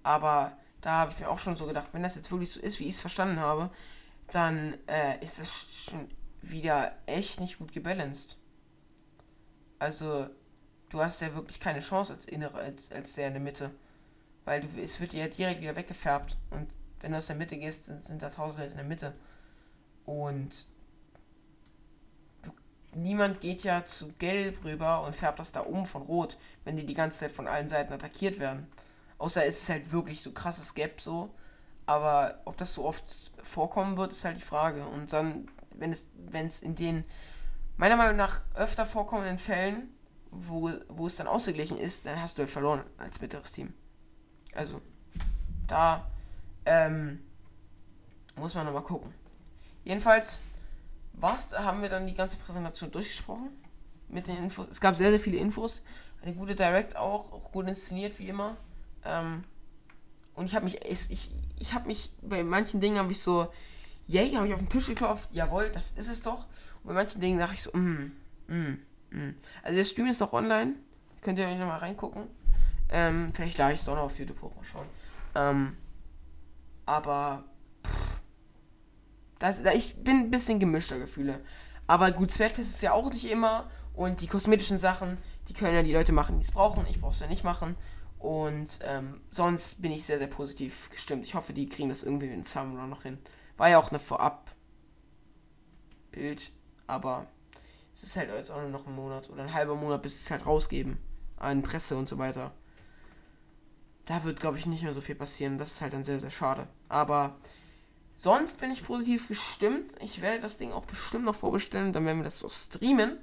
Aber 0.02 0.52
da 0.80 0.90
habe 0.90 1.12
ich 1.12 1.20
mir 1.20 1.28
auch 1.28 1.38
schon 1.38 1.56
so 1.56 1.66
gedacht, 1.66 1.88
wenn 1.92 2.02
das 2.02 2.16
jetzt 2.16 2.30
wirklich 2.30 2.52
so 2.52 2.60
ist, 2.60 2.80
wie 2.80 2.88
ich 2.88 2.96
es 2.96 3.00
verstanden 3.00 3.38
habe, 3.40 3.70
dann 4.30 4.74
äh, 4.88 5.22
ist 5.22 5.38
das 5.38 5.52
schon 5.52 6.08
wieder 6.42 6.92
echt 7.06 7.40
nicht 7.40 7.58
gut 7.58 7.72
gebalanced. 7.72 8.36
Also, 9.78 10.28
du 10.88 11.00
hast 11.00 11.20
ja 11.20 11.34
wirklich 11.34 11.60
keine 11.60 11.80
Chance 11.80 12.14
als 12.14 12.26
innere, 12.26 12.58
als, 12.58 12.90
als 12.90 13.14
der 13.14 13.28
in 13.28 13.34
der 13.34 13.42
Mitte. 13.42 13.70
Weil 14.44 14.60
du, 14.60 14.68
es 14.80 15.00
wird 15.00 15.12
dir 15.12 15.20
ja 15.20 15.28
direkt 15.28 15.60
wieder 15.60 15.76
weggefärbt. 15.76 16.36
Und 16.50 16.68
wenn 17.00 17.12
du 17.12 17.18
aus 17.18 17.26
der 17.26 17.36
Mitte 17.36 17.56
gehst, 17.56 17.88
dann 17.88 18.00
sind 18.00 18.22
da 18.22 18.30
tausend 18.30 18.60
Leute 18.60 18.72
in 18.72 18.78
der 18.78 18.86
Mitte. 18.86 19.14
Und 20.04 20.66
du, 22.42 22.52
niemand 22.94 23.40
geht 23.40 23.64
ja 23.64 23.84
zu 23.84 24.12
gelb 24.14 24.64
rüber 24.64 25.04
und 25.04 25.16
färbt 25.16 25.40
das 25.40 25.52
da 25.52 25.60
um 25.60 25.84
von 25.84 26.02
rot, 26.02 26.36
wenn 26.64 26.76
die 26.76 26.86
die 26.86 26.94
ganze 26.94 27.18
Zeit 27.18 27.32
von 27.32 27.48
allen 27.48 27.68
Seiten 27.68 27.92
attackiert 27.92 28.38
werden. 28.38 28.68
Außer 29.18 29.44
es 29.46 29.62
ist 29.62 29.68
halt 29.68 29.92
wirklich 29.92 30.20
so 30.20 30.32
krasses 30.32 30.74
Gap 30.74 31.00
so. 31.00 31.34
Aber 31.86 32.40
ob 32.44 32.56
das 32.56 32.74
so 32.74 32.84
oft 32.84 33.30
vorkommen 33.42 33.96
wird, 33.96 34.12
ist 34.12 34.24
halt 34.24 34.36
die 34.36 34.40
Frage. 34.40 34.86
Und 34.86 35.12
dann, 35.12 35.48
wenn 35.74 35.92
es, 35.92 36.08
wenn 36.16 36.46
es 36.46 36.60
in 36.60 36.74
den 36.74 37.04
meiner 37.76 37.96
Meinung 37.96 38.16
nach 38.16 38.42
öfter 38.54 38.86
vorkommenden 38.86 39.38
Fällen, 39.38 39.88
wo, 40.30 40.70
wo 40.88 41.06
es 41.06 41.16
dann 41.16 41.26
ausgeglichen 41.26 41.78
ist, 41.78 42.06
dann 42.06 42.20
hast 42.20 42.38
du 42.38 42.42
halt 42.42 42.50
verloren 42.50 42.84
als 42.98 43.20
mittleres 43.20 43.52
Team. 43.52 43.72
Also, 44.54 44.80
da 45.66 46.10
ähm, 46.64 47.20
muss 48.36 48.54
man 48.54 48.66
nochmal 48.66 48.82
gucken. 48.82 49.12
Jedenfalls 49.84 50.42
was, 51.18 51.52
haben 51.52 51.82
wir 51.82 51.88
dann 51.88 52.06
die 52.06 52.14
ganze 52.14 52.36
Präsentation 52.36 52.90
durchgesprochen. 52.90 53.50
Mit 54.08 54.28
den 54.28 54.36
Infos. 54.36 54.68
Es 54.70 54.80
gab 54.80 54.94
sehr, 54.94 55.10
sehr 55.10 55.18
viele 55.18 55.38
Infos. 55.38 55.82
Eine 56.22 56.34
gute 56.34 56.54
Direct 56.54 56.96
auch, 56.96 57.32
auch 57.32 57.50
gut 57.50 57.66
inszeniert 57.66 58.18
wie 58.18 58.28
immer. 58.28 58.56
Ähm, 59.04 59.44
und 60.34 60.46
ich 60.46 60.54
habe 60.54 60.64
mich, 60.64 60.84
ich, 60.84 61.30
ich, 61.58 61.72
habe 61.72 61.86
mich 61.86 62.12
bei 62.22 62.44
manchen 62.44 62.80
Dingen 62.80 62.98
habe 62.98 63.10
ich 63.10 63.20
so, 63.20 63.48
yay, 64.06 64.32
habe 64.32 64.48
ich 64.48 64.54
auf 64.54 64.60
den 64.60 64.68
Tisch 64.68 64.86
geklopft, 64.86 65.28
jawohl, 65.32 65.70
das 65.70 65.90
ist 65.92 66.08
es 66.08 66.22
doch 66.22 66.46
bei 66.86 66.92
manchen 66.92 67.20
Dingen 67.20 67.38
dachte 67.38 67.54
ich 67.54 67.62
so, 67.62 67.76
mm, 67.76 68.12
mm, 68.46 68.78
mm. 69.10 69.34
Also 69.62 69.76
der 69.76 69.84
Stream 69.84 70.06
ist 70.06 70.20
noch 70.20 70.32
online. 70.32 70.74
Könnt 71.20 71.38
ihr 71.38 71.46
euch 71.46 71.58
nochmal 71.58 71.80
reingucken. 71.80 72.28
Ähm, 72.88 73.32
vielleicht 73.34 73.58
lade 73.58 73.74
ich 73.74 73.80
es 73.80 73.84
doch 73.84 73.96
noch 73.96 74.04
auf 74.04 74.18
YouTube 74.18 74.40
hoch, 74.40 74.54
mal 74.54 74.64
schauen. 74.64 74.86
Ähm, 75.34 75.76
aber 76.86 77.44
pff, 77.84 78.20
das, 79.40 79.62
da, 79.62 79.72
ich 79.72 80.04
bin 80.04 80.16
ein 80.16 80.30
bisschen 80.30 80.60
gemischter 80.60 80.98
Gefühle. 80.98 81.40
Aber 81.88 82.12
gut, 82.12 82.30
Zwergfest 82.30 82.76
ist 82.76 82.82
ja 82.82 82.92
auch 82.92 83.10
nicht 83.10 83.28
immer. 83.28 83.68
Und 83.94 84.20
die 84.20 84.26
kosmetischen 84.26 84.78
Sachen, 84.78 85.18
die 85.48 85.54
können 85.54 85.74
ja 85.74 85.82
die 85.82 85.92
Leute 85.92 86.12
machen, 86.12 86.38
die 86.38 86.44
es 86.44 86.52
brauchen. 86.52 86.86
Ich 86.88 87.00
brauche 87.00 87.12
es 87.12 87.20
ja 87.20 87.26
nicht 87.26 87.44
machen. 87.44 87.74
Und 88.18 88.78
ähm, 88.82 89.20
sonst 89.30 89.82
bin 89.82 89.90
ich 89.90 90.04
sehr, 90.04 90.18
sehr 90.18 90.26
positiv 90.28 90.90
gestimmt. 90.90 91.24
Ich 91.24 91.34
hoffe, 91.34 91.52
die 91.52 91.68
kriegen 91.68 91.88
das 91.88 92.02
irgendwie 92.02 92.26
mit 92.26 92.36
dem 92.36 92.44
Summer 92.44 92.86
noch 92.86 93.02
hin. 93.02 93.18
War 93.56 93.68
ja 93.68 93.78
auch 93.78 93.90
eine 93.90 93.98
Vorab-Bild. 93.98 94.50
Aber 96.86 97.26
es 97.94 98.02
ist 98.02 98.16
halt 98.16 98.30
jetzt 98.30 98.50
auch 98.50 98.60
nur 98.60 98.70
noch 98.70 98.86
ein 98.86 98.94
Monat 98.94 99.30
oder 99.30 99.42
ein 99.42 99.54
halber 99.54 99.74
Monat, 99.74 100.02
bis 100.02 100.20
es 100.20 100.30
halt 100.30 100.46
rausgeben. 100.46 100.98
An 101.36 101.62
Presse 101.62 101.96
und 101.96 102.08
so 102.08 102.18
weiter. 102.18 102.52
Da 104.06 104.22
wird, 104.24 104.40
glaube 104.40 104.58
ich, 104.58 104.66
nicht 104.66 104.82
mehr 104.84 104.94
so 104.94 105.00
viel 105.00 105.14
passieren. 105.16 105.58
Das 105.58 105.72
ist 105.72 105.80
halt 105.80 105.92
dann 105.92 106.04
sehr, 106.04 106.20
sehr 106.20 106.30
schade. 106.30 106.68
Aber 106.88 107.36
sonst 108.14 108.60
bin 108.60 108.70
ich 108.70 108.84
positiv 108.84 109.28
gestimmt. 109.28 109.92
Ich 110.00 110.22
werde 110.22 110.40
das 110.40 110.58
Ding 110.58 110.72
auch 110.72 110.84
bestimmt 110.84 111.24
noch 111.24 111.34
vorbestellen. 111.34 111.92
Dann 111.92 112.06
werden 112.06 112.18
wir 112.18 112.24
das 112.24 112.38
so 112.38 112.48
streamen. 112.48 113.18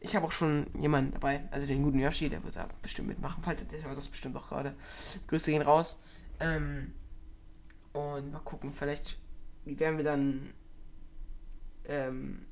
Ich 0.00 0.16
habe 0.16 0.26
auch 0.26 0.32
schon 0.32 0.66
jemanden 0.80 1.12
dabei, 1.12 1.46
also 1.52 1.66
den 1.66 1.84
guten 1.84 2.00
Yoshi, 2.00 2.28
der 2.28 2.42
wird 2.42 2.56
da 2.56 2.68
bestimmt 2.82 3.06
mitmachen. 3.08 3.42
Falls 3.44 3.62
er 3.62 3.84
hört 3.84 3.96
das 3.96 4.08
bestimmt 4.08 4.36
auch 4.36 4.48
gerade. 4.48 4.74
Grüße 5.28 5.52
gehen 5.52 5.62
raus. 5.62 6.00
Ähm, 6.40 6.92
und 7.92 8.32
mal 8.32 8.40
gucken, 8.40 8.72
vielleicht 8.72 9.18
werden 9.64 9.96
wir 9.96 10.04
dann 10.04 10.52
ähm, 11.84 12.46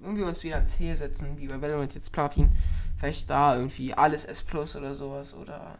irgendwie 0.00 0.22
uns 0.22 0.44
wieder 0.44 0.56
ans 0.56 0.76
Ziel 0.76 0.94
setzen, 0.94 1.38
wie 1.38 1.48
bei 1.48 1.60
Valorant 1.60 1.94
jetzt 1.94 2.12
Platin. 2.12 2.50
Vielleicht 2.96 3.30
da 3.30 3.56
irgendwie 3.56 3.94
alles 3.94 4.24
S 4.24 4.42
Plus 4.42 4.76
oder 4.76 4.94
sowas. 4.94 5.34
Oder 5.34 5.78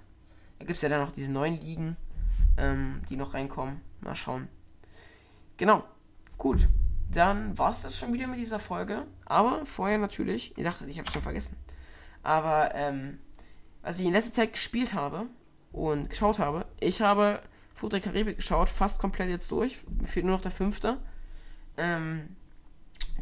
da 0.59 0.65
gibt 0.65 0.77
es 0.77 0.83
ja 0.83 0.89
dann 0.89 1.01
noch 1.01 1.13
diese 1.13 1.31
neuen 1.31 1.61
Ligen, 1.61 1.97
ähm, 2.57 3.03
die 3.09 3.17
noch 3.17 3.35
reinkommen. 3.35 3.81
Mal 4.01 4.17
schauen. 4.17 4.49
Genau. 5.57 5.85
Gut. 6.37 6.69
Dann 7.11 7.57
war 7.57 7.71
es 7.71 7.83
das 7.83 7.99
schon 7.99 8.13
wieder 8.13 8.27
mit 8.27 8.39
dieser 8.39 8.59
Folge. 8.59 9.07
Aber 9.25 9.65
vorher 9.65 9.99
natürlich, 9.99 10.57
ich 10.57 10.65
dachte, 10.65 10.87
ich 10.87 10.99
habe 10.99 11.11
schon 11.11 11.23
vergessen. 11.23 11.57
Aber 12.23 12.75
ähm, 12.75 13.19
was 13.83 13.99
ich 13.99 14.07
in 14.07 14.13
letzter 14.13 14.35
Zeit 14.35 14.53
gespielt 14.53 14.93
habe 14.93 15.27
und 15.73 16.11
geschaut 16.11 16.39
habe, 16.39 16.67
ich 16.81 17.01
habe 17.01 17.41
Fluch 17.79 17.91
der 17.91 18.01
Karibik 18.01 18.37
geschaut, 18.37 18.69
fast 18.69 18.99
komplett 18.99 19.29
jetzt 19.29 19.53
durch. 19.53 19.79
Mir 19.89 20.09
fehlt 20.09 20.27
nur 20.27 20.35
noch 20.35 20.43
der 20.43 20.51
fünfte. 20.51 20.99
Ähm, 21.77 22.35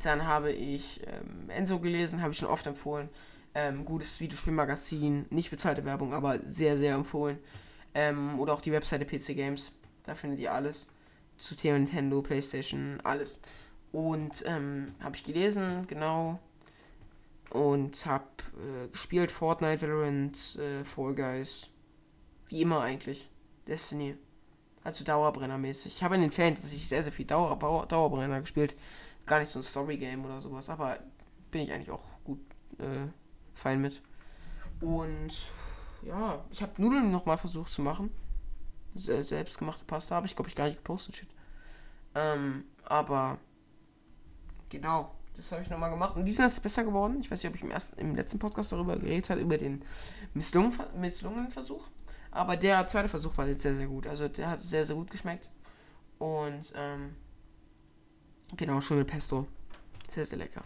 dann 0.02 0.26
habe 0.26 0.50
ich 0.50 1.02
ähm, 1.06 1.50
Enzo 1.50 1.78
gelesen, 1.78 2.22
habe 2.22 2.32
ich 2.32 2.38
schon 2.38 2.48
oft 2.48 2.66
empfohlen. 2.66 3.10
Ähm, 3.54 3.84
gutes 3.84 4.18
Videospielmagazin, 4.18 5.26
nicht 5.28 5.50
bezahlte 5.50 5.84
Werbung, 5.84 6.14
aber 6.14 6.38
sehr, 6.46 6.78
sehr 6.78 6.94
empfohlen. 6.94 7.38
Ähm, 7.92 8.40
oder 8.40 8.54
auch 8.54 8.62
die 8.62 8.72
Webseite 8.72 9.04
PC 9.04 9.36
Games, 9.36 9.72
da 10.04 10.14
findet 10.14 10.40
ihr 10.40 10.54
alles. 10.54 10.88
Zu 11.36 11.54
Thema 11.54 11.78
Nintendo, 11.78 12.22
Playstation, 12.22 12.98
alles. 13.04 13.40
Und 13.92 14.42
ähm, 14.46 14.94
habe 15.00 15.16
ich 15.16 15.24
gelesen, 15.24 15.86
genau. 15.86 16.40
Und 17.50 18.06
habe 18.06 18.24
äh, 18.56 18.88
gespielt 18.88 19.30
Fortnite, 19.30 19.82
Valorant, 19.82 20.56
äh, 20.56 20.82
Fall 20.82 21.14
Guys. 21.14 21.68
Wie 22.48 22.62
immer 22.62 22.80
eigentlich. 22.80 23.28
Destiny. 23.66 24.16
Also 24.86 25.04
Dauerbrenner-mäßig. 25.04 25.96
Ich 25.96 26.04
habe 26.04 26.14
in 26.14 26.20
den 26.20 26.30
Ferien 26.30 26.54
sehr, 26.54 27.02
sehr 27.02 27.10
viel 27.10 27.26
Dauer, 27.26 27.56
Dauerbrenner 27.88 28.40
gespielt. 28.40 28.76
Gar 29.26 29.40
nicht 29.40 29.48
so 29.48 29.58
ein 29.58 29.64
Story-Game 29.64 30.24
oder 30.24 30.40
sowas, 30.40 30.70
aber 30.70 31.00
bin 31.50 31.62
ich 31.62 31.72
eigentlich 31.72 31.90
auch 31.90 32.04
gut 32.22 32.38
äh, 32.78 33.08
fein 33.52 33.80
mit. 33.80 34.00
Und 34.80 35.50
ja, 36.02 36.44
ich 36.52 36.62
habe 36.62 36.80
Nudeln 36.80 37.10
nochmal 37.10 37.36
versucht 37.36 37.72
zu 37.72 37.82
machen. 37.82 38.12
Selbstgemachte 38.94 39.84
Pasta 39.84 40.14
habe 40.14 40.28
ich, 40.28 40.36
glaube 40.36 40.50
ich, 40.50 40.54
gar 40.54 40.66
nicht 40.66 40.76
gepostet. 40.76 41.16
Shit. 41.16 41.28
Ähm, 42.14 42.62
aber 42.84 43.38
genau, 44.68 45.16
das 45.34 45.50
habe 45.50 45.62
ich 45.62 45.68
nochmal 45.68 45.90
gemacht. 45.90 46.14
Und 46.14 46.26
diesmal 46.26 46.46
ist 46.46 46.52
es 46.52 46.60
besser 46.60 46.84
geworden. 46.84 47.18
Ich 47.20 47.28
weiß 47.28 47.42
nicht, 47.42 47.50
ob 47.50 47.56
ich 47.56 47.62
im, 47.62 47.72
ersten, 47.72 47.98
im 47.98 48.14
letzten 48.14 48.38
Podcast 48.38 48.70
darüber 48.70 48.94
geredet 48.96 49.30
habe, 49.30 49.40
über 49.40 49.58
den 49.58 49.82
misslungenen 50.34 51.50
Versuch. 51.50 51.88
Aber 52.36 52.56
der 52.56 52.86
zweite 52.86 53.08
Versuch 53.08 53.36
war 53.38 53.46
jetzt 53.46 53.62
sehr, 53.62 53.74
sehr 53.74 53.86
gut. 53.86 54.06
Also 54.06 54.28
der 54.28 54.50
hat 54.50 54.62
sehr, 54.62 54.84
sehr 54.84 54.94
gut 54.94 55.10
geschmeckt. 55.10 55.50
Und 56.18 56.72
ähm, 56.76 57.16
genau, 58.56 58.80
schön 58.80 58.98
mit 58.98 59.06
Pesto. 59.06 59.46
Sehr, 60.08 60.26
sehr 60.26 60.38
lecker. 60.38 60.62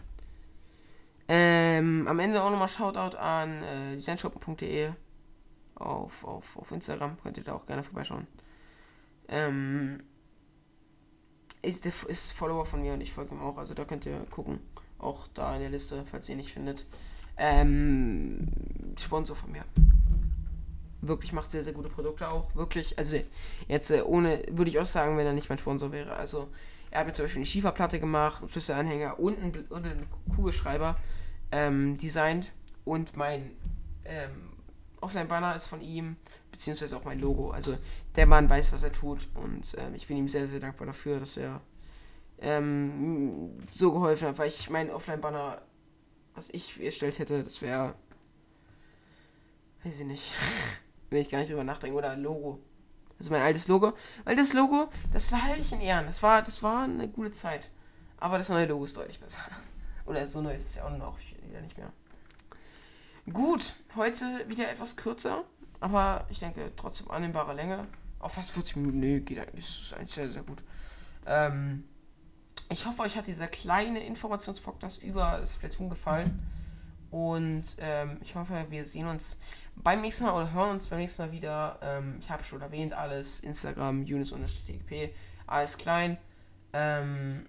Ähm, 1.29 2.07
am 2.09 2.19
Ende 2.19 2.43
auch 2.43 2.51
nochmal 2.51 2.67
Shoutout 2.67 3.17
an 3.17 3.63
äh, 3.63 3.95
designshoppen.de 3.95 4.91
auf, 5.75 6.25
auf, 6.25 6.57
auf 6.57 6.71
Instagram. 6.71 7.17
Könnt 7.23 7.37
ihr 7.37 7.45
da 7.45 7.53
auch 7.53 7.65
gerne 7.65 7.83
vorbeischauen. 7.83 8.27
Ähm, 9.29 10.03
ist, 11.61 11.85
der, 11.85 11.93
ist 12.09 12.33
Follower 12.33 12.65
von 12.65 12.81
mir 12.81 12.93
und 12.93 13.01
ich 13.01 13.13
folge 13.13 13.33
ihm 13.33 13.41
auch. 13.41 13.57
Also 13.57 13.73
da 13.73 13.85
könnt 13.85 14.05
ihr 14.05 14.19
gucken. 14.29 14.59
Auch 14.99 15.27
da 15.29 15.55
in 15.55 15.61
der 15.61 15.69
Liste, 15.69 16.05
falls 16.05 16.27
ihr 16.27 16.33
ihn 16.33 16.39
nicht 16.39 16.51
findet. 16.51 16.85
Ähm, 17.37 18.45
Sponsor 18.97 19.37
von 19.37 19.53
mir 19.53 19.63
wirklich 21.01 21.33
macht 21.33 21.51
sehr, 21.51 21.63
sehr 21.63 21.73
gute 21.73 21.89
Produkte 21.89 22.29
auch. 22.29 22.53
Wirklich, 22.55 22.97
also 22.97 23.17
jetzt 23.67 23.91
äh, 23.91 24.01
ohne, 24.01 24.43
würde 24.49 24.69
ich 24.69 24.79
auch 24.79 24.85
sagen, 24.85 25.17
wenn 25.17 25.25
er 25.25 25.33
nicht 25.33 25.49
mein 25.49 25.57
Sponsor 25.57 25.91
wäre. 25.91 26.13
Also 26.13 26.49
er 26.91 27.01
hat 27.01 27.07
mir 27.07 27.13
zum 27.13 27.25
Beispiel 27.25 27.39
eine 27.39 27.45
Schieferplatte 27.45 27.99
gemacht, 27.99 28.41
einen 28.41 28.49
Schlüsselanhänger 28.49 29.19
und 29.19 29.37
einen, 29.37 29.71
einen 29.71 30.07
Kugelschreiber 30.35 30.97
ähm, 31.51 31.97
designt. 31.97 32.51
Und 32.85 33.15
mein 33.15 33.51
ähm, 34.05 34.53
Offline-Banner 35.01 35.55
ist 35.55 35.67
von 35.67 35.81
ihm, 35.81 36.17
beziehungsweise 36.51 36.95
auch 36.97 37.05
mein 37.05 37.19
Logo. 37.19 37.51
Also 37.51 37.77
der 38.15 38.25
Mann 38.25 38.49
weiß, 38.49 38.71
was 38.71 38.83
er 38.83 38.91
tut. 38.91 39.27
Und 39.33 39.75
ähm, 39.77 39.95
ich 39.95 40.07
bin 40.07 40.17
ihm 40.17 40.27
sehr, 40.27 40.47
sehr 40.47 40.59
dankbar 40.59 40.87
dafür, 40.87 41.19
dass 41.19 41.37
er 41.37 41.61
ähm, 42.39 43.51
so 43.73 43.91
geholfen 43.91 44.27
hat, 44.27 44.37
weil 44.37 44.47
ich 44.47 44.69
mein 44.69 44.89
Offline-Banner, 44.89 45.61
was 46.35 46.49
ich 46.49 46.81
erstellt 46.81 47.19
hätte, 47.19 47.43
das 47.43 47.61
wäre 47.61 47.95
weiß 49.83 50.01
ich 50.01 50.05
nicht. 50.05 50.33
wenn 51.11 51.21
ich 51.21 51.29
gar 51.29 51.39
nicht 51.39 51.51
drüber 51.51 51.63
nachdenke. 51.63 51.95
Oder 51.95 52.15
Logo. 52.15 52.59
Ist 53.19 53.29
mein 53.29 53.41
altes 53.41 53.67
Logo. 53.67 53.93
Weil 54.23 54.35
das 54.35 54.53
Logo, 54.53 54.89
das 55.11 55.31
war 55.31 55.43
halt 55.43 55.59
ich 55.59 55.71
in 55.71 55.81
Ehren. 55.81 56.07
Das 56.07 56.23
war, 56.23 56.41
das 56.41 56.63
war 56.63 56.85
eine 56.85 57.07
gute 57.07 57.31
Zeit. 57.31 57.69
Aber 58.17 58.39
das 58.39 58.49
neue 58.49 58.65
Logo 58.65 58.85
ist 58.85 58.97
deutlich 58.97 59.19
besser. 59.19 59.43
Oder 60.07 60.25
so 60.25 60.41
neu 60.41 60.55
ist 60.55 60.65
es 60.65 60.75
ja 60.75 60.85
auch 60.85 60.97
noch 60.97 61.19
wieder 61.47 61.61
nicht 61.61 61.77
mehr. 61.77 61.91
Gut, 63.31 63.75
heute 63.95 64.25
wieder 64.47 64.71
etwas 64.71 64.95
kürzer. 64.95 65.43
Aber 65.79 66.25
ich 66.29 66.39
denke 66.39 66.71
trotzdem 66.75 67.11
annehmbare 67.11 67.53
Länge. 67.53 67.87
Auf 68.19 68.33
fast 68.33 68.51
40 68.51 68.77
Minuten. 68.77 68.99
Nee, 68.99 69.19
geht 69.19 69.39
eigentlich. 69.39 69.65
Das 69.65 69.81
ist 69.81 69.93
eigentlich 69.93 70.13
sehr, 70.13 70.31
sehr 70.31 70.43
gut. 70.43 70.63
Ähm, 71.25 71.83
ich 72.69 72.85
hoffe, 72.85 73.01
euch 73.01 73.17
hat 73.17 73.27
dieser 73.27 73.47
kleine 73.47 74.03
Informationspodcast 74.05 75.03
über 75.03 75.45
Splatoon 75.45 75.89
gefallen. 75.89 76.41
Und 77.11 77.75
ähm, 77.79 78.17
ich 78.23 78.35
hoffe, 78.35 78.65
wir 78.69 78.85
sehen 78.85 79.07
uns 79.07 79.37
beim 79.75 80.01
nächsten 80.01 80.25
Mal 80.25 80.33
oder 80.33 80.53
hören 80.53 80.71
uns 80.71 80.87
beim 80.87 80.99
nächsten 80.99 81.23
Mal 81.23 81.31
wieder. 81.31 81.79
Ähm, 81.81 82.17
ich 82.19 82.29
habe 82.29 82.43
schon 82.43 82.61
erwähnt, 82.61 82.93
alles 82.93 83.39
Instagram, 83.39 84.03
Unis-TGP, 84.03 85.13
alles 85.47 85.77
klein. 85.77 86.17
Ähm, 86.73 87.47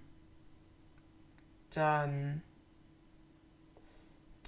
dann 1.71 2.41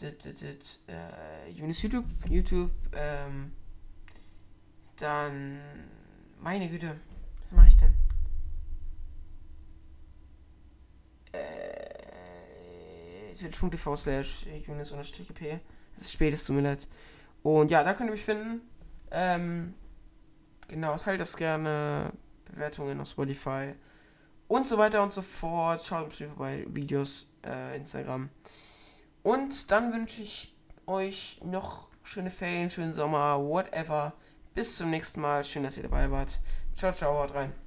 dit, 0.02 0.24
dit, 0.24 0.42
dit, 0.42 0.80
äh, 0.88 1.62
Unis 1.62 1.82
YouTube, 1.82 2.06
YouTube, 2.30 2.72
ähm, 2.94 3.52
dann 4.98 5.60
meine 6.42 6.70
Güte, 6.70 7.00
was 7.42 7.52
mache 7.54 7.68
ich 7.68 7.78
denn? 7.78 7.94
Äh, 11.32 13.34
twitch.tv 13.36 13.96
slash 13.96 14.46
Unis-TGP. 14.68 15.60
Es 15.96 16.02
ist 16.02 16.12
spät, 16.12 16.34
es 16.34 16.44
tut 16.44 16.56
mir 16.56 16.62
leid. 16.62 16.88
Und 17.46 17.70
ja, 17.70 17.84
da 17.84 17.94
könnt 17.94 18.10
ihr 18.10 18.14
mich 18.14 18.26
finden. 18.26 18.62
Ähm, 19.12 19.76
genau, 20.68 20.98
teilt 20.98 21.20
das 21.20 21.38
gerne. 21.38 22.12
Bewertungen 22.46 23.00
auf 23.00 23.08
Spotify. 23.08 23.76
Und 24.48 24.68
so 24.68 24.80
weiter 24.80 25.04
und 25.04 25.14
so 25.14 25.22
fort. 25.22 25.84
Schaut 25.84 26.06
uns 26.06 26.18
vorbei. 26.18 26.66
Videos, 26.70 27.30
äh, 27.46 27.78
Instagram. 27.78 28.30
Und 29.22 29.70
dann 29.70 29.94
wünsche 29.94 30.24
ich 30.24 30.56
euch 30.88 31.40
noch 31.44 31.90
schöne 32.02 32.32
Ferien, 32.32 32.72
schönen 32.72 32.96
Sommer, 32.96 33.38
whatever. 33.40 34.14
Bis 34.56 34.78
zum 34.78 34.90
nächsten 34.90 35.22
Mal. 35.22 35.44
Schön, 35.44 35.62
dass 35.62 35.78
ihr 35.78 35.84
dabei 35.84 36.10
wart. 36.10 36.40
Ciao, 36.74 36.92
ciao, 36.92 37.14
haut 37.14 37.36
rein. 37.36 37.65